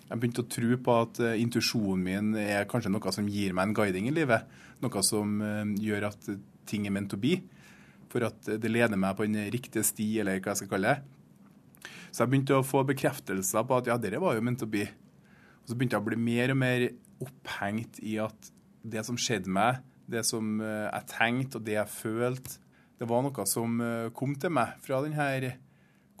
Jeg 0.07 0.19
begynte 0.19 0.43
å 0.43 0.49
tro 0.49 0.77
på 0.85 0.95
at 1.05 1.19
uh, 1.23 1.33
intuisjonen 1.39 2.03
min 2.05 2.31
er 2.39 2.67
kanskje 2.69 2.91
noe 2.93 3.13
som 3.15 3.27
gir 3.29 3.53
meg 3.55 3.69
en 3.69 3.75
guiding 3.77 4.09
i 4.09 4.15
livet. 4.15 4.47
Noe 4.83 5.03
som 5.05 5.39
uh, 5.41 5.63
gjør 5.79 6.09
at 6.11 6.31
ting 6.69 6.87
er 6.87 6.95
ment 6.95 7.15
å 7.15 7.19
bli. 7.21 7.37
For 8.13 8.27
at 8.27 8.45
det 8.45 8.71
leder 8.71 8.99
meg 8.99 9.15
på 9.17 9.25
en 9.25 9.39
riktig 9.53 9.85
sti, 9.87 10.09
eller 10.21 10.41
hva 10.41 10.53
jeg 10.53 10.63
skal 10.63 10.73
kalle 10.75 10.93
det. 10.93 11.22
Så 12.13 12.23
jeg 12.23 12.31
begynte 12.31 12.59
å 12.59 12.65
få 12.65 12.83
bekreftelser 12.85 13.65
på 13.65 13.79
at 13.79 13.89
ja, 13.89 13.97
dette 13.97 14.21
var 14.21 14.37
jo 14.37 14.45
ment 14.45 14.61
å 14.61 14.69
bli. 14.69 14.85
Og 15.63 15.71
så 15.71 15.77
begynte 15.77 15.97
jeg 15.97 16.03
å 16.05 16.09
bli 16.11 16.19
mer 16.21 16.53
og 16.53 16.59
mer 16.61 16.85
opphengt 17.23 17.97
i 18.05 18.19
at 18.21 18.51
det 18.83 19.01
som 19.07 19.17
skjedde 19.17 19.49
meg, 19.53 19.81
det 20.05 20.21
som 20.27 20.59
uh, 20.61 20.91
jeg 20.91 21.09
tenkte 21.13 21.59
og 21.59 21.65
det 21.65 21.77
jeg 21.79 21.95
følte, 21.95 22.59
det 22.99 23.09
var 23.09 23.23
noe 23.25 23.43
som 23.49 23.79
eh, 23.83 24.09
kom 24.15 24.35
til 24.39 24.53
meg 24.53 24.77
fra 24.85 25.01
denne 25.03 25.49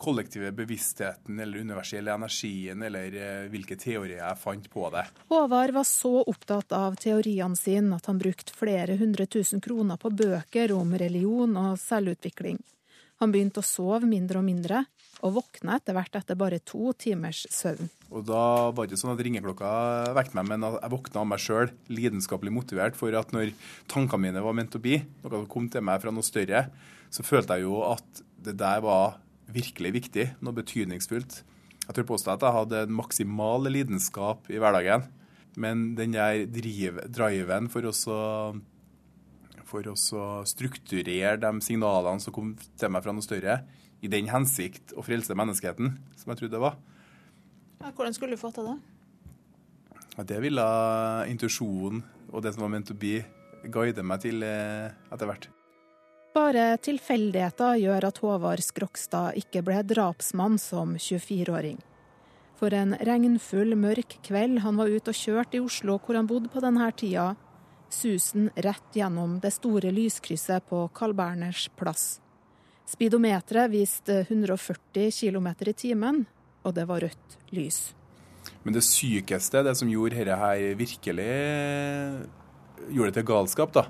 kollektive 0.03 0.49
bevisstheten 0.51 1.39
eller 1.39 1.61
universelle 1.63 2.11
energien 2.11 2.81
eller 2.83 3.13
eh, 3.15 3.45
hvilke 3.53 3.77
teorier 3.79 4.19
jeg 4.19 4.39
fant 4.41 4.65
på 4.73 4.89
det. 4.91 5.05
Håvard 5.31 5.73
var 5.77 5.87
så 5.87 6.23
opptatt 6.27 6.73
av 6.75 6.97
teoriene 6.99 7.55
sine 7.55 7.95
at 7.95 8.09
han 8.09 8.19
brukte 8.19 8.55
flere 8.57 8.97
hundre 8.99 9.29
tusen 9.31 9.61
kroner 9.63 10.01
på 10.01 10.11
bøker 10.11 10.73
om 10.75 10.95
religion 10.99 11.55
og 11.61 11.77
selvutvikling. 11.79 12.59
Han 13.23 13.31
begynte 13.31 13.61
å 13.61 13.67
sove 13.67 14.09
mindre 14.09 14.41
og 14.41 14.47
mindre, 14.49 14.83
og 15.23 15.37
våkna 15.37 15.77
etter 15.79 15.95
hvert 15.95 16.17
etter 16.19 16.37
bare 16.39 16.59
to 16.67 16.91
timers 16.99 17.45
søvn. 17.53 17.87
Og 18.11 18.25
Da 18.27 18.71
var 18.75 18.85
det 18.85 18.93
ikke 18.93 19.03
sånn 19.05 19.13
at 19.15 19.23
ringeklokka 19.23 19.69
vekket 20.17 20.35
meg, 20.37 20.49
men 20.51 20.67
jeg 20.67 20.93
våkna 20.93 21.21
av 21.21 21.29
meg 21.31 21.41
sjøl, 21.41 21.71
lidenskapelig 21.87 22.53
motivert 22.53 22.99
for 22.99 23.15
at 23.17 23.31
når 23.35 23.53
tankene 23.91 24.27
mine 24.27 24.43
var 24.43 24.57
ment 24.57 24.75
å 24.75 24.83
bli, 24.83 24.99
noe 25.23 25.31
som 25.31 25.49
kom 25.49 25.69
til 25.71 25.85
meg 25.85 26.03
fra 26.03 26.11
noe 26.13 26.27
større, 26.27 26.67
så 27.13 27.25
følte 27.25 27.57
jeg 27.57 27.67
jo 27.67 27.79
at 27.87 28.23
det 28.43 28.57
der 28.59 28.83
var 28.83 29.17
virkelig 29.53 29.93
viktig, 29.95 30.27
noe 30.43 30.59
betydningsfullt. 30.59 31.39
Jeg 31.83 31.95
tør 31.95 32.07
påstå 32.13 32.35
at 32.35 32.43
jeg 32.45 32.57
hadde 32.57 32.83
en 32.85 32.95
maksimal 32.95 33.67
lidenskap 33.67 34.47
i 34.51 34.59
hverdagen. 34.59 35.07
Men 35.59 35.93
den 35.97 36.15
der 36.15 36.45
drive, 36.49 37.07
driven 37.13 37.67
for 37.71 37.85
å 37.85 37.93
for 39.73 39.87
å 39.89 39.95
strukturere 40.45 41.39
de 41.41 41.49
signalene 41.65 42.21
som 42.21 42.33
kom 42.35 42.51
til 42.77 42.91
meg 42.93 43.01
fra 43.01 43.13
noe 43.15 43.25
større, 43.25 43.55
i 44.03 44.11
den 44.11 44.27
hensikt 44.31 44.93
å 44.99 45.03
frelse 45.05 45.35
menneskeheten, 45.37 45.95
som 46.19 46.33
jeg 46.33 46.41
trodde 46.41 46.57
det 46.57 46.63
var. 46.63 46.75
Ja, 47.79 47.91
hvordan 47.95 48.15
skulle 48.15 48.35
du 48.35 48.41
få 48.41 48.51
til 48.55 48.67
det? 48.67 48.77
Ja, 50.17 50.25
det 50.29 50.39
ville 50.43 50.65
intuisjonen 51.31 52.03
og 52.33 52.43
det 52.43 52.53
som 52.53 52.65
var 52.65 52.73
ment 52.73 52.91
å 52.91 52.97
bli, 52.97 53.17
guide 53.71 54.03
meg 54.05 54.23
til 54.25 54.43
eh, 54.45 54.91
etter 55.13 55.29
hvert. 55.29 55.47
Bare 56.33 56.73
tilfeldigheter 56.81 57.77
gjør 57.77 58.07
at 58.09 58.19
Håvard 58.23 58.63
Skrokstad 58.65 59.37
ikke 59.37 59.61
ble 59.65 59.83
drapsmann 59.85 60.57
som 60.61 60.95
24-åring. 60.97 61.77
For 62.57 62.73
en 62.73 62.95
regnfull, 63.05 63.75
mørk 63.77 64.17
kveld 64.25 64.63
han 64.65 64.79
var 64.79 64.89
ute 64.89 65.13
og 65.13 65.19
kjørte 65.19 65.59
i 65.59 65.63
Oslo, 65.63 65.99
hvor 66.01 66.17
han 66.17 66.29
bodde 66.29 66.49
på 66.49 66.63
denne 66.63 66.89
tida, 66.97 67.33
susen 67.93 68.49
rett 68.65 68.97
gjennom 68.97 69.37
det 69.43 69.53
store 69.53 69.93
lyskrysset 69.93 70.65
på 70.69 70.87
Carl 70.97 71.13
Berners 71.17 71.67
plass. 71.77 72.17
Speedometeret 72.89 73.71
viste 73.71 74.21
140 74.27 75.11
km 75.15 75.49
i 75.71 75.73
timen, 75.73 76.23
og 76.63 76.75
det 76.75 76.87
var 76.89 77.03
rødt 77.05 77.37
lys. 77.55 77.93
Men 78.63 78.75
det 78.75 78.83
sykeste, 78.85 79.63
det 79.63 79.75
som 79.79 79.91
gjorde 79.91 80.19
dette 80.19 80.37
her 80.39 80.63
virkelig 80.79 81.29
gjorde 82.91 83.11
det 83.11 83.17
til 83.19 83.27
galskap, 83.27 83.73
da, 83.75 83.85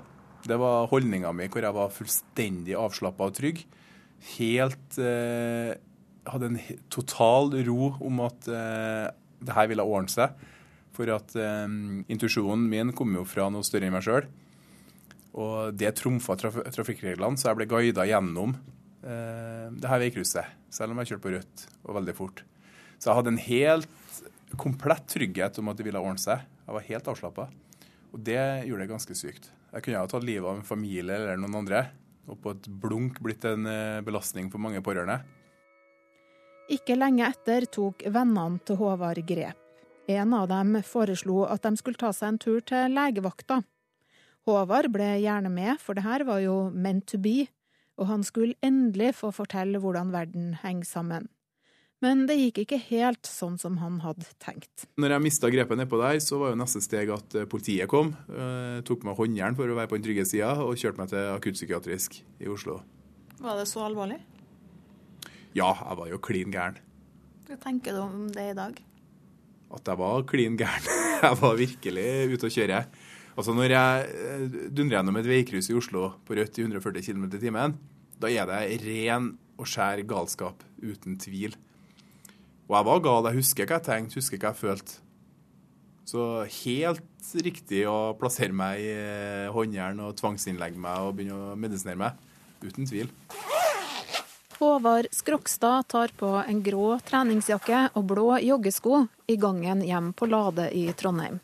det 0.46 0.58
var 0.60 0.88
holdninga 0.90 1.32
mi 1.34 1.48
hvor 1.48 1.64
jeg 1.64 1.76
var 1.76 1.92
fullstendig 1.94 2.76
avslappa 2.78 3.30
og 3.30 3.36
trygg. 3.38 3.64
Helt 4.36 5.00
eh, 5.00 5.74
Hadde 6.24 6.48
en 6.48 6.60
total 6.88 7.50
ro 7.66 7.90
om 8.00 8.22
at 8.24 8.46
eh, 8.48 9.10
det 9.44 9.56
her 9.56 9.66
ville 9.68 9.84
ordne 9.84 10.08
seg. 10.08 10.32
For 10.96 11.10
at 11.12 11.34
eh, 11.36 11.66
intuisjonen 12.08 12.64
min 12.70 12.94
kom 12.96 13.12
jo 13.18 13.26
fra 13.28 13.50
noe 13.52 13.66
større 13.66 13.90
enn 13.90 13.96
meg 13.96 14.06
sjøl. 14.06 14.30
Og 15.34 15.74
det 15.76 15.96
trumfa 15.98 16.38
traf 16.40 16.56
trafikkreglene, 16.72 17.36
så 17.36 17.50
jeg 17.50 17.58
ble 17.58 17.68
guida 17.68 18.06
gjennom 18.08 18.54
det 19.04 19.88
her 19.90 20.00
veikrysset. 20.00 20.54
Selv 20.72 20.94
om 20.94 21.00
jeg 21.02 21.10
kjørte 21.10 21.24
på 21.26 21.32
rødt 21.34 21.64
og 21.84 21.96
veldig 21.98 22.14
fort. 22.16 22.40
Så 22.96 23.10
jeg 23.10 23.18
hadde 23.18 23.32
en 23.34 23.42
helt 23.44 24.22
komplett 24.56 25.06
trygghet 25.12 25.58
om 25.60 25.68
at 25.68 25.76
det 25.76 25.84
ville 25.86 26.00
ordne 26.00 26.22
seg. 26.22 26.44
Jeg 26.64 26.76
var 26.76 26.86
helt 26.88 27.10
avslappa. 27.12 27.48
Og 28.14 28.22
det 28.22 28.40
gjorde 28.68 28.84
det 28.84 28.92
ganske 28.92 29.16
sykt. 29.18 29.50
Jeg 29.74 29.84
kunne 29.84 30.00
ha 30.04 30.08
tatt 30.08 30.24
livet 30.24 30.46
av 30.46 30.60
en 30.60 30.66
familie 30.66 31.16
eller 31.18 31.40
noen 31.40 31.58
andre, 31.64 31.80
og 32.30 32.38
på 32.40 32.52
et 32.54 32.68
blunk 32.80 33.18
blitt 33.24 33.44
en 33.48 33.66
eh, 33.66 34.02
belastning 34.06 34.46
for 34.52 34.62
mange 34.62 34.80
pårørende. 34.86 35.18
Ikke 36.72 36.96
lenge 36.96 37.26
etter 37.26 37.66
tok 37.68 38.06
vennene 38.06 38.62
til 38.64 38.78
Håvard 38.80 39.20
grep. 39.26 39.58
En 40.08 40.36
av 40.36 40.46
dem 40.48 40.78
foreslo 40.86 41.42
at 41.48 41.64
de 41.64 41.74
skulle 41.80 42.00
ta 42.00 42.12
seg 42.14 42.34
en 42.34 42.40
tur 42.40 42.62
til 42.64 42.92
legevakta. 42.94 43.62
Håvard 44.46 44.90
ble 44.92 45.10
gjerne 45.24 45.50
med, 45.52 45.80
for 45.80 45.96
det 45.96 46.04
her 46.04 46.24
var 46.28 46.40
jo 46.44 46.68
meant 46.70 47.06
to 47.10 47.18
be, 47.20 47.48
og 48.00 48.08
han 48.10 48.24
skulle 48.26 48.58
endelig 48.64 49.14
få 49.20 49.30
fortelle 49.34 49.80
hvordan 49.82 50.12
verden 50.14 50.52
henger 50.62 50.88
sammen. 50.88 51.28
Men 52.04 52.26
det 52.28 52.36
gikk 52.36 52.58
ikke 52.64 52.78
helt 52.90 53.28
sånn 53.28 53.54
som 53.60 53.78
han 53.80 54.00
hadde 54.04 54.26
tenkt. 54.42 54.84
Når 55.00 55.14
jeg 55.14 55.24
mista 55.24 55.48
grepet 55.52 55.78
nedpå 55.80 56.00
der, 56.02 56.18
så 56.20 56.36
var 56.40 56.52
jo 56.52 56.58
neste 56.60 56.82
steg 56.84 57.12
at 57.14 57.36
eh, 57.38 57.46
politiet 57.48 57.88
kom. 57.88 58.12
Eh, 58.28 58.82
tok 58.84 59.06
meg 59.08 59.16
håndjern 59.16 59.56
for 59.56 59.70
å 59.70 59.78
være 59.78 59.88
på 59.88 59.96
den 59.96 60.04
trygge 60.04 60.26
sida, 60.28 60.52
og 60.60 60.76
kjørte 60.80 61.00
meg 61.00 61.12
til 61.14 61.30
akuttpsykiatrisk 61.32 62.18
i 62.44 62.50
Oslo. 62.52 62.82
Var 63.40 63.60
det 63.60 63.68
så 63.70 63.86
alvorlig? 63.86 64.18
Ja, 65.54 65.70
jeg 65.70 66.00
var 66.02 66.10
jo 66.10 66.20
klin 66.20 66.52
gæren. 66.52 66.76
Hva 67.48 67.56
tenker 67.62 67.96
du 67.96 68.02
om 68.02 68.28
det 68.34 68.50
i 68.50 68.58
dag? 68.58 68.76
At 69.74 69.88
jeg 69.88 70.00
var 70.02 70.28
klin 70.28 70.58
gæren. 70.60 70.92
Jeg 71.24 71.36
var 71.40 71.54
virkelig 71.56 72.08
ute 72.34 72.48
å 72.50 72.52
kjøre. 72.52 72.78
Altså 73.34 73.54
Når 73.54 73.72
jeg 73.74 74.10
eh, 74.14 74.58
dundrer 74.70 75.00
gjennom 75.00 75.18
et 75.18 75.28
veikryss 75.28 75.70
i 75.72 75.78
Oslo 75.78 76.12
på 76.26 76.36
rødt 76.38 76.58
i 76.58 76.66
140 76.66 77.02
km 77.02 77.24
i 77.32 77.40
timen, 77.42 77.78
da 78.22 78.30
er 78.30 78.46
det 78.46 78.82
ren 78.84 79.32
og 79.58 79.66
skjær 79.70 80.02
galskap, 80.06 80.62
uten 80.82 81.18
tvil. 81.18 81.56
Og 82.68 82.76
jeg 82.78 82.86
var 82.88 83.02
gal. 83.04 83.26
Jeg 83.28 83.42
husker 83.42 83.66
hva 83.68 83.78
jeg 83.78 83.86
tenkte, 83.88 84.20
husker 84.20 84.40
hva 84.40 84.52
jeg 84.52 84.60
følte. 84.60 85.00
Så 86.04 86.22
helt 86.60 87.32
riktig 87.42 87.84
å 87.88 88.14
plassere 88.20 88.54
meg 88.54 88.82
i 88.82 88.90
eh, 88.92 89.50
håndjern 89.52 90.02
og 90.04 90.18
tvangsinnlegge 90.20 90.80
meg 90.80 91.06
og 91.06 91.16
begynne 91.18 91.54
å 91.54 91.58
medisinere 91.58 92.00
meg. 92.00 92.20
Uten 92.64 92.86
tvil. 92.88 93.10
Håvard 94.60 95.08
Skrokstad 95.12 95.88
tar 95.90 96.12
på 96.16 96.30
en 96.38 96.60
grå 96.64 96.94
treningsjakke 97.04 97.88
og 97.98 98.06
blå 98.12 98.28
joggesko 98.44 99.02
i 99.26 99.36
gangen 99.40 99.82
hjem 99.84 100.12
på 100.14 100.28
Lade 100.30 100.68
i 100.76 100.86
Trondheim. 100.96 101.40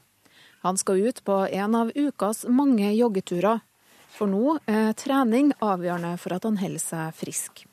Han 0.66 0.76
skal 0.76 1.00
ut 1.08 1.22
på 1.24 1.36
en 1.48 1.74
av 1.74 1.92
ukas 1.94 2.44
mange 2.48 2.92
joggeturer. 2.92 3.62
For 4.10 4.28
nå 4.28 4.58
er 4.68 4.92
trening 4.98 5.54
avgjørende 5.64 6.16
for 6.20 6.36
at 6.36 6.44
han 6.44 6.58
holder 6.60 6.82
seg 6.82 7.16
frisk. 7.16 7.64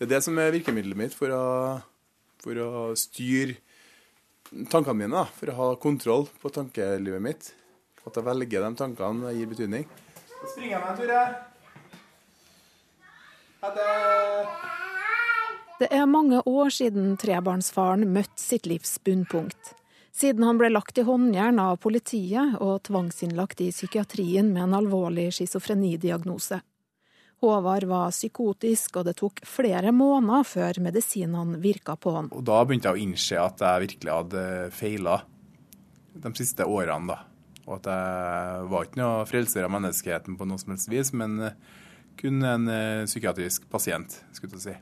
Det 0.00 0.08
er 0.08 0.14
det 0.16 0.24
som 0.24 0.38
er 0.40 0.54
virkemidlet 0.54 0.98
mitt 0.98 1.14
for 1.14 1.30
å 1.36 1.44
for 2.40 2.56
å 2.56 2.84
styre 2.98 3.58
tankene 4.72 4.96
mine, 5.04 5.12
da, 5.12 5.26
for 5.36 5.52
å 5.52 5.56
ha 5.58 5.68
kontroll 5.80 6.26
på 6.40 6.52
tankelivet 6.54 7.22
mitt. 7.22 7.50
At 8.06 8.16
jeg 8.16 8.26
velger 8.26 8.64
de 8.64 8.70
tankene 8.80 9.34
gir 9.36 9.50
betydning. 9.50 9.84
Da 10.30 10.52
springer 10.54 10.72
jeg 10.72 10.80
meg 10.80 10.90
en 10.90 11.00
tur, 11.00 11.10
jeg. 11.14 11.28
Ha 13.60 13.72
det. 13.76 13.88
Det 15.80 15.88
er 15.96 16.08
mange 16.08 16.40
år 16.48 16.72
siden 16.72 17.14
trebarnsfaren 17.20 18.08
møtte 18.08 18.40
sitt 18.40 18.66
livs 18.68 18.96
bunnpunkt. 19.04 19.74
Siden 20.12 20.42
han 20.42 20.58
ble 20.58 20.72
lagt 20.72 20.98
i 20.98 21.04
håndjern 21.06 21.60
av 21.62 21.78
politiet 21.82 22.56
og 22.60 22.82
tvangsinnlagt 22.88 23.62
i 23.62 23.70
psykiatrien 23.70 24.50
med 24.52 24.66
en 24.66 24.76
alvorlig 24.80 25.30
schizofrenidiagnose. 25.36 26.60
Håvard 27.40 27.86
var 27.88 28.10
psykotisk, 28.12 28.98
og 29.00 29.06
det 29.08 29.14
tok 29.16 29.40
flere 29.48 29.94
måneder 29.96 30.44
før 30.44 30.80
medisinene 30.84 31.56
virka 31.62 31.94
på 31.96 32.12
han. 32.18 32.28
Og 32.36 32.44
Da 32.44 32.58
begynte 32.66 32.90
jeg 32.90 32.98
å 32.98 33.04
innse 33.06 33.38
at 33.40 33.62
jeg 33.64 33.86
virkelig 33.86 34.12
hadde 34.12 34.42
feila 34.76 35.22
de 36.12 36.32
siste 36.36 36.66
årene. 36.68 37.14
da. 37.14 37.18
Og 37.64 37.78
at 37.78 37.88
jeg 37.88 38.68
var 38.68 38.84
ikke 38.84 39.00
noe 39.00 39.24
frelser 39.30 39.64
av 39.64 39.72
menneskeheten 39.72 40.36
på 40.36 40.48
noe 40.48 40.60
som 40.60 40.74
helst 40.74 40.90
vis, 40.90 41.14
men 41.16 41.54
kun 42.20 42.44
en 42.44 42.68
eh, 42.68 43.06
psykiatrisk 43.08 43.70
pasient, 43.72 44.20
skulle 44.36 44.58
jeg 44.58 44.66
si. 44.66 44.76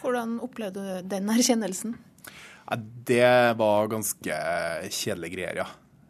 Hvordan 0.00 0.38
opplevde 0.40 0.80
du 0.80 1.08
den 1.10 1.28
erkjennelsen? 1.28 1.98
Ja, 2.68 2.76
det 3.08 3.28
var 3.56 3.88
ganske 3.88 4.40
kjedelige 4.92 5.36
greier, 5.36 5.62
ja. 5.64 5.68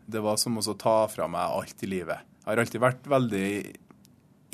Det 0.08 0.22
var 0.24 0.38
som 0.40 0.56
å 0.58 0.78
ta 0.78 1.02
fra 1.12 1.28
meg 1.30 1.52
alt 1.54 1.84
i 1.84 1.90
livet. 1.90 2.24
Jeg 2.42 2.50
har 2.50 2.62
alltid 2.62 2.82
vært 2.82 3.06
veldig 3.12 3.48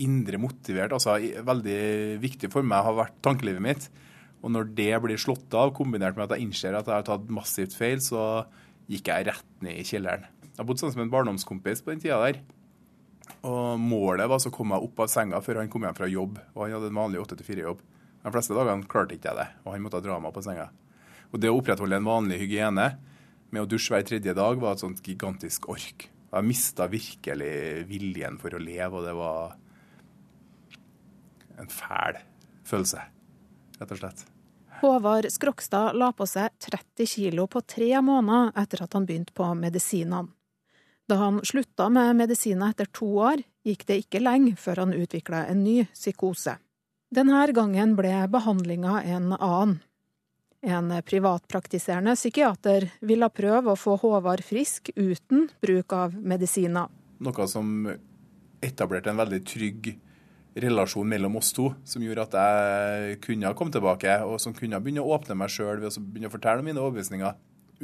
indre 0.02 0.40
motivert. 0.42 0.92
altså 0.92 1.14
Veldig 1.46 2.18
viktig 2.20 2.50
for 2.52 2.66
meg 2.66 2.84
har 2.84 2.96
vært 2.98 3.20
tankelivet 3.24 3.62
mitt. 3.62 3.86
Og 4.44 4.52
når 4.52 4.74
det 4.76 4.90
blir 5.00 5.20
slått 5.20 5.54
av, 5.56 5.72
kombinert 5.76 6.18
med 6.18 6.26
at 6.26 6.36
jeg 6.36 6.48
innser 6.48 6.76
at 6.76 6.90
jeg 6.90 6.98
har 6.98 7.06
tatt 7.06 7.30
massivt 7.32 7.76
feil, 7.78 8.02
så 8.04 8.44
gikk 8.90 9.08
jeg 9.08 9.28
rett 9.30 9.62
ned 9.64 9.80
i 9.80 9.86
kjelleren. 9.88 10.26
Jeg 10.54 10.66
bodde 10.66 10.82
sammen 10.82 10.98
med 10.98 11.06
en 11.06 11.14
barndomskompis 11.14 11.80
på 11.82 11.94
den 11.94 12.02
tida 12.02 12.20
der. 12.26 12.42
Og 13.48 13.80
målet 13.80 14.28
var 14.28 14.42
så 14.42 14.52
å 14.52 14.54
komme 14.54 14.74
meg 14.74 14.84
opp 14.84 15.00
av 15.06 15.08
senga 15.12 15.40
før 15.40 15.62
han 15.62 15.70
kom 15.72 15.86
hjem 15.86 15.96
fra 15.96 16.10
jobb. 16.10 16.36
Og 16.52 16.66
han 16.66 16.76
hadde 16.76 16.92
en 16.92 17.00
vanlig 17.00 17.22
8-4-jobb. 17.24 17.80
De 18.24 18.32
fleste 18.34 18.56
dagene 18.56 18.88
klarte 18.90 19.16
ikke 19.16 19.30
jeg 19.30 19.40
det, 19.40 19.48
og 19.64 19.72
han 19.72 19.84
måtte 19.84 20.02
dra 20.04 20.18
meg 20.18 20.32
opp 20.32 20.42
av 20.42 20.46
senga. 20.46 20.68
Og 21.34 21.40
det 21.42 21.50
å 21.50 21.58
opprettholde 21.58 21.98
en 21.98 22.06
vanlig 22.06 22.38
hygiene 22.44 22.92
med 23.50 23.64
å 23.64 23.66
dusje 23.66 23.90
hver 23.90 24.06
tredje 24.06 24.34
dag 24.38 24.60
var 24.62 24.76
et 24.76 24.84
sånt 24.84 25.02
gigantisk 25.02 25.66
ork. 25.72 26.06
Jeg 26.06 26.46
mista 26.46 26.86
virkelig 26.90 27.86
viljen 27.90 28.38
for 28.38 28.54
å 28.54 28.62
leve, 28.62 29.00
og 29.00 29.04
det 29.06 29.14
var 29.18 29.56
en 31.58 31.70
fæl 31.70 32.20
følelse, 32.66 33.02
rett 33.80 33.94
og 33.94 34.00
slett. 34.00 34.24
Håvard 34.80 35.28
Skrokstad 35.30 35.94
la 35.98 36.10
på 36.14 36.26
seg 36.26 36.54
30 36.62 37.06
kilo 37.08 37.46
på 37.50 37.62
tre 37.66 37.90
måneder 38.02 38.52
etter 38.62 38.82
at 38.84 38.94
han 38.94 39.06
begynte 39.06 39.34
på 39.34 39.46
medisinene. 39.58 40.30
Da 41.04 41.18
han 41.20 41.42
slutta 41.44 41.90
med 41.92 42.16
medisiner 42.16 42.72
etter 42.72 42.88
to 42.88 43.10
år, 43.26 43.42
gikk 43.66 43.84
det 43.90 43.98
ikke 44.04 44.22
lenge 44.22 44.54
før 44.56 44.84
han 44.84 44.94
utvikla 44.96 45.44
en 45.50 45.60
ny 45.66 45.82
psykose. 45.92 46.56
Denne 47.14 47.42
gangen 47.54 47.92
ble 47.98 48.22
behandlinga 48.32 49.02
en 49.04 49.34
annen. 49.36 49.82
En 50.64 50.88
privatpraktiserende 51.04 52.14
psykiater 52.16 52.86
ville 53.04 53.28
prøve 53.28 53.74
å 53.74 53.76
få 53.76 53.98
Håvard 54.00 54.40
frisk 54.46 54.88
uten 54.96 55.50
bruk 55.60 55.92
av 55.92 56.14
medisiner. 56.16 56.88
Noe 57.20 57.46
som 57.50 57.84
etablerte 58.64 59.12
en 59.12 59.20
veldig 59.20 59.40
trygg 59.44 59.90
relasjon 60.64 61.08
mellom 61.10 61.36
oss 61.36 61.50
to 61.52 61.68
som 61.84 62.02
gjorde 62.04 62.24
at 62.28 62.36
jeg 62.38 63.18
kunne 63.26 63.52
komme 63.58 63.74
tilbake, 63.74 64.16
og 64.24 64.38
som 64.40 64.54
kunne 64.56 64.80
begynne 64.80 65.02
å 65.04 65.16
åpne 65.18 65.36
meg 65.36 65.52
sjøl 65.52 65.82
ved 65.82 65.90
å 65.90 66.00
begynne 66.00 66.30
å 66.30 66.34
fortelle 66.34 66.62
om 66.62 66.70
mine 66.70 66.80
overbevisninger. 66.80 67.34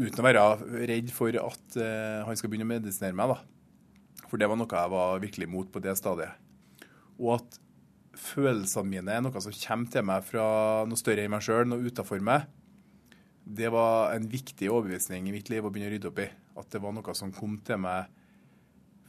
Uten 0.01 0.22
å 0.22 0.24
være 0.24 0.45
redd 0.89 1.11
for 1.12 1.37
at 1.37 1.76
uh, 1.76 2.22
han 2.24 2.39
skal 2.39 2.53
begynne 2.53 2.68
å 2.68 2.70
medisinere 2.70 3.16
meg. 3.18 3.35
da. 3.35 4.24
For 4.31 4.41
det 4.41 4.49
var 4.49 4.57
noe 4.57 4.70
jeg 4.70 4.93
var 4.95 5.20
virkelig 5.20 5.51
imot 5.51 5.68
på 5.74 5.83
det 5.85 5.99
stadiet. 5.99 6.39
Og 7.20 7.35
at 7.37 7.61
følelsene 8.16 8.89
mine 8.89 9.18
er 9.18 9.20
noe 9.26 9.43
som 9.43 9.53
kommer 9.53 9.93
til 9.93 10.07
meg 10.07 10.24
fra 10.24 10.47
noe 10.89 10.99
større 11.01 11.26
i 11.26 11.33
meg 11.33 11.45
sjøl, 11.45 11.66
noe 11.68 11.91
utafor 11.91 12.24
meg. 12.24 12.49
Det 13.45 13.70
var 13.72 14.14
en 14.14 14.28
viktig 14.30 14.70
overbevisning 14.70 15.28
i 15.28 15.34
mitt 15.34 15.51
liv 15.51 15.64
å 15.64 15.70
begynne 15.72 15.91
å 15.91 15.95
rydde 15.95 16.11
opp 16.11 16.22
i. 16.22 16.28
At 16.61 16.70
det 16.72 16.80
var 16.82 16.95
noe 16.95 17.14
som 17.16 17.32
kom 17.34 17.57
til 17.64 17.80
meg 17.82 18.11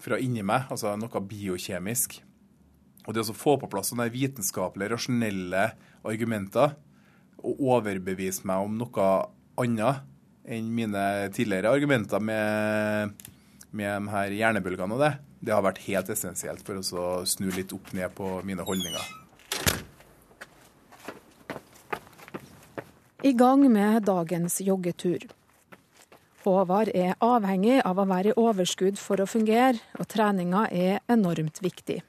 fra 0.01 0.17
inni 0.21 0.43
meg, 0.45 0.69
altså 0.73 0.95
noe 0.97 1.23
biokjemisk. 1.29 2.17
Og 3.05 3.15
det 3.15 3.25
å 3.25 3.37
få 3.37 3.57
på 3.61 3.69
plass 3.69 3.91
sånne 3.91 4.09
vitenskapelige, 4.13 4.93
rasjonelle 4.93 5.65
argumenter 6.07 6.75
og 7.41 7.61
overbevise 7.73 8.45
meg 8.49 8.65
om 8.65 8.77
noe 8.77 9.07
annet 9.61 10.07
enn 10.51 10.69
mine 10.73 11.05
tidligere 11.33 11.73
argumenter 11.73 12.21
med, 12.21 13.25
med 13.69 13.91
de 13.93 14.13
her 14.15 14.37
hjernebølgene 14.37 14.97
og 14.97 15.03
det, 15.03 15.15
det 15.41 15.53
har 15.53 15.65
vært 15.65 15.81
helt 15.87 16.09
essensielt 16.13 16.65
for 16.65 16.81
å 16.81 17.09
snu 17.29 17.49
litt 17.53 17.73
opp 17.77 17.93
ned 17.97 18.13
på 18.17 18.39
mine 18.45 18.65
holdninger. 18.65 19.20
I 23.21 23.35
gang 23.37 23.61
med 23.69 24.07
dagens 24.09 24.55
joggetur. 24.65 25.27
Håvard 26.41 26.89
er 26.97 27.11
avhengig 27.21 27.75
av 27.85 27.99
å 28.01 28.05
være 28.09 28.31
i 28.31 28.39
overskudd 28.41 28.97
for 28.97 29.21
å 29.21 29.27
fungere, 29.29 29.77
og 30.01 30.07
treninga 30.09 30.63
er 30.73 31.03
enormt 31.05 31.61
viktig. 31.61 31.99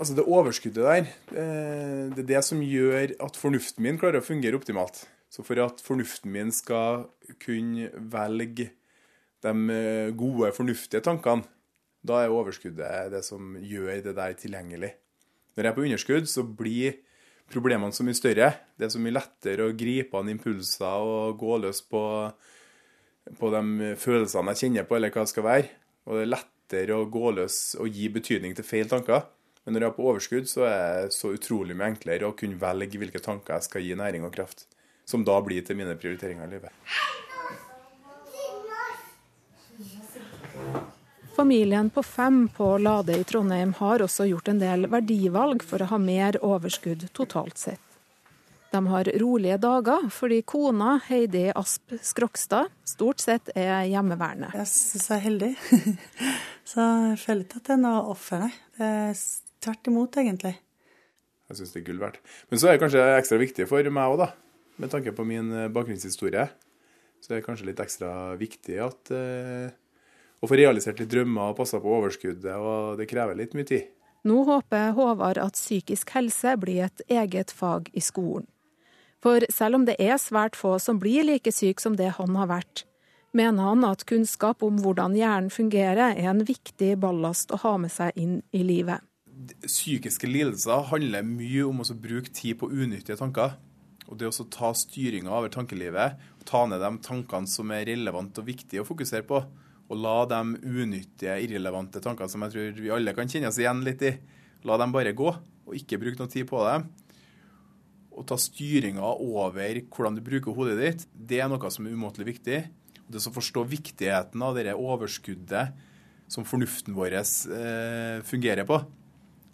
Altså 0.00 0.16
Det 0.16 0.24
overskuddet 0.24 0.80
der, 0.80 1.10
eh, 1.36 2.08
det 2.14 2.24
er 2.24 2.30
det 2.30 2.44
som 2.44 2.62
gjør 2.64 3.12
at 3.20 3.36
fornuften 3.36 3.84
min 3.84 3.98
klarer 3.98 4.22
å 4.22 4.24
fungere 4.24 4.56
optimalt. 4.56 5.04
Så 5.28 5.44
for 5.44 5.60
at 5.60 5.84
fornuften 5.84 6.32
min 6.32 6.50
skal 6.50 7.04
kunne 7.38 7.90
velge 7.92 8.70
de 9.42 9.52
eh, 9.76 10.10
gode, 10.16 10.54
fornuftige 10.56 11.04
tankene, 11.04 11.44
da 12.02 12.24
er 12.24 12.32
overskuddet 12.32 13.12
det 13.12 13.24
som 13.24 13.58
gjør 13.60 14.00
det 14.08 14.16
der 14.16 14.32
tilgjengelig. 14.32 14.94
Når 15.52 15.64
jeg 15.64 15.70
er 15.70 15.76
på 15.76 15.84
underskudd, 15.84 16.26
så 16.26 16.42
blir 16.48 16.96
problemene 17.52 17.94
så 17.94 18.04
mye 18.06 18.16
større. 18.18 18.48
Det 18.76 18.88
er 18.88 18.94
så 18.94 19.02
mye 19.02 19.16
lettere 19.16 19.68
å 19.68 19.76
gripe 19.76 20.18
an 20.18 20.32
impulser 20.32 21.06
og 21.06 21.38
gå 21.40 21.58
løs 21.62 21.82
på, 21.86 22.02
på 23.38 23.52
de 23.54 23.92
følelsene 24.00 24.54
jeg 24.54 24.64
kjenner 24.64 24.88
på, 24.88 24.98
eller 24.98 25.14
hva 25.14 25.26
det 25.26 25.34
skal 25.34 25.46
være. 25.46 25.70
Og 26.08 26.18
det 26.18 26.24
er 26.24 26.32
lettere 26.34 26.98
å 26.98 27.08
gå 27.12 27.34
løs 27.38 27.60
og 27.80 27.92
gi 27.92 28.08
betydning 28.12 28.56
til 28.58 28.66
feil 28.66 28.90
tanker. 28.90 29.26
Men 29.62 29.76
når 29.76 29.84
jeg 29.84 29.92
er 29.92 29.98
på 29.98 30.06
overskudd, 30.10 30.48
så 30.50 30.64
er 30.66 31.04
det 31.06 31.16
så 31.16 31.30
utrolig 31.36 31.76
mye 31.78 31.92
enklere 31.92 32.26
å 32.26 32.36
kunne 32.38 32.58
velge 32.58 32.98
hvilke 32.98 33.22
tanker 33.22 33.56
jeg 33.56 33.68
skal 33.68 33.86
gi 33.86 33.98
næring 33.98 34.26
og 34.26 34.34
kraft. 34.34 34.66
Som 35.06 35.26
da 35.26 35.38
blir 35.44 35.62
til 35.66 35.78
mine 35.78 35.94
prioriteringer 35.98 36.48
i 36.48 36.56
livet. 36.56 37.30
Familien 41.36 41.90
på 41.90 42.02
fem 42.02 42.48
på 42.48 42.78
Lade 42.78 43.16
i 43.18 43.24
Trondheim 43.24 43.72
har 43.78 44.02
også 44.04 44.26
gjort 44.28 44.50
en 44.52 44.58
del 44.60 44.84
verdivalg 44.92 45.62
for 45.64 45.80
å 45.80 45.88
ha 45.88 45.98
mer 45.98 46.36
overskudd 46.44 47.06
totalt 47.16 47.56
sett. 47.56 47.80
De 48.72 48.80
har 48.86 49.08
rolige 49.20 49.56
dager 49.60 50.10
fordi 50.12 50.42
kona 50.48 50.98
Heidi 51.06 51.46
Asp 51.56 51.94
Skrokstad 52.04 52.68
stort 52.88 53.24
sett 53.24 53.48
er 53.56 53.86
hjemmeværende. 53.88 54.52
Jeg 54.60 54.70
syns 54.74 55.08
jeg 55.08 55.16
er 55.16 55.24
heldig. 55.26 55.50
Så 56.70 56.84
jeg 56.84 57.18
føler 57.24 57.44
ikke 57.46 57.60
at 57.62 57.68
det 57.68 57.76
er 57.78 57.82
noe 57.82 58.06
offer, 58.12 58.44
nei. 58.44 58.52
Det 58.76 58.92
er 58.92 59.26
tvert 59.64 59.92
imot, 59.92 60.18
egentlig. 60.20 60.54
Jeg 61.48 61.58
syns 61.58 61.72
det 61.74 61.82
er 61.82 61.86
gull 61.88 62.00
verdt. 62.00 62.20
Men 62.52 62.60
så 62.60 62.68
er 62.68 62.76
det 62.76 62.84
kanskje 62.84 63.02
ekstra 63.16 63.40
viktig 63.40 63.66
for 63.68 63.92
meg 63.92 64.14
òg, 64.14 64.22
da. 64.22 64.28
Med 64.80 64.92
tanke 64.92 65.12
på 65.16 65.24
min 65.28 65.52
bakgrunnshistorie. 65.72 66.46
Så 67.20 67.32
er 67.32 67.40
det 67.40 67.46
kanskje 67.46 67.68
litt 67.68 67.80
ekstra 67.82 68.12
viktig 68.40 68.78
at 68.82 69.12
eh, 69.14 69.74
å 70.42 70.50
få 70.50 70.58
realisert 70.58 70.98
litt 71.00 71.10
drømmer 71.12 71.52
og 71.52 71.58
passa 71.60 71.78
på 71.80 71.92
overskuddet, 72.00 72.54
og 72.58 72.98
det 72.98 73.08
krever 73.10 73.38
litt 73.38 73.54
mye 73.54 73.68
tid. 73.68 73.90
Nå 74.26 74.42
håper 74.46 74.92
Håvard 74.94 75.38
at 75.42 75.58
psykisk 75.58 76.12
helse 76.14 76.54
blir 76.62 76.84
et 76.86 77.02
eget 77.10 77.50
fag 77.54 77.88
i 77.94 78.02
skolen. 78.02 78.46
For 79.22 79.42
selv 79.54 79.78
om 79.78 79.86
det 79.86 79.96
er 80.02 80.18
svært 80.18 80.58
få 80.58 80.76
som 80.82 80.98
blir 81.02 81.26
like 81.26 81.50
syk 81.54 81.82
som 81.82 81.94
det 81.98 82.10
han 82.18 82.34
har 82.38 82.50
vært, 82.50 82.84
mener 83.32 83.70
han 83.70 83.86
at 83.86 84.04
kunnskap 84.06 84.62
om 84.66 84.80
hvordan 84.82 85.14
hjernen 85.16 85.50
fungerer 85.50 86.18
er 86.18 86.30
en 86.30 86.42
viktig 86.46 86.96
ballast 87.02 87.54
å 87.54 87.60
ha 87.62 87.76
med 87.80 87.94
seg 87.94 88.18
inn 88.18 88.40
i 88.54 88.64
livet. 88.66 89.02
Psykiske 89.64 90.28
lidelser 90.28 90.86
handler 90.90 91.26
mye 91.26 91.64
om 91.66 91.82
å 91.82 91.86
bruke 91.98 92.34
tid 92.34 92.58
på 92.60 92.70
unyttige 92.70 93.18
tanker. 93.18 93.56
Og 94.10 94.18
det 94.20 94.28
å 94.28 94.46
ta 94.52 94.72
styringa 94.76 95.30
over 95.32 95.50
tankelivet, 95.54 96.18
ta 96.44 96.66
ned 96.68 96.82
de 96.82 96.90
tankene 97.06 97.48
som 97.48 97.70
er 97.72 97.86
relevante 97.88 98.42
og 98.42 98.50
viktige 98.50 98.82
å 98.82 98.86
fokusere 98.86 99.24
på, 99.26 99.40
og 99.92 100.00
la 100.00 100.16
de 100.24 100.40
unyttige, 100.64 101.36
irrelevante 101.44 102.00
tankene 102.00 102.32
som 102.32 102.44
jeg 102.46 102.54
tror 102.54 102.80
vi 102.80 102.92
alle 102.94 103.12
kan 103.16 103.28
kjenne 103.28 103.50
oss 103.50 103.60
igjen 103.60 103.82
litt 103.84 104.02
i, 104.08 104.12
la 104.64 104.78
dem 104.80 104.94
bare 104.94 105.12
gå, 105.16 105.28
og 105.66 105.76
ikke 105.76 106.00
bruke 106.00 106.22
noe 106.22 106.32
tid 106.32 106.48
på 106.48 106.62
dem. 106.64 106.86
Og 108.12 108.24
ta 108.28 108.38
styringa 108.40 109.04
over 109.24 109.82
hvordan 109.92 110.16
du 110.16 110.22
bruker 110.24 110.56
hodet 110.56 110.78
ditt, 110.80 111.04
det 111.12 111.42
er 111.42 111.50
noe 111.52 111.72
som 111.72 111.86
er 111.86 111.96
umåtelig 111.96 112.28
viktig. 112.30 112.62
Og 113.04 113.12
det 113.12 113.20
å 113.28 113.34
forstå 113.34 113.64
viktigheten 113.68 114.44
av 114.44 114.56
det 114.56 114.72
overskuddet 114.72 115.76
som 116.32 116.46
fornuften 116.48 116.96
vår 116.96 117.18
eh, 117.18 118.22
fungerer 118.24 118.64
på, 118.68 118.78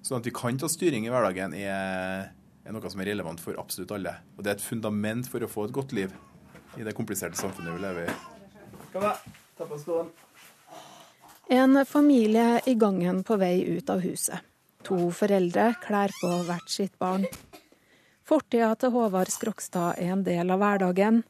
sånn 0.06 0.20
at 0.20 0.28
vi 0.28 0.34
kan 0.34 0.58
ta 0.60 0.70
styring 0.70 1.08
i 1.08 1.10
hverdagen, 1.10 1.56
er, 1.58 2.30
er 2.62 2.76
noe 2.76 2.92
som 2.92 3.02
er 3.02 3.10
relevant 3.10 3.42
for 3.42 3.58
absolutt 3.58 3.96
alle. 3.96 4.14
Og 4.36 4.44
det 4.44 4.54
er 4.54 4.60
et 4.60 4.68
fundament 4.68 5.26
for 5.30 5.42
å 5.42 5.50
få 5.50 5.66
et 5.66 5.74
godt 5.74 5.96
liv 5.98 6.14
i 6.78 6.86
det 6.86 6.94
kompliserte 6.94 7.40
samfunnet 7.40 7.74
vi 7.74 7.82
lever 7.82 8.06
i. 8.06 8.16
Kom 8.92 9.02
da, 9.02 9.16
ta 9.58 9.66
på 9.66 9.82
skoene. 9.82 10.27
En 11.50 11.86
familie 11.86 12.60
i 12.66 12.74
gangen 12.74 13.22
på 13.24 13.36
vei 13.40 13.62
ut 13.64 13.90
av 13.90 14.02
huset. 14.04 14.44
To 14.84 15.08
foreldre 15.16 15.70
klær 15.80 16.12
på 16.20 16.28
hvert 16.44 16.68
sitt 16.68 16.98
barn. 17.00 17.22
Fortida 18.28 18.74
til 18.76 18.92
Håvard 18.92 19.32
Skrokstad 19.32 19.96
er 19.96 20.12
en 20.12 20.24
del 20.26 20.52
av 20.52 20.60
hverdagen, 20.60 21.22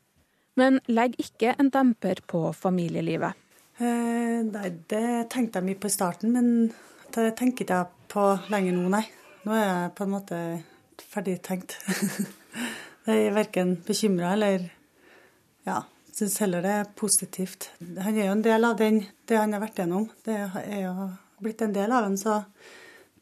men 0.59 0.81
legger 0.91 1.23
ikke 1.23 1.53
en 1.55 1.71
demper 1.71 2.19
på 2.27 2.41
familielivet. 2.51 3.39
Eh, 3.79 4.41
nei, 4.43 4.73
det 4.91 5.29
tenkte 5.31 5.61
jeg 5.61 5.69
mye 5.69 5.79
på 5.79 5.87
i 5.87 5.95
starten, 5.95 6.35
men 6.35 6.73
det 7.15 7.29
tenker 7.39 7.63
ikke 7.63 7.79
jeg 7.79 8.11
på 8.11 8.25
lenger 8.51 8.75
nå, 8.75 8.89
nei. 8.97 9.05
Nå 9.47 9.55
er 9.55 9.67
jeg 9.69 9.93
på 10.01 10.09
en 10.09 10.15
måte 10.17 10.41
ferdig 11.15 11.37
tenkt. 11.47 11.79
jeg 13.07 13.29
er 13.29 13.39
verken 13.39 13.77
bekymra 13.87 14.35
eller 14.35 14.67
ja, 15.69 15.79
syns 16.19 16.39
heller 16.43 16.65
det 16.65 16.75
er 16.81 16.93
positivt. 16.99 17.71
Han 18.03 18.17
er 18.17 18.27
jo 18.27 18.35
en 18.35 18.45
del 18.45 18.67
av 18.67 18.79
den, 18.79 19.03
det 19.29 19.39
han 19.39 19.55
har 19.55 19.63
vært 19.63 19.79
gjennom. 19.83 20.09
Det 20.27 20.37
er 20.65 20.81
jo 20.83 21.11
blitt 21.43 21.63
en 21.63 21.75
del 21.75 21.93
av 21.95 22.09
han, 22.09 22.17
så 22.19 22.41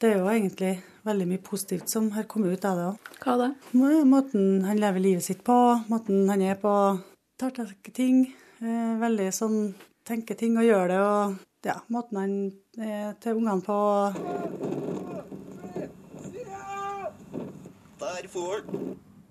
det 0.00 0.12
er 0.12 0.22
jo 0.22 0.30
egentlig 0.32 0.72
veldig 1.06 1.26
mye 1.28 1.42
positivt 1.44 1.92
som 1.92 2.08
har 2.16 2.26
kommet 2.30 2.56
ut 2.56 2.64
av 2.68 2.78
det 2.78 2.86
òg. 2.90 3.10
Hva 3.22 3.34
da? 3.40 3.50
Måten 3.76 4.64
han 4.66 4.80
lever 4.80 5.04
livet 5.04 5.26
sitt 5.26 5.44
på, 5.44 5.56
måten 5.92 6.24
han 6.32 6.44
er 6.44 6.56
på. 6.60 6.72
Tar 7.36 7.52
tak 7.56 7.90
i 7.90 7.92
ting. 7.96 8.22
Eh, 8.62 8.94
veldig 9.00 9.28
sånn 9.34 9.58
tenker 10.06 10.38
ting 10.40 10.56
og 10.56 10.64
gjør 10.64 10.88
det. 10.92 11.02
Og 11.04 11.68
ja, 11.68 11.76
måten 11.92 12.22
han 12.22 12.34
er 12.80 13.12
til 13.20 13.42
ungene 13.42 13.60
på. 13.66 13.76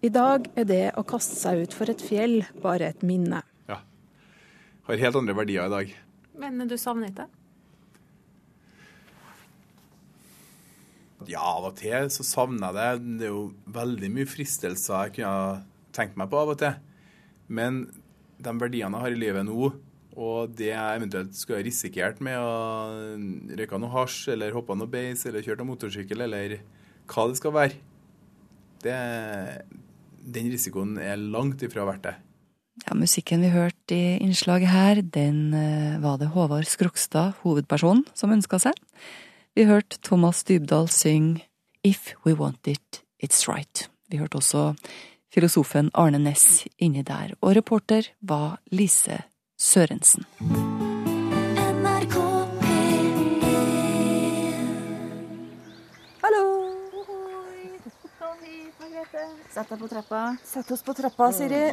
I 0.05 0.13
dag 0.13 0.45
er 0.53 0.69
det 0.69 0.85
å 0.99 1.05
kaste 1.07 1.37
seg 1.39 1.65
ut 1.65 1.73
for 1.73 1.89
et 1.89 2.01
fjell 2.05 2.43
bare 2.61 2.93
et 2.93 3.01
minne 3.05 3.41
har 4.87 5.01
helt 5.01 5.17
andre 5.19 5.35
verdier 5.37 5.65
i 5.65 5.73
dag. 5.73 5.95
Men 6.37 6.67
du 6.69 6.77
savner 6.79 7.11
ikke? 7.11 7.27
Ja, 11.25 11.41
av 11.41 11.71
og 11.71 11.77
til 11.79 12.09
så 12.13 12.25
savner 12.27 12.69
jeg 12.69 12.77
det. 12.77 13.17
Det 13.21 13.29
er 13.29 13.33
jo 13.33 13.47
veldig 13.73 14.11
mye 14.13 14.29
fristelser 14.29 15.07
jeg 15.07 15.17
kunne 15.19 15.63
tenkt 15.95 16.19
meg 16.19 16.29
på 16.29 16.41
av 16.41 16.53
og 16.53 16.59
til. 16.61 16.75
Men 17.47 17.85
de 18.41 18.53
verdiene 18.61 18.99
jeg 18.99 19.05
har 19.05 19.15
i 19.15 19.19
livet 19.19 19.47
nå, 19.47 19.71
og 20.15 20.53
det 20.55 20.69
jeg 20.69 20.99
eventuelt 20.99 21.33
skulle 21.35 21.59
ha 21.59 21.65
risikert 21.65 22.21
med 22.23 22.37
å 22.39 23.55
røyke 23.57 23.79
noe 23.81 23.93
hasj, 23.95 24.19
eller 24.35 24.55
hoppe 24.55 24.77
noe 24.77 24.91
beis, 24.91 25.25
eller 25.27 25.43
kjørt 25.45 25.63
noe 25.63 25.71
motorsykkel, 25.71 26.25
eller 26.27 26.59
hva 27.09 27.27
det 27.29 27.39
skal 27.39 27.55
være, 27.55 27.81
det, 28.85 28.99
den 30.35 30.51
risikoen 30.53 30.95
er 31.01 31.17
langt 31.19 31.63
ifra 31.65 31.87
verdt 31.89 32.07
det. 32.07 32.15
Ja, 32.83 32.93
Musikken 32.93 33.39
vi 33.39 33.49
hørte 33.53 33.95
i 33.95 34.17
innslaget 34.19 34.67
her, 34.67 34.99
den 34.99 35.53
uh, 35.55 35.95
var 36.03 36.19
det 36.19 36.27
Håvard 36.33 36.67
Skrokstad, 36.67 37.37
hovedpersonen, 37.45 38.03
som 38.13 38.33
ønska 38.35 38.59
seg. 38.59 38.75
Vi 39.55 39.63
hørte 39.63 40.01
Thomas 40.03 40.43
Dybdahl 40.43 40.89
synge 40.91 41.45
If 41.87 42.11
We 42.25 42.35
Want 42.35 42.67
It, 42.67 43.05
It's 43.23 43.47
Right. 43.47 43.87
Vi 44.11 44.19
hørte 44.19 44.41
også 44.41 44.73
filosofen 45.31 45.89
Arne 45.95 46.19
Næss 46.19 46.65
inni 46.77 47.05
der, 47.07 47.37
og 47.39 47.55
reporter 47.55 48.11
var 48.21 48.59
Lise 48.71 49.23
Sørensen. 49.55 50.27
Sett 59.55 59.69
deg 59.71 59.79
på 59.79 59.87
trappa. 59.87 60.21
Sett 60.43 60.71
oss 60.75 60.81
på 60.83 60.93
trappa, 60.97 61.29
Siri. 61.31 61.69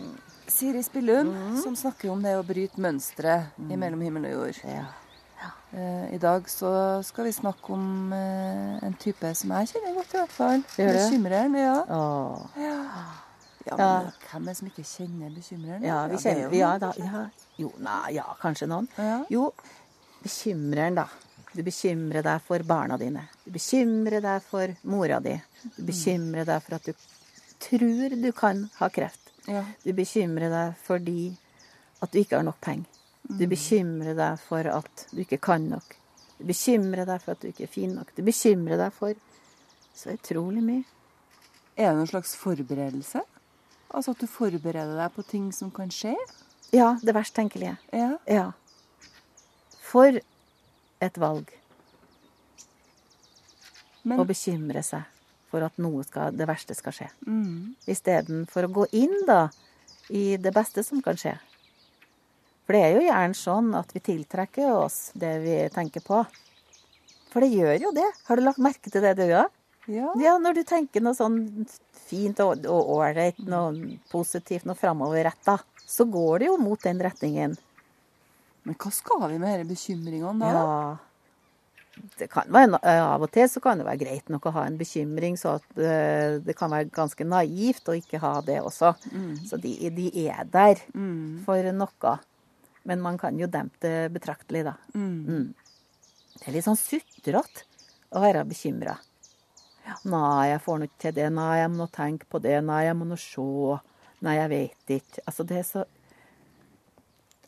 Siri 0.53 0.83
Spillum, 0.85 1.31
mm. 1.33 1.57
som 1.63 1.77
snakker 1.79 2.13
om 2.13 2.21
det 2.23 2.35
å 2.37 2.45
bryte 2.47 2.81
mønstre 2.83 3.39
mm. 3.57 3.73
mellom 3.81 4.05
himmel 4.05 4.29
og 4.29 4.35
jord. 4.37 4.61
Ja. 4.69 4.85
Ja. 5.43 5.51
Uh, 5.73 6.07
I 6.15 6.21
dag 6.23 6.47
så 6.51 6.71
skal 7.07 7.27
vi 7.27 7.35
snakke 7.35 7.73
om 7.75 8.13
uh, 8.13 8.79
en 8.85 8.95
type 9.01 9.33
som 9.39 9.55
jeg 9.57 9.73
kjenner 9.73 9.97
godt, 9.97 10.15
i 10.15 10.21
hvert 10.21 10.37
fall. 10.37 10.65
Bekymreren. 10.77 11.57
Ja. 11.59 11.77
Oh. 11.89 12.47
ja. 12.61 12.79
Ja, 13.63 13.77
men 13.79 14.09
Hvem 14.27 14.43
er 14.43 14.51
det 14.51 14.59
som 14.59 14.71
ikke 14.73 14.85
kjenner 14.87 15.35
bekymreren? 15.35 15.85
Ja, 15.87 15.99
vi 16.11 16.17
er 16.19 16.23
kjenner 16.25 16.49
jo 16.49 16.59
Ja 16.59 16.71
da. 16.83 16.89
Jo, 17.61 17.69
nei, 17.79 18.17
ja, 18.17 18.25
kanskje 18.41 18.67
noen. 18.71 18.89
Jo, 19.31 19.53
bekymreren, 20.25 20.99
da. 20.99 21.07
Du 21.53 21.61
bekymrer 21.63 22.25
deg 22.25 22.45
for 22.47 22.65
barna 22.67 22.97
dine. 22.99 23.27
Du 23.45 23.53
bekymrer 23.55 24.25
deg 24.25 24.45
for 24.47 24.73
mora 24.89 25.21
di. 25.23 25.35
Du 25.77 25.83
bekymrer 25.85 26.49
deg 26.49 26.63
for 26.65 26.79
at 26.79 26.89
du 26.89 26.95
tror 27.63 28.17
du 28.17 28.31
kan 28.35 28.65
ha 28.79 28.89
kreft. 28.91 29.32
Ja. 29.49 29.65
Du 29.85 29.93
bekymrer 29.97 30.51
deg 30.53 30.77
fordi 30.85 31.37
at 32.03 32.13
du 32.13 32.19
ikke 32.21 32.37
har 32.39 32.47
nok 32.47 32.61
penger. 32.63 32.87
Du 33.29 33.47
bekymrer 33.49 34.15
deg 34.19 34.39
for 34.43 34.67
at 34.67 35.07
du 35.13 35.21
ikke 35.23 35.39
kan 35.41 35.69
nok. 35.71 35.97
Du 36.39 36.45
bekymrer 36.49 37.07
deg 37.07 37.23
for 37.23 37.33
at 37.37 37.41
du 37.43 37.49
ikke 37.53 37.65
er 37.69 37.71
fin 37.71 37.95
nok. 37.95 38.11
Du 38.17 38.23
bekymrer 38.27 38.77
deg 38.81 38.93
for 38.97 39.15
så 39.95 40.15
utrolig 40.17 40.63
mye. 40.65 40.85
Er 41.77 41.91
det 41.93 41.99
noen 42.01 42.11
slags 42.11 42.35
forberedelse? 42.37 43.23
Altså 43.93 44.15
at 44.15 44.21
du 44.21 44.27
forbereder 44.27 44.97
deg 44.99 45.15
på 45.15 45.23
ting 45.29 45.51
som 45.55 45.71
kan 45.75 45.91
skje? 45.93 46.15
Ja, 46.73 46.95
det 47.03 47.15
verst 47.15 47.35
tenkelige. 47.37 47.77
Ja. 47.93 48.15
Ja. 48.27 48.47
For 49.85 50.19
et 51.03 51.19
valg. 51.21 51.51
Men- 54.05 54.19
Å 54.19 54.25
bekymre 54.27 54.83
seg 54.83 55.05
for 55.53 55.65
at 55.67 55.77
skal, 56.09 56.33
det 56.33 56.49
verste 56.49 56.75
skal 56.75 56.97
skje. 56.97 57.09
Mm. 57.29 57.75
Istedenfor 57.87 58.65
å 58.65 58.75
gå 58.81 58.87
inn 58.97 59.27
da 59.29 59.51
i 60.09 60.37
det 60.41 60.53
beste 60.53 60.83
som 60.83 61.03
kan 61.05 61.19
skje. 61.21 61.37
For 62.65 62.77
det 62.77 62.83
er 62.83 62.95
jo 62.97 63.05
gjerne 63.05 63.37
sånn 63.37 63.75
at 63.77 63.91
vi 63.93 64.01
tiltrekker 64.01 64.73
oss 64.73 65.11
det 65.19 65.35
vi 65.43 65.57
tenker 65.75 66.05
på. 66.07 66.23
For 67.33 67.45
det 67.45 67.53
gjør 67.53 67.89
jo 67.89 67.91
det. 67.97 68.09
Har 68.29 68.39
du 68.39 68.45
lagt 68.45 68.63
merke 68.63 68.93
til 68.93 69.05
det, 69.05 69.17
du 69.19 69.27
òg? 69.29 69.51
Ja. 69.91 70.13
ja. 70.21 70.37
Når 70.39 70.61
du 70.61 70.63
tenker 70.69 71.03
noe 71.03 71.17
sånn 71.17 71.67
fint 72.07 72.41
og 72.45 72.65
ålreit, 72.71 73.41
noe 73.45 73.99
positivt, 74.13 74.67
noe 74.69 74.79
framoverretta, 74.79 75.59
så 75.85 76.07
går 76.09 76.43
det 76.43 76.51
jo 76.53 76.59
mot 76.63 76.81
den 76.85 77.03
retningen. 77.03 77.57
Men 78.63 78.79
hva 78.79 78.93
skal 78.95 79.27
vi 79.33 79.41
med 79.43 79.65
disse 79.65 79.73
bekymringene 79.73 80.53
da? 80.53 80.67
Ja. 80.67 81.12
Det 82.19 82.31
kan 82.33 82.49
være, 82.49 82.79
eh, 82.89 83.03
av 83.05 83.23
og 83.23 83.31
til 83.35 83.49
så 83.49 83.61
kan 83.61 83.79
det 83.79 83.85
være 83.87 84.01
greit 84.01 84.29
nok 84.33 84.47
å 84.49 84.53
ha 84.57 84.65
en 84.67 84.79
bekymring, 84.81 85.37
så 85.37 85.59
at 85.59 85.79
eh, 85.79 86.39
det 86.41 86.55
kan 86.57 86.73
være 86.73 86.89
ganske 86.91 87.25
naivt 87.29 87.89
å 87.93 87.97
ikke 87.99 88.21
ha 88.23 88.41
det 88.47 88.61
også. 88.65 88.95
Mm. 89.13 89.35
Så 89.49 89.61
de, 89.61 89.75
de 89.91 90.09
er 90.27 90.45
der 90.49 90.81
Mm. 90.95 91.43
for 91.45 91.73
noe. 91.73 92.19
Men 92.85 93.01
man 93.01 93.19
kan 93.19 93.39
jo 93.39 93.47
dempe 93.47 93.79
det 93.85 94.11
betraktelig, 94.13 94.65
da. 94.65 94.75
Mm. 94.95 95.27
Mm. 95.29 95.55
Det 96.41 96.49
er 96.49 96.53
litt 96.57 96.65
sånn 96.67 96.81
sutrete 96.81 97.67
å 98.11 98.21
være 98.25 98.43
bekymra. 98.49 98.97
Nei, 100.09 100.49
jeg 100.49 100.61
får 100.65 100.79
nå 100.79 100.89
ikke 100.89 101.01
til 101.05 101.13
det. 101.13 101.29
Nei, 101.35 101.57
jeg 101.61 101.71
må 101.71 101.77
nå 101.83 101.89
tenke 101.93 102.27
på 102.31 102.41
det. 102.43 102.57
Nei, 102.65 102.85
jeg 102.87 102.97
må 102.97 103.07
nå 103.07 103.19
se. 103.21 103.79
Nei, 104.23 104.37
jeg 104.39 104.51
vet 104.53 104.93
ikke. 104.97 105.23
Altså, 105.27 105.45
det 105.47 105.59
er 105.61 105.67
så 105.69 105.85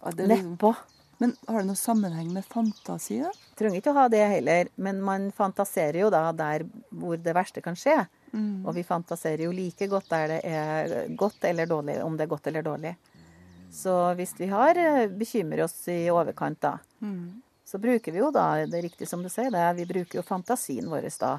nedpå. 0.05 0.75
Men 1.23 1.37
har 1.47 1.61
det 1.63 1.69
noe 1.69 1.79
sammenheng 1.79 2.33
med 2.35 2.47
fantasi, 2.49 3.21
da? 3.23 3.31
Trenger 3.59 3.79
ikke 3.81 3.93
å 3.93 3.99
ha 4.01 4.09
det 4.11 4.25
heller, 4.33 4.71
men 4.83 4.99
man 5.05 5.29
fantaserer 5.37 6.01
jo 6.03 6.11
da 6.11 6.25
der 6.35 6.65
hvor 6.91 7.21
det 7.23 7.35
verste 7.37 7.63
kan 7.65 7.79
skje. 7.79 8.01
Mm. 8.35 8.65
Og 8.67 8.75
vi 8.75 8.83
fantaserer 8.87 9.45
jo 9.47 9.53
like 9.55 9.87
godt 9.89 10.11
der 10.11 10.33
det 10.35 10.41
er 10.51 10.95
godt 11.15 11.45
eller 11.47 11.71
dårlig, 11.71 12.01
om 12.03 12.17
det 12.19 12.27
er 12.27 12.33
godt 12.35 12.51
eller 12.51 12.67
dårlig. 12.67 12.97
Så 13.75 13.93
hvis 14.19 14.35
vi 14.39 14.47
har 14.51 14.79
eh, 14.79 15.07
bekymrer 15.11 15.65
oss 15.67 15.81
i 15.91 16.05
overkant, 16.11 16.61
da, 16.63 16.77
Mm. 17.05 17.43
så 17.65 17.79
bruker 17.79 18.13
vi 18.13 18.19
jo 18.23 18.31
da, 18.33 18.65
det 18.67 18.79
er 18.79 18.83
riktig 18.87 19.09
som 19.09 19.23
du 19.23 19.29
sier, 19.29 19.51
det, 19.51 19.65
vi 19.77 19.85
bruker 19.89 20.21
jo 20.21 20.27
fantasien 20.27 20.87
vår 20.89 21.09
da 21.21 21.39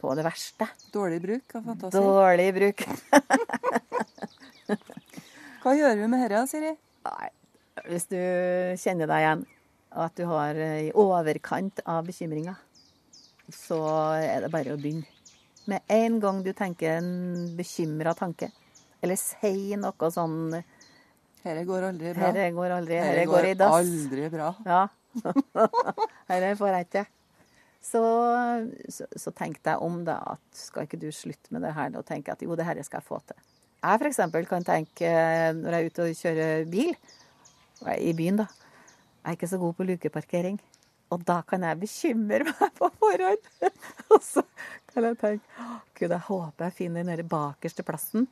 på 0.00 0.14
det 0.16 0.24
verste. 0.24 0.66
Dårlig 0.92 1.20
bruk 1.22 1.54
av 1.58 1.64
fantasi? 1.68 1.98
Dårlig 2.00 2.48
bruk. 2.56 2.86
Hva 5.62 5.74
gjør 5.76 5.96
vi 6.00 6.06
med 6.08 6.22
dette, 6.24 6.46
Siri? 6.48 6.72
Nei, 7.04 7.28
hvis 7.86 8.08
du 8.10 8.18
kjenner 8.80 9.10
deg 9.10 9.24
igjen, 9.24 9.46
og 9.90 10.02
at 10.06 10.18
du 10.18 10.26
har 10.30 10.58
eh, 10.58 10.88
i 10.88 10.92
overkant 10.96 11.82
av 11.88 12.04
bekymringer, 12.06 12.58
så 13.50 13.80
er 14.20 14.44
det 14.44 14.52
bare 14.52 14.74
å 14.74 14.80
begynne. 14.80 15.08
Med 15.70 15.84
en 15.92 16.18
gang 16.22 16.40
du 16.42 16.52
tenker 16.56 16.98
en 16.98 17.50
bekymra 17.58 18.14
tanke, 18.18 18.50
eller 19.00 19.18
sier 19.18 19.80
noe 19.80 20.10
sånn 20.12 20.54
Herre 21.40 21.62
går 21.64 21.86
aldri 21.88 22.10
bra. 22.12 22.26
Herre 22.26 22.50
går 22.52 22.72
aldri, 22.74 22.96
herre 23.00 23.22
går 23.24 23.38
går 23.38 23.46
i 23.48 23.52
dass. 23.56 23.76
aldri 23.78 24.26
bra. 24.32 24.50
Ja. 24.66 24.82
herre 26.30 26.50
får 26.58 26.74
jeg 26.74 26.88
ikke. 26.88 27.04
Så, 27.80 28.02
så, 28.92 29.06
så 29.16 29.32
tenk 29.32 29.62
deg 29.64 29.80
om, 29.80 30.02
da, 30.04 30.18
at 30.34 30.58
skal 30.66 30.84
ikke 30.84 31.00
du 31.00 31.08
slutte 31.16 31.54
med 31.54 31.64
det 31.64 31.72
her 31.72 31.96
og 31.96 32.04
tenke 32.08 32.34
at 32.34 32.44
jo, 32.44 32.52
det 32.58 32.66
her 32.68 32.80
skal 32.84 33.00
jeg 33.00 33.08
få 33.08 33.22
til. 33.24 33.40
Jeg 33.80 34.02
f.eks. 34.02 34.20
kan 34.50 34.66
tenke, 34.68 35.08
eh, 35.08 35.48
når 35.56 35.72
jeg 35.72 35.80
er 35.80 35.88
ute 35.88 36.04
og 36.04 36.20
kjører 36.20 36.68
bil, 36.68 36.92
i 37.98 38.12
byen, 38.16 38.42
da 38.42 38.46
Jeg 39.20 39.32
er 39.32 39.36
ikke 39.36 39.48
så 39.50 39.58
god 39.60 39.74
på 39.76 39.84
lukeparkering. 39.84 40.60
Og 41.10 41.22
da 41.26 41.40
kan 41.42 41.64
jeg 41.66 41.80
bekymre 41.80 42.44
meg 42.46 42.74
på 42.78 42.88
forhånd. 43.00 43.48
og 44.14 44.20
så 44.24 44.44
kan 44.92 45.08
jeg 45.08 45.18
tenke 45.20 45.66
Gud, 45.98 46.08
jeg 46.08 46.22
håper 46.28 46.68
jeg 46.68 46.76
finner 46.78 47.04
den 47.04 47.18
der 47.18 47.26
bakerste 47.28 47.84
plassen. 47.84 48.28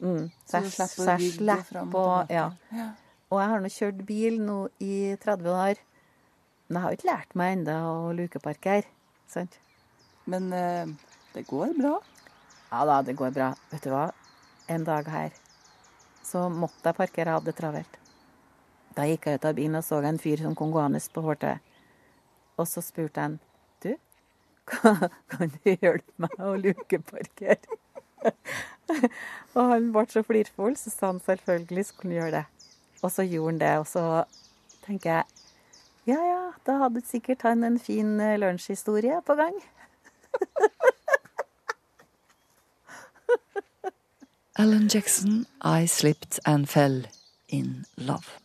Mm. 0.00 0.30
Så 0.46 0.60
jeg, 0.60 0.88
så 0.90 1.08
jeg 1.10 1.32
slipper 1.34 1.98
å 1.98 2.04
ja. 2.30 2.50
Ja. 2.72 2.90
Og 3.30 3.40
jeg 3.40 3.52
har 3.52 3.62
nå 3.62 3.70
kjørt 3.70 4.04
bil 4.06 4.38
nå 4.42 4.60
i 4.82 5.16
30 5.22 5.50
år. 5.54 5.82
Men 6.68 6.78
jeg 6.78 6.82
har 6.82 6.92
jo 6.92 6.98
ikke 7.00 7.10
lært 7.10 7.36
meg 7.38 7.56
ennå 7.56 7.76
å 7.90 8.14
lukeparkere. 8.14 8.86
Sant? 9.30 9.58
Men 10.30 10.50
eh, 10.54 10.90
det 11.34 11.46
går 11.50 11.74
bra. 11.78 11.96
Ja 12.70 12.84
da, 12.86 13.00
det 13.06 13.16
går 13.18 13.34
bra. 13.34 13.52
Vet 13.72 13.86
du 13.86 13.94
hva? 13.94 14.08
En 14.70 14.86
dag 14.86 15.08
her 15.10 15.34
så 16.30 16.46
måtte 16.52 16.86
jeg 16.86 16.98
parkere, 16.98 17.26
jeg 17.26 17.40
hadde 17.40 17.50
det 17.50 17.58
travelt. 17.58 17.99
Da 18.96 19.06
gikk 19.06 19.28
jeg 19.28 19.40
ut 19.40 19.46
av 19.46 19.56
bilen 19.58 19.78
og 19.78 19.84
så 19.86 20.00
en 20.04 20.18
fyr 20.20 20.42
som 20.42 20.56
kom 20.58 20.72
gående 20.74 21.00
på 21.14 21.22
fortauet. 21.24 21.60
Og 22.60 22.68
så 22.68 22.82
spurte 22.84 23.22
han 23.22 23.38
du, 23.80 23.94
kan 24.70 25.52
du 25.54 25.70
hjelpe 25.70 26.12
meg 26.20 26.34
å 26.42 26.56
lukeparkere? 26.60 27.78
og 29.56 29.62
han 29.72 29.92
ble 29.94 30.04
så 30.12 30.22
flirfull, 30.26 30.76
så 30.76 30.92
sa 30.92 31.12
han 31.14 31.22
selvfølgelig 31.24 31.86
skulle 31.88 32.12
han 32.12 32.18
gjøre 32.18 32.34
det. 32.40 32.46
Og 33.00 33.08
så 33.14 33.24
gjorde 33.24 33.52
han 33.52 33.62
det, 33.62 33.74
og 33.80 33.86
så 33.88 34.04
tenker 34.84 35.10
jeg 35.14 35.24
ja 36.08 36.16
ja, 36.24 36.52
da 36.66 36.78
hadde 36.80 37.02
sikkert 37.06 37.42
han 37.44 37.64
en 37.64 37.78
fin 37.78 38.20
eh, 38.20 38.38
lunsjhistorie 38.40 39.20
på 39.26 39.34
gang. 39.36 39.54
Alan 44.58 44.88
Jackson, 44.88 45.46
I 45.62 45.86
Slipped 45.86 46.38
and 46.44 46.68
Fell 46.68 47.06
in 47.48 47.84
Love. 47.96 48.39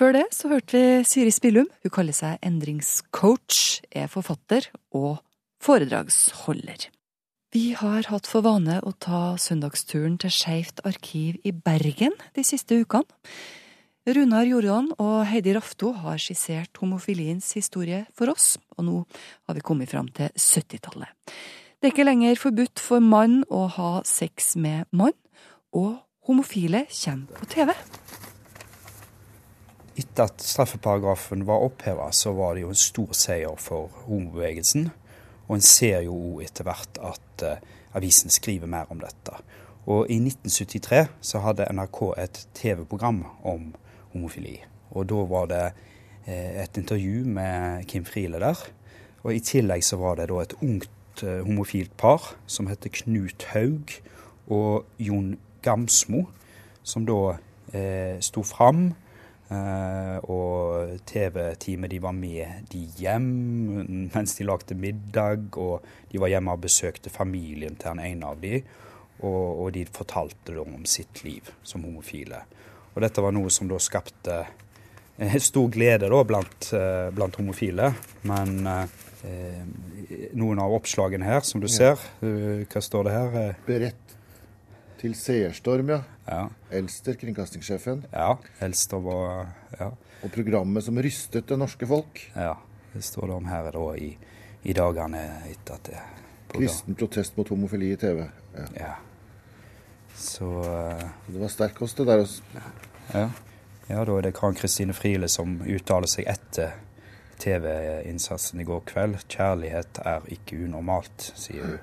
Før 0.00 0.14
det 0.16 0.30
så 0.32 0.48
hørte 0.48 0.72
vi 0.72 1.02
Siri 1.04 1.28
Spillum. 1.28 1.66
Hun 1.84 1.92
kaller 1.92 2.16
seg 2.16 2.38
endringscoach, 2.40 3.82
er 3.92 4.06
forfatter 4.08 4.70
og 4.96 5.18
foredragsholder. 5.60 6.86
Vi 7.52 7.74
har 7.76 8.08
hatt 8.08 8.30
for 8.30 8.40
vane 8.46 8.78
å 8.80 8.94
ta 8.96 9.34
søndagsturen 9.36 10.16
til 10.22 10.32
Skeivt 10.32 10.80
arkiv 10.88 11.36
i 11.44 11.52
Bergen 11.52 12.16
de 12.32 12.46
siste 12.48 12.80
ukene. 12.80 13.04
Runar 14.08 14.48
Jordan 14.48 14.88
og 14.96 15.18
Heidi 15.28 15.52
Rafto 15.58 15.92
har 15.92 16.16
skissert 16.16 16.80
homofiliens 16.80 17.52
historie 17.58 18.06
for 18.16 18.32
oss, 18.32 18.54
og 18.80 18.88
nå 18.88 18.96
har 19.04 19.58
vi 19.58 19.66
kommet 19.68 19.92
fram 19.92 20.08
til 20.16 20.32
70-tallet. 20.32 21.12
Det 21.76 21.90
er 21.90 21.92
ikke 21.92 22.08
lenger 22.08 22.40
forbudt 22.40 22.80
for 22.80 23.04
mann 23.04 23.42
å 23.52 23.66
ha 23.76 23.92
sex 24.08 24.54
med 24.56 24.88
mann, 24.96 25.18
og 25.76 25.98
homofile 26.24 26.86
kommer 26.88 27.36
på 27.36 27.52
TV. 27.52 27.76
Etter 30.00 30.30
at 30.30 30.40
straffeparagrafen 30.44 31.44
var 31.48 31.64
oppheva, 31.66 32.08
så 32.16 32.32
var 32.36 32.54
det 32.56 32.64
jo 32.64 32.72
en 32.72 32.78
stor 32.78 33.12
seier 33.16 33.56
for 33.60 33.90
homobevegelsen. 34.06 34.88
Og 35.48 35.58
en 35.58 35.66
ser 35.66 36.06
jo 36.06 36.38
etter 36.44 36.64
hvert 36.64 37.00
at 37.04 37.44
eh, 37.44 37.60
avisen 37.98 38.32
skriver 38.32 38.70
mer 38.70 38.88
om 38.92 39.02
dette. 39.02 39.34
Og 39.90 40.06
i 40.12 40.20
1973 40.20 41.06
så 41.24 41.42
hadde 41.44 41.68
NRK 41.74 42.00
et 42.22 42.42
TV-program 42.54 43.24
om 43.48 43.72
homofili. 44.12 44.60
Og 44.90 45.08
da 45.10 45.24
var 45.30 45.50
det 45.50 45.64
eh, 46.26 46.62
et 46.62 46.80
intervju 46.80 47.24
med 47.26 47.84
Kim 47.90 48.04
Friele 48.04 48.40
der. 48.42 48.62
Og 49.22 49.34
i 49.34 49.42
tillegg 49.44 49.84
så 49.84 49.98
var 50.00 50.16
det 50.20 50.30
da 50.30 50.40
et 50.42 50.56
ungt 50.62 51.24
eh, 51.24 51.42
homofilt 51.44 51.96
par 52.00 52.32
som 52.46 52.70
heter 52.70 52.92
Knut 53.02 53.48
Haug 53.52 53.96
og 54.50 54.86
Jon 54.98 55.36
Gamsmo, 55.62 56.24
som 56.82 57.06
da 57.06 57.36
eh, 57.74 58.16
sto 58.24 58.42
fram. 58.46 58.92
Eh, 59.50 60.16
og 60.30 61.00
TV-teamet 61.10 61.90
de 61.90 61.98
var 62.02 62.14
med 62.14 62.68
de 62.70 62.84
hjem 63.00 63.26
mens 64.12 64.36
de 64.38 64.46
lagde 64.46 64.76
middag, 64.78 65.58
og 65.58 65.82
de 66.12 66.20
var 66.22 66.30
hjemme 66.30 66.54
og 66.54 66.62
besøkte 66.62 67.10
familien 67.10 67.74
til 67.74 67.96
den 67.96 68.04
ene 68.12 68.30
av 68.30 68.38
de, 68.42 68.60
og, 69.26 69.64
og 69.64 69.72
de 69.74 69.82
fortalte 69.90 70.54
dem 70.54 70.78
om 70.78 70.86
sitt 70.86 71.24
liv 71.26 71.50
som 71.66 71.82
homofile. 71.82 72.44
Og 72.94 73.02
dette 73.02 73.22
var 73.22 73.34
noe 73.34 73.50
som 73.50 73.66
da 73.70 73.78
skapte 73.82 74.38
eh, 75.18 75.36
stor 75.42 75.70
glede 75.74 76.10
da 76.10 76.22
blant, 76.26 76.70
eh, 76.76 77.10
blant 77.14 77.38
homofile, 77.40 77.90
men 78.30 78.54
eh, 78.70 78.98
noen 80.38 80.62
av 80.62 80.78
oppslagene 80.78 81.26
her, 81.26 81.42
som 81.44 81.60
du 81.60 81.66
ser, 81.68 82.00
hva 82.22 82.80
står 82.80 83.04
det 83.04 83.12
her? 83.18 83.58
Berett. 83.66 83.99
Til 85.00 85.14
Seerstorm, 85.16 85.88
ja. 85.94 86.00
Ja. 86.26 86.40
Elster, 86.76 87.16
kringkastingssjefen. 87.16 88.04
Ja, 88.12 88.34
Elster 88.60 89.00
var 89.00 89.48
ja. 89.78 89.92
Og 90.20 90.32
programmet 90.34 90.84
som 90.84 90.98
rystet 91.00 91.48
det 91.48 91.56
norske 91.58 91.88
folk. 91.88 92.20
Ja, 92.34 92.58
det 92.92 93.04
står 93.06 93.30
det 93.30 93.36
om 93.38 93.48
her 93.48 93.70
da 93.72 93.84
i, 93.96 94.10
i 94.68 94.74
dagene 94.76 95.22
etter 95.48 95.78
at 95.78 95.88
det 95.88 96.02
Kristen 96.50 96.98
protest 96.98 97.36
mot 97.38 97.48
homofili 97.48 97.92
i 97.94 97.96
TV. 97.96 98.26
Ja. 98.56 98.66
Ja. 98.76 98.92
Så 100.14 100.44
uh, 100.44 101.04
Det 101.26 101.40
var 101.40 101.48
sterk 101.48 101.74
kost, 101.78 101.96
det 101.96 102.06
der. 102.06 102.20
Også. 102.20 102.42
Ja. 103.14 103.30
ja, 103.88 104.04
da 104.04 104.16
er 104.18 104.26
det 104.26 104.34
Kran 104.36 104.54
Kristine 104.54 104.92
Friele 104.92 105.28
som 105.30 105.60
uttaler 105.62 106.10
seg 106.10 106.28
etter 106.28 106.74
TV-innsatsen 107.40 108.60
i 108.60 108.66
går 108.68 108.82
kveld. 108.90 109.22
'Kjærlighet 109.24 110.02
er 110.04 110.26
ikke 110.28 110.60
unormalt', 110.66 111.30
sier 111.40 111.64
hun. 111.64 111.78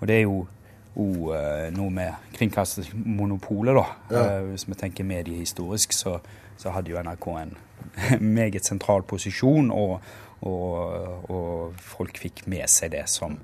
Og 0.00 0.08
det 0.08 0.16
er 0.16 0.24
jo 0.26 0.46
òg 0.98 1.34
eh, 1.36 1.66
noe 1.74 1.92
med 1.94 2.30
kringkastingsmonopolet, 2.36 3.78
da. 3.78 3.84
Ja. 4.10 4.24
Eh, 4.24 4.48
hvis 4.52 4.66
vi 4.68 4.78
tenker 4.78 5.06
mediehistorisk, 5.08 5.94
så, 5.96 6.18
så 6.58 6.74
hadde 6.74 6.92
jo 6.92 7.02
NRK 7.02 7.28
en 7.38 7.54
meget 8.38 8.66
sentral 8.66 9.06
posisjon, 9.08 9.70
og, 9.74 9.98
og, 10.46 11.30
og 11.30 11.80
folk 11.82 12.18
fikk 12.20 12.46
med 12.50 12.66
seg 12.70 12.94
det 12.96 13.06
som 13.10 13.38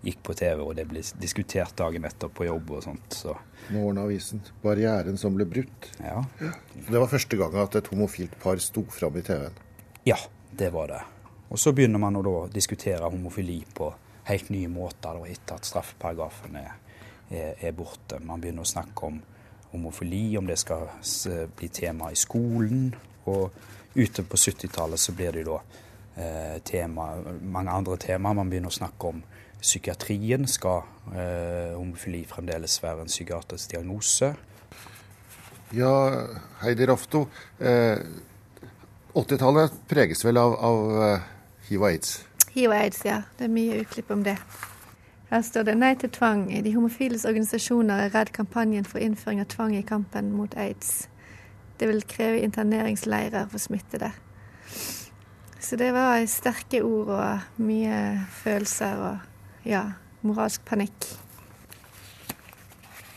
gikk 0.00 0.22
på 0.24 0.34
TV, 0.38 0.62
og 0.64 0.74
det 0.78 0.86
ble 0.88 1.02
diskutert 1.20 1.74
dagen 1.76 2.06
etter 2.08 2.30
på 2.32 2.46
jobb 2.48 2.70
og 2.78 2.84
sånt. 2.86 3.16
Så 3.16 3.36
Morgenavisen. 3.70 4.40
'Barrieren 4.62 5.18
som 5.20 5.34
ble 5.36 5.44
brutt'. 5.44 5.90
Ja. 6.00 6.22
Det 6.40 6.96
var 6.96 7.10
første 7.10 7.36
gang 7.36 7.54
at 7.60 7.76
et 7.76 7.90
homofilt 7.92 8.38
par 8.40 8.58
sto 8.64 8.86
fram 8.88 9.18
i 9.20 9.22
TV-en. 9.26 9.58
Ja, 10.08 10.16
det 10.56 10.72
var 10.72 10.88
det. 10.88 11.02
Og 11.50 11.58
så 11.58 11.74
begynner 11.76 12.00
man 12.00 12.16
å 12.16 12.22
da 12.24 12.36
diskutere 12.52 13.10
homofili 13.10 13.60
på 13.74 13.90
helt 14.30 14.50
nye 14.54 14.70
måter 14.70 15.18
da, 15.18 15.26
etter 15.28 15.58
at 15.58 15.68
straffeparagrafen 15.68 16.56
er, 16.60 16.72
er, 17.30 17.54
er 17.60 17.72
borte. 17.76 18.20
Man 18.20 18.42
begynner 18.42 18.66
å 18.66 18.70
snakke 18.70 19.06
om 19.06 19.20
homofili, 19.70 20.36
om 20.38 20.46
det 20.46 20.58
skal 20.58 20.88
bli 21.56 21.68
tema 21.72 22.10
i 22.10 22.18
skolen. 22.18 22.90
Og 23.30 23.50
ute 23.94 24.24
på 24.26 24.36
70-tallet 24.36 25.00
så 25.00 25.14
blir 25.16 25.38
det 25.38 25.46
da 25.46 25.58
eh, 26.16 26.56
tema, 26.66 27.12
mange 27.42 27.70
andre 27.70 27.98
temaer. 28.00 28.38
Man 28.38 28.50
begynner 28.50 28.72
å 28.72 28.78
snakke 28.80 29.12
om 29.14 29.22
psykiatrien. 29.60 30.48
Skal 30.50 30.82
eh, 31.14 31.76
homofili 31.76 32.24
fremdeles 32.28 32.80
være 32.82 33.06
en 33.06 33.12
psykiatrisk 33.12 33.76
diagnose? 33.76 34.32
Ja, 35.76 35.92
Heidi 36.64 36.86
Rofto. 36.90 37.28
Eh, 37.58 37.98
80-tallet 39.14 39.78
preges 39.90 40.24
vel 40.24 40.38
av, 40.38 40.56
av 40.58 41.02
eh, 41.06 41.30
hiv 41.70 41.82
og 41.82 41.92
aids. 41.92 42.18
Hiv 42.50 42.72
og 42.72 42.76
aids, 42.80 43.04
ja. 43.06 43.22
Det 43.38 43.46
er 43.46 43.54
mye 43.54 43.80
utklipp 43.84 44.10
om 44.14 44.26
det. 44.26 44.38
Her 45.30 45.42
står 45.46 45.68
det 45.68 45.76
nei 45.78 45.92
til 45.94 46.10
tvang. 46.10 46.48
De 46.50 46.72
homofiles 46.74 47.22
organisasjoner 47.28 48.06
er 48.06 48.14
redd 48.16 48.32
kampanjen 48.34 48.86
for 48.88 48.98
innføring 48.98 49.38
av 49.42 49.46
tvang 49.52 49.76
i 49.78 49.84
kampen 49.86 50.32
mot 50.34 50.56
aids. 50.58 51.06
Det 51.78 51.86
vil 51.86 52.02
kreve 52.02 52.42
interneringsleirer 52.42 53.46
for 53.52 53.62
smittede. 53.62 54.10
Så 55.60 55.76
det 55.78 55.92
var 55.94 56.24
sterke 56.26 56.82
ord 56.82 57.12
og 57.14 57.62
mye 57.62 58.00
følelser 58.40 59.04
og 59.06 59.68
ja, 59.68 59.84
moralsk 60.26 60.64
panikk. 60.66 61.06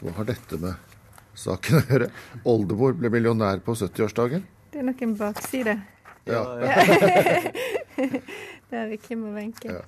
Hva 0.04 0.14
har 0.20 0.30
dette 0.30 0.60
med 0.62 0.94
saken 1.40 1.80
å 1.80 1.84
gjøre? 1.88 2.12
Oldemor 2.46 2.94
ble 3.00 3.10
millionær 3.10 3.64
på 3.66 3.74
70-årsdagen. 3.80 4.46
Det 4.70 4.84
er 4.84 4.88
nok 4.92 5.02
en 5.02 5.18
bakside. 5.18 5.78
Ja. 6.30 6.46
Det 8.70 8.80
er 8.80 8.96
Kim 9.02 9.26
og 9.30 9.36
Wenche. 9.38 9.70
Ja. 9.70 9.82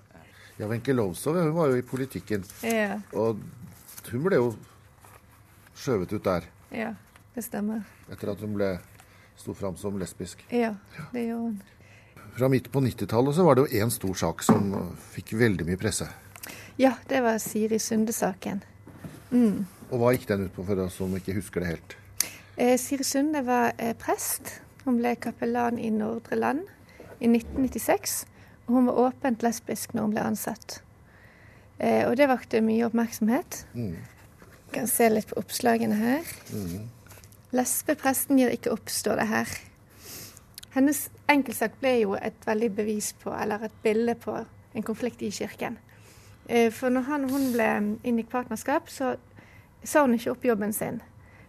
Ja, 0.57 0.67
Wenche 0.67 0.93
Lowzow 0.93 1.35
hun 1.35 1.53
var 1.55 1.67
jo 1.67 1.77
i 1.79 1.83
politikken. 1.83 2.43
Ja. 2.63 2.99
Og 3.11 3.41
hun 4.11 4.23
ble 4.23 4.39
jo 4.39 4.51
skjøvet 5.75 6.13
ut 6.15 6.23
der 6.23 6.45
ja, 6.71 6.91
det 7.35 7.43
stemmer. 7.43 7.81
etter 8.11 8.31
at 8.31 8.43
hun 8.43 8.53
ble 8.55 8.69
sto 9.35 9.53
fram 9.53 9.75
som 9.75 9.97
lesbisk. 9.99 10.45
Ja, 10.49 10.75
det 11.11 11.25
gjorde 11.27 11.41
hun. 11.41 11.57
Fra 12.35 12.47
midt 12.51 12.69
på 12.71 12.79
90-tallet 12.83 13.35
så 13.35 13.43
var 13.47 13.55
det 13.55 13.65
jo 13.65 13.81
én 13.83 13.91
stor 13.91 14.15
sak 14.19 14.43
som 14.43 14.71
fikk 15.11 15.33
veldig 15.39 15.67
mye 15.67 15.79
presse. 15.79 16.07
Ja, 16.79 16.93
det 17.07 17.21
var 17.23 17.37
Siri 17.39 17.79
Sunde-saken. 17.79 18.63
Mm. 19.31 19.65
Og 19.91 19.99
hva 19.99 20.11
gikk 20.15 20.27
den 20.27 20.47
ut 20.47 20.55
på 20.55 20.65
for 20.67 20.79
deg 20.79 20.91
som 20.91 21.13
ikke 21.15 21.35
husker 21.37 21.63
det 21.63 21.73
helt? 21.73 21.95
Eh, 22.55 22.75
Siri 22.79 23.03
Sunde 23.07 23.43
var 23.47 23.73
eh, 23.77 23.95
prest. 23.99 24.61
Hun 24.83 24.99
ble 24.99 25.15
kapellan 25.19 25.79
i 25.79 25.91
Nordre 25.91 26.39
Land 26.39 26.63
i 27.19 27.27
1996. 27.31 28.23
Hun 28.67 28.89
var 28.89 28.99
åpent 29.07 29.43
lesbisk 29.45 29.93
når 29.93 30.07
hun 30.07 30.15
ble 30.15 30.25
ansatt. 30.25 30.79
Eh, 31.77 32.07
og 32.07 32.15
det 32.17 32.29
vakte 32.31 32.63
mye 32.65 32.87
oppmerksomhet. 32.87 33.65
Mm. 33.73 33.95
Kan 34.73 34.87
se 34.89 35.09
litt 35.11 35.29
på 35.29 35.39
oppslagene 35.39 35.97
her. 35.99 36.35
Mm. 36.53 36.89
Lesbepresten 37.55 38.39
gir 38.39 38.53
ikke 38.55 38.73
opp, 38.73 38.89
står 38.89 39.21
det 39.21 39.27
her. 39.29 39.55
Hennes 40.75 41.05
enkeltsak 41.31 41.77
ble 41.79 41.93
jo 42.01 42.15
et 42.19 42.47
veldig 42.47 42.71
bevis 42.75 43.13
på, 43.21 43.31
eller 43.31 43.67
et 43.67 43.75
bilde 43.83 44.15
på, 44.19 44.35
en 44.75 44.83
konflikt 44.83 45.21
i 45.23 45.31
kirken. 45.31 45.77
Eh, 46.49 46.71
For 46.71 46.89
når 46.89 47.07
han 47.07 47.29
hun 47.29 47.51
ble 47.53 47.69
inngikk 48.03 48.29
partnerskap, 48.33 48.89
så 48.89 49.15
sa 49.83 50.01
hun 50.01 50.17
ikke 50.17 50.33
opp 50.33 50.45
jobben 50.45 50.73
sin, 50.73 50.99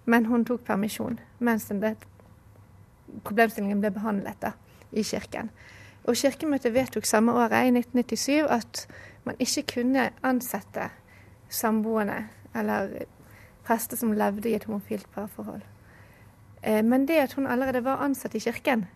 men 0.05 0.27
hun 0.27 0.45
tok 0.45 0.63
permisjon 0.65 1.19
mens 1.39 1.67
den 1.69 1.81
ble, 1.81 1.95
problemstillingen 3.25 3.81
ble 3.81 3.91
behandlet 3.91 4.39
da, 4.41 4.53
i 4.93 5.03
kirken. 5.03 5.51
Og 6.07 6.15
Kirkemøtet 6.15 6.75
vedtok 6.75 7.05
samme 7.05 7.33
året, 7.33 7.53
i 7.67 7.73
1997, 7.75 8.47
at 8.51 8.89
man 9.25 9.37
ikke 9.39 9.63
kunne 9.75 10.11
ansette 10.23 10.91
samboende 11.49 12.27
eller 12.55 12.89
prester 13.67 13.97
som 13.97 14.13
levde 14.13 14.49
i 14.51 14.55
et 14.55 14.65
homofilt 14.65 15.09
parforhold. 15.15 15.63
Eh, 16.63 16.85
Men 16.85 17.09
det 17.09 17.17
at 17.17 17.33
hun 17.33 17.47
allerede 17.47 17.85
var 17.85 17.97
ansatt 18.05 18.35
i 18.35 18.39
kirken, 18.39 18.87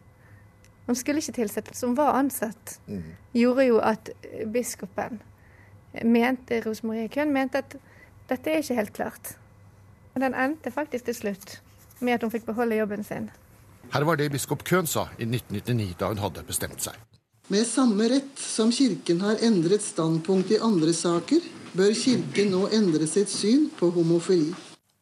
hun 0.86 0.94
skulle 0.94 1.18
ikke 1.18 1.32
tilsettes, 1.32 1.80
hun 1.80 1.96
var 1.96 2.12
ansatt, 2.18 2.80
gjorde 3.34 3.64
jo 3.66 3.78
at 3.78 4.10
biskopen 4.52 5.22
mente, 6.04 6.62
Rosemarie 6.66 7.08
Køhn 7.08 7.32
mente 7.32 7.58
at 7.58 7.76
dette 8.28 8.50
er 8.50 8.56
ikke 8.56 8.74
helt 8.74 8.92
klart. 8.92 9.38
Den 10.14 10.34
endte 10.34 10.70
faktisk 10.70 11.04
til 11.04 11.14
slutt 11.14 11.62
med 12.00 12.12
at 12.12 12.22
hun 12.22 12.30
fikk 12.30 12.44
beholde 12.46 12.76
jobben 12.76 13.04
sin. 13.04 13.30
Her 13.90 14.06
var 14.06 14.16
det 14.16 14.30
biskop 14.30 14.62
Køhn 14.64 14.86
sa 14.86 15.08
i 15.18 15.26
1999, 15.26 15.94
da 15.98 16.10
hun 16.12 16.20
hadde 16.22 16.44
bestemt 16.46 16.82
seg. 16.84 16.94
Med 17.50 17.66
samme 17.66 18.06
rett 18.12 18.38
som 18.38 18.70
Kirken 18.70 19.24
har 19.24 19.40
endret 19.42 19.82
standpunkt 19.82 20.52
i 20.54 20.60
andre 20.62 20.92
saker, 20.94 21.42
bør 21.74 21.94
Kirken 21.98 22.52
nå 22.54 22.68
endre 22.70 23.08
sitt 23.10 23.32
syn 23.32 23.66
på 23.78 23.90
homofili. 23.96 24.52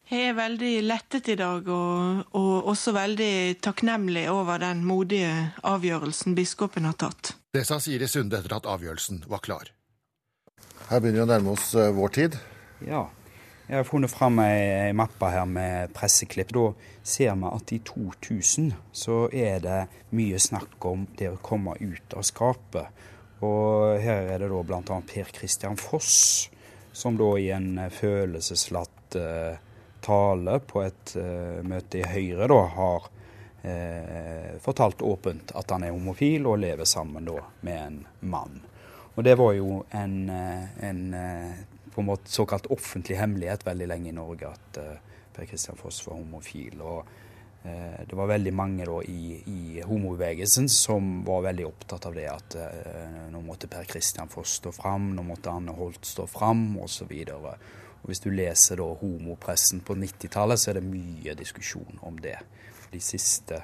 Jeg 0.09 0.31
er 0.31 0.33
veldig 0.33 0.71
lettet 0.89 1.27
i 1.29 1.35
dag, 1.37 1.67
og, 1.69 2.23
og 2.33 2.71
også 2.71 2.95
veldig 2.95 3.59
takknemlig 3.61 4.25
over 4.33 4.57
den 4.63 4.81
modige 4.81 5.29
avgjørelsen 5.61 6.33
biskopen 6.33 6.89
har 6.89 6.97
tatt. 6.97 7.35
Det 7.53 7.61
sa 7.69 7.77
Siri 7.77 8.09
Sunde 8.09 8.39
etter 8.41 8.57
at 8.57 8.65
avgjørelsen 8.65 9.27
var 9.29 9.45
klar. 9.45 9.69
Her 10.89 11.03
begynner 11.03 11.21
vi 11.21 11.27
å 11.27 11.29
nærme 11.29 11.53
oss 11.53 11.75
eh, 11.77 11.93
vår 11.93 12.15
tid. 12.17 12.39
Ja. 12.81 13.05
Jeg 13.69 13.77
har 13.77 13.85
funnet 13.85 14.09
fram 14.09 14.39
ei, 14.41 14.89
mappe 14.97 15.27
her 15.29 15.43
med 15.45 15.91
presseklipp. 15.93 16.49
Da 16.57 16.71
ser 17.05 17.35
vi 17.37 17.49
at 17.53 17.73
i 17.75 17.77
2000 17.85 18.71
så 18.97 19.17
er 19.29 19.61
det 19.61 19.81
mye 20.17 20.39
snakk 20.41 20.87
om 20.89 21.03
det 21.19 21.29
å 21.29 21.41
komme 21.45 21.75
ut 21.77 22.15
av 22.17 22.25
skapet. 22.25 22.89
Og 23.45 24.01
her 24.01 24.25
er 24.33 24.41
det 24.41 24.49
da 24.49 24.63
bl.a. 24.65 24.97
Per 25.13 25.29
Christian 25.37 25.77
Foss, 25.77 26.49
som 26.91 27.21
da 27.21 27.29
i 27.37 27.51
en 27.53 27.77
eh, 27.77 27.93
følelseslatt 27.93 29.21
eh, 29.21 29.61
tale 30.01 30.59
på 30.65 30.87
et 30.87 31.15
eh, 31.21 31.61
møte 31.61 32.01
i 32.01 32.09
Høyre 32.09 32.49
da 32.49 32.61
har 32.73 33.09
eh, 33.61 34.53
fortalt 34.65 35.05
åpent 35.05 35.53
at 35.53 35.77
han 35.77 35.85
er 35.85 35.93
homofil 35.93 36.49
og 36.49 36.63
lever 36.65 36.89
sammen 36.89 37.29
da 37.29 37.37
med 37.61 37.83
en 37.85 38.05
mann. 38.33 38.63
Og 39.13 39.21
det 39.29 39.37
var 39.37 39.53
jo 39.53 39.83
en, 39.93 40.23
en 40.33 41.01
på 41.99 42.01
en 42.01 42.11
måte 42.13 42.31
såkalt 42.31 42.65
offentlig 42.71 43.17
hemmelighet 43.19 43.65
veldig 43.67 43.87
lenge 43.91 44.07
i 44.09 44.15
Norge 44.15 44.47
at 44.47 44.77
eh, 44.79 44.99
Per 45.35 45.47
Kristian 45.49 45.75
Foss 45.75 45.99
var 46.07 46.15
homofil. 46.15 46.79
Og 46.79 47.09
eh, 47.67 48.05
det 48.07 48.15
var 48.15 48.29
veldig 48.31 48.53
mange 48.55 48.85
da 48.87 49.01
i, 49.03 49.35
i 49.51 49.81
homobevegelsen 49.83 50.69
som 50.71 51.09
var 51.27 51.43
veldig 51.49 51.65
opptatt 51.67 52.07
av 52.07 52.15
det 52.15 52.29
at 52.31 52.55
eh, 52.55 53.17
nå 53.33 53.41
måtte 53.43 53.67
Per 53.67 53.83
Kristian 53.89 54.31
Foss 54.31 54.61
stå 54.61 54.71
fram, 54.77 55.09
nå 55.17 55.25
måtte 55.27 55.51
Anne 55.51 55.75
Holt 55.75 56.07
stå 56.07 56.23
fram, 56.31 56.63
osv. 56.79 57.11
Hvis 58.07 58.23
du 58.23 58.29
leser 58.31 58.79
da 58.79 58.87
homopressen 59.01 59.83
på 59.83 59.99
90-tallet, 59.99 60.61
så 60.61 60.71
er 60.71 60.79
det 60.79 60.87
mye 60.87 61.35
diskusjon 61.35 61.99
om 62.07 62.15
det. 62.23 62.37
De 62.93 63.03
siste 63.03 63.59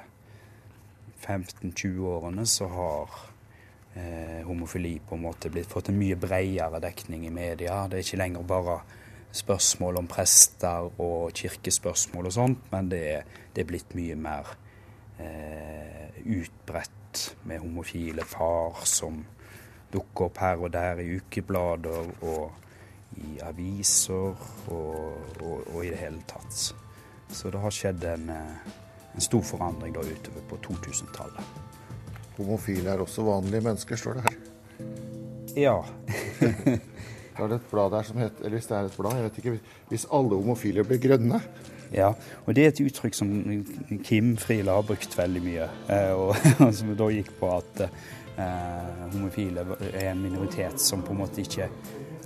15-20 1.24 2.04
årene 2.12 2.44
så 2.44 2.68
har 2.68 3.16
eh, 3.96 4.44
homofili 4.46 4.98
på 5.08 5.16
en 5.16 5.24
måte 5.26 5.50
blitt 5.52 5.70
fått 5.70 5.90
en 5.90 5.98
mye 5.98 6.16
bredere 6.20 6.80
dekning 6.82 7.26
i 7.26 7.34
media. 7.34 7.84
Det 7.88 7.98
er 7.98 8.06
ikke 8.06 8.20
lenger 8.22 8.46
bare 8.46 8.78
spørsmål 9.36 10.00
om 10.00 10.08
prester 10.08 10.90
og 11.02 11.32
kirkespørsmål 11.36 12.30
og 12.30 12.36
sånt, 12.36 12.68
men 12.72 12.90
det 12.92 13.02
er, 13.12 13.32
det 13.54 13.64
er 13.64 13.70
blitt 13.70 13.96
mye 13.98 14.16
mer 14.18 14.52
eh, 15.20 16.22
utbredt 16.24 17.24
med 17.48 17.60
homofile 17.64 18.24
par 18.30 18.84
som 18.88 19.24
dukker 19.92 20.28
opp 20.28 20.40
her 20.42 20.64
og 20.64 20.72
der 20.74 21.00
i 21.00 21.10
ukeblader 21.16 22.10
og 22.26 22.62
i 23.16 23.38
aviser 23.44 24.34
og, 24.72 25.36
og, 25.40 25.62
og, 25.74 25.78
i 25.84 25.92
det 25.92 26.00
hele 26.00 26.20
tatt. 26.28 26.74
Så 27.32 27.50
det 27.50 27.60
har 27.62 27.72
skjedd 27.72 28.04
en, 28.10 28.28
en 28.30 29.24
stor 29.24 29.44
forandring 29.46 29.94
da 29.96 30.04
utover 30.04 30.44
på 30.50 30.58
2000-tallet. 30.68 31.75
Homofile 32.36 32.92
er 32.92 33.02
også 33.02 33.24
vanlige 33.26 33.64
mennesker, 33.64 33.96
står 34.00 34.18
det 34.18 34.28
her. 34.28 34.38
Ja. 35.56 35.78
Da 37.36 37.44
er 37.44 37.50
det 37.52 37.56
et 37.58 37.64
blad 37.68 37.90
der 37.92 38.04
som 38.08 38.16
heter 38.16 38.46
Eller 38.46 38.56
hvis 38.56 38.66
det 38.70 38.76
er 38.76 38.86
et 38.88 38.94
blad, 38.96 39.16
jeg 39.18 39.24
vet 39.26 39.38
ikke. 39.42 39.58
Hvis 39.90 40.06
alle 40.08 40.38
homofile 40.38 40.84
blir 40.88 41.00
grønne. 41.02 41.40
Ja, 41.92 42.08
og 42.46 42.54
det 42.56 42.64
er 42.64 42.72
et 42.72 42.80
uttrykk 42.80 43.14
som 43.14 43.28
Kim 44.04 44.36
Friele 44.40 44.72
har 44.72 44.86
brukt 44.86 45.18
veldig 45.18 45.42
mye. 45.44 45.68
Og, 46.16 46.32
og 46.64 46.72
som 46.74 46.94
da 46.98 47.10
gikk 47.12 47.30
på 47.38 47.50
at 47.58 47.84
eh, 47.84 49.04
homofile 49.12 49.66
er 49.92 50.10
en 50.14 50.24
minoritet 50.24 50.80
som 50.82 51.04
på 51.04 51.14
en 51.14 51.20
måte 51.22 51.44
ikke 51.44 51.68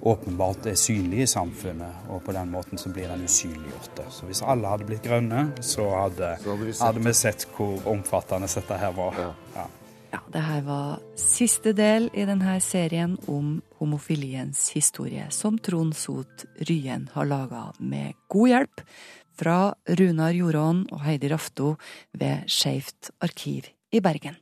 åpenbart 0.01 0.71
er 0.71 0.79
synlig 0.81 1.27
i 1.27 1.27
samfunnet, 1.29 2.07
og 2.09 2.23
på 2.25 2.33
den 2.33 2.49
måten 2.49 2.81
så 2.81 2.89
blir 2.89 3.11
den 3.11 3.27
usynliggjort. 3.27 4.01
Så 4.09 4.29
hvis 4.31 4.41
alle 4.41 4.71
hadde 4.71 4.87
blitt 4.89 5.05
grønne, 5.05 5.51
så 5.61 5.91
hadde, 5.93 6.31
så 6.41 6.55
hadde, 6.55 6.65
vi, 6.65 6.73
sett. 6.73 6.87
hadde 6.87 7.05
vi, 7.05 7.13
sett. 7.19 7.47
hvor 7.57 7.91
omfattende 7.93 8.49
dette 8.49 8.81
her 8.81 8.97
var. 8.97 9.21
Ja. 9.21 9.29
Ja. 9.59 9.67
Ja, 10.11 10.19
det 10.27 10.41
her 10.43 10.63
var 10.67 11.03
siste 11.15 11.71
del 11.77 12.09
i 12.19 12.25
denne 12.27 12.57
serien 12.65 13.13
om 13.31 13.61
homofiliens 13.79 14.73
historie, 14.75 15.29
som 15.31 15.59
Trond 15.63 15.95
Sot 15.95 16.49
Ryen 16.67 17.05
har 17.15 17.29
laga 17.31 17.69
med 17.79 18.19
god 18.33 18.51
hjelp 18.51 18.83
fra 19.39 19.59
Runar 20.01 20.35
Jorån 20.35 20.83
og 20.91 21.05
Heidi 21.05 21.31
Rafto 21.31 21.77
ved 22.19 22.43
Skeivt 22.51 23.13
arkiv 23.23 23.71
i 23.95 24.03
Bergen. 24.03 24.35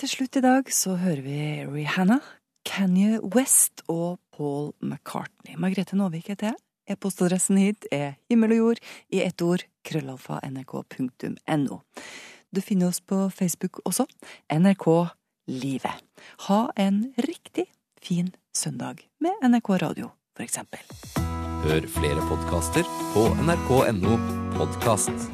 Til 0.00 0.08
slutt 0.08 0.40
i 0.40 0.44
dag 0.44 0.72
så 0.72 0.96
hører 1.00 1.20
vi 1.24 1.40
Rihanna, 1.68 2.22
Kanye 2.64 3.20
West 3.20 3.84
og 3.92 4.16
Paul 4.32 4.72
McCartney. 4.80 5.56
Margrethe 5.60 6.00
Nåvik 6.00 6.32
heter 6.32 6.54
jeg. 6.54 6.62
E-postadressen 6.96 7.58
hit 7.60 7.84
er 7.92 8.16
himmel 8.30 8.56
og 8.56 8.62
jord 8.62 8.82
i 9.12 9.20
ett 9.20 9.42
ord, 9.42 9.64
krøllalfa. 9.84 10.40
Du 12.56 12.62
finner 12.62 12.88
oss 12.88 13.00
på 13.00 13.30
Facebook 13.30 13.78
også. 13.84 14.06
NRK 14.52 14.86
Livet. 15.46 15.92
Ha 16.48 16.70
en 16.76 17.12
riktig 17.16 17.66
fin 18.02 18.30
søndag 18.56 19.04
med 19.20 19.50
NRK 19.50 19.68
Radio, 19.82 20.08
for 20.36 20.42
eksempel. 20.42 20.80
Hør 21.66 21.88
flere 21.98 22.24
podkaster 22.30 22.88
på 23.12 23.26
nrk.no 23.44 24.16
podkast. 24.56 25.28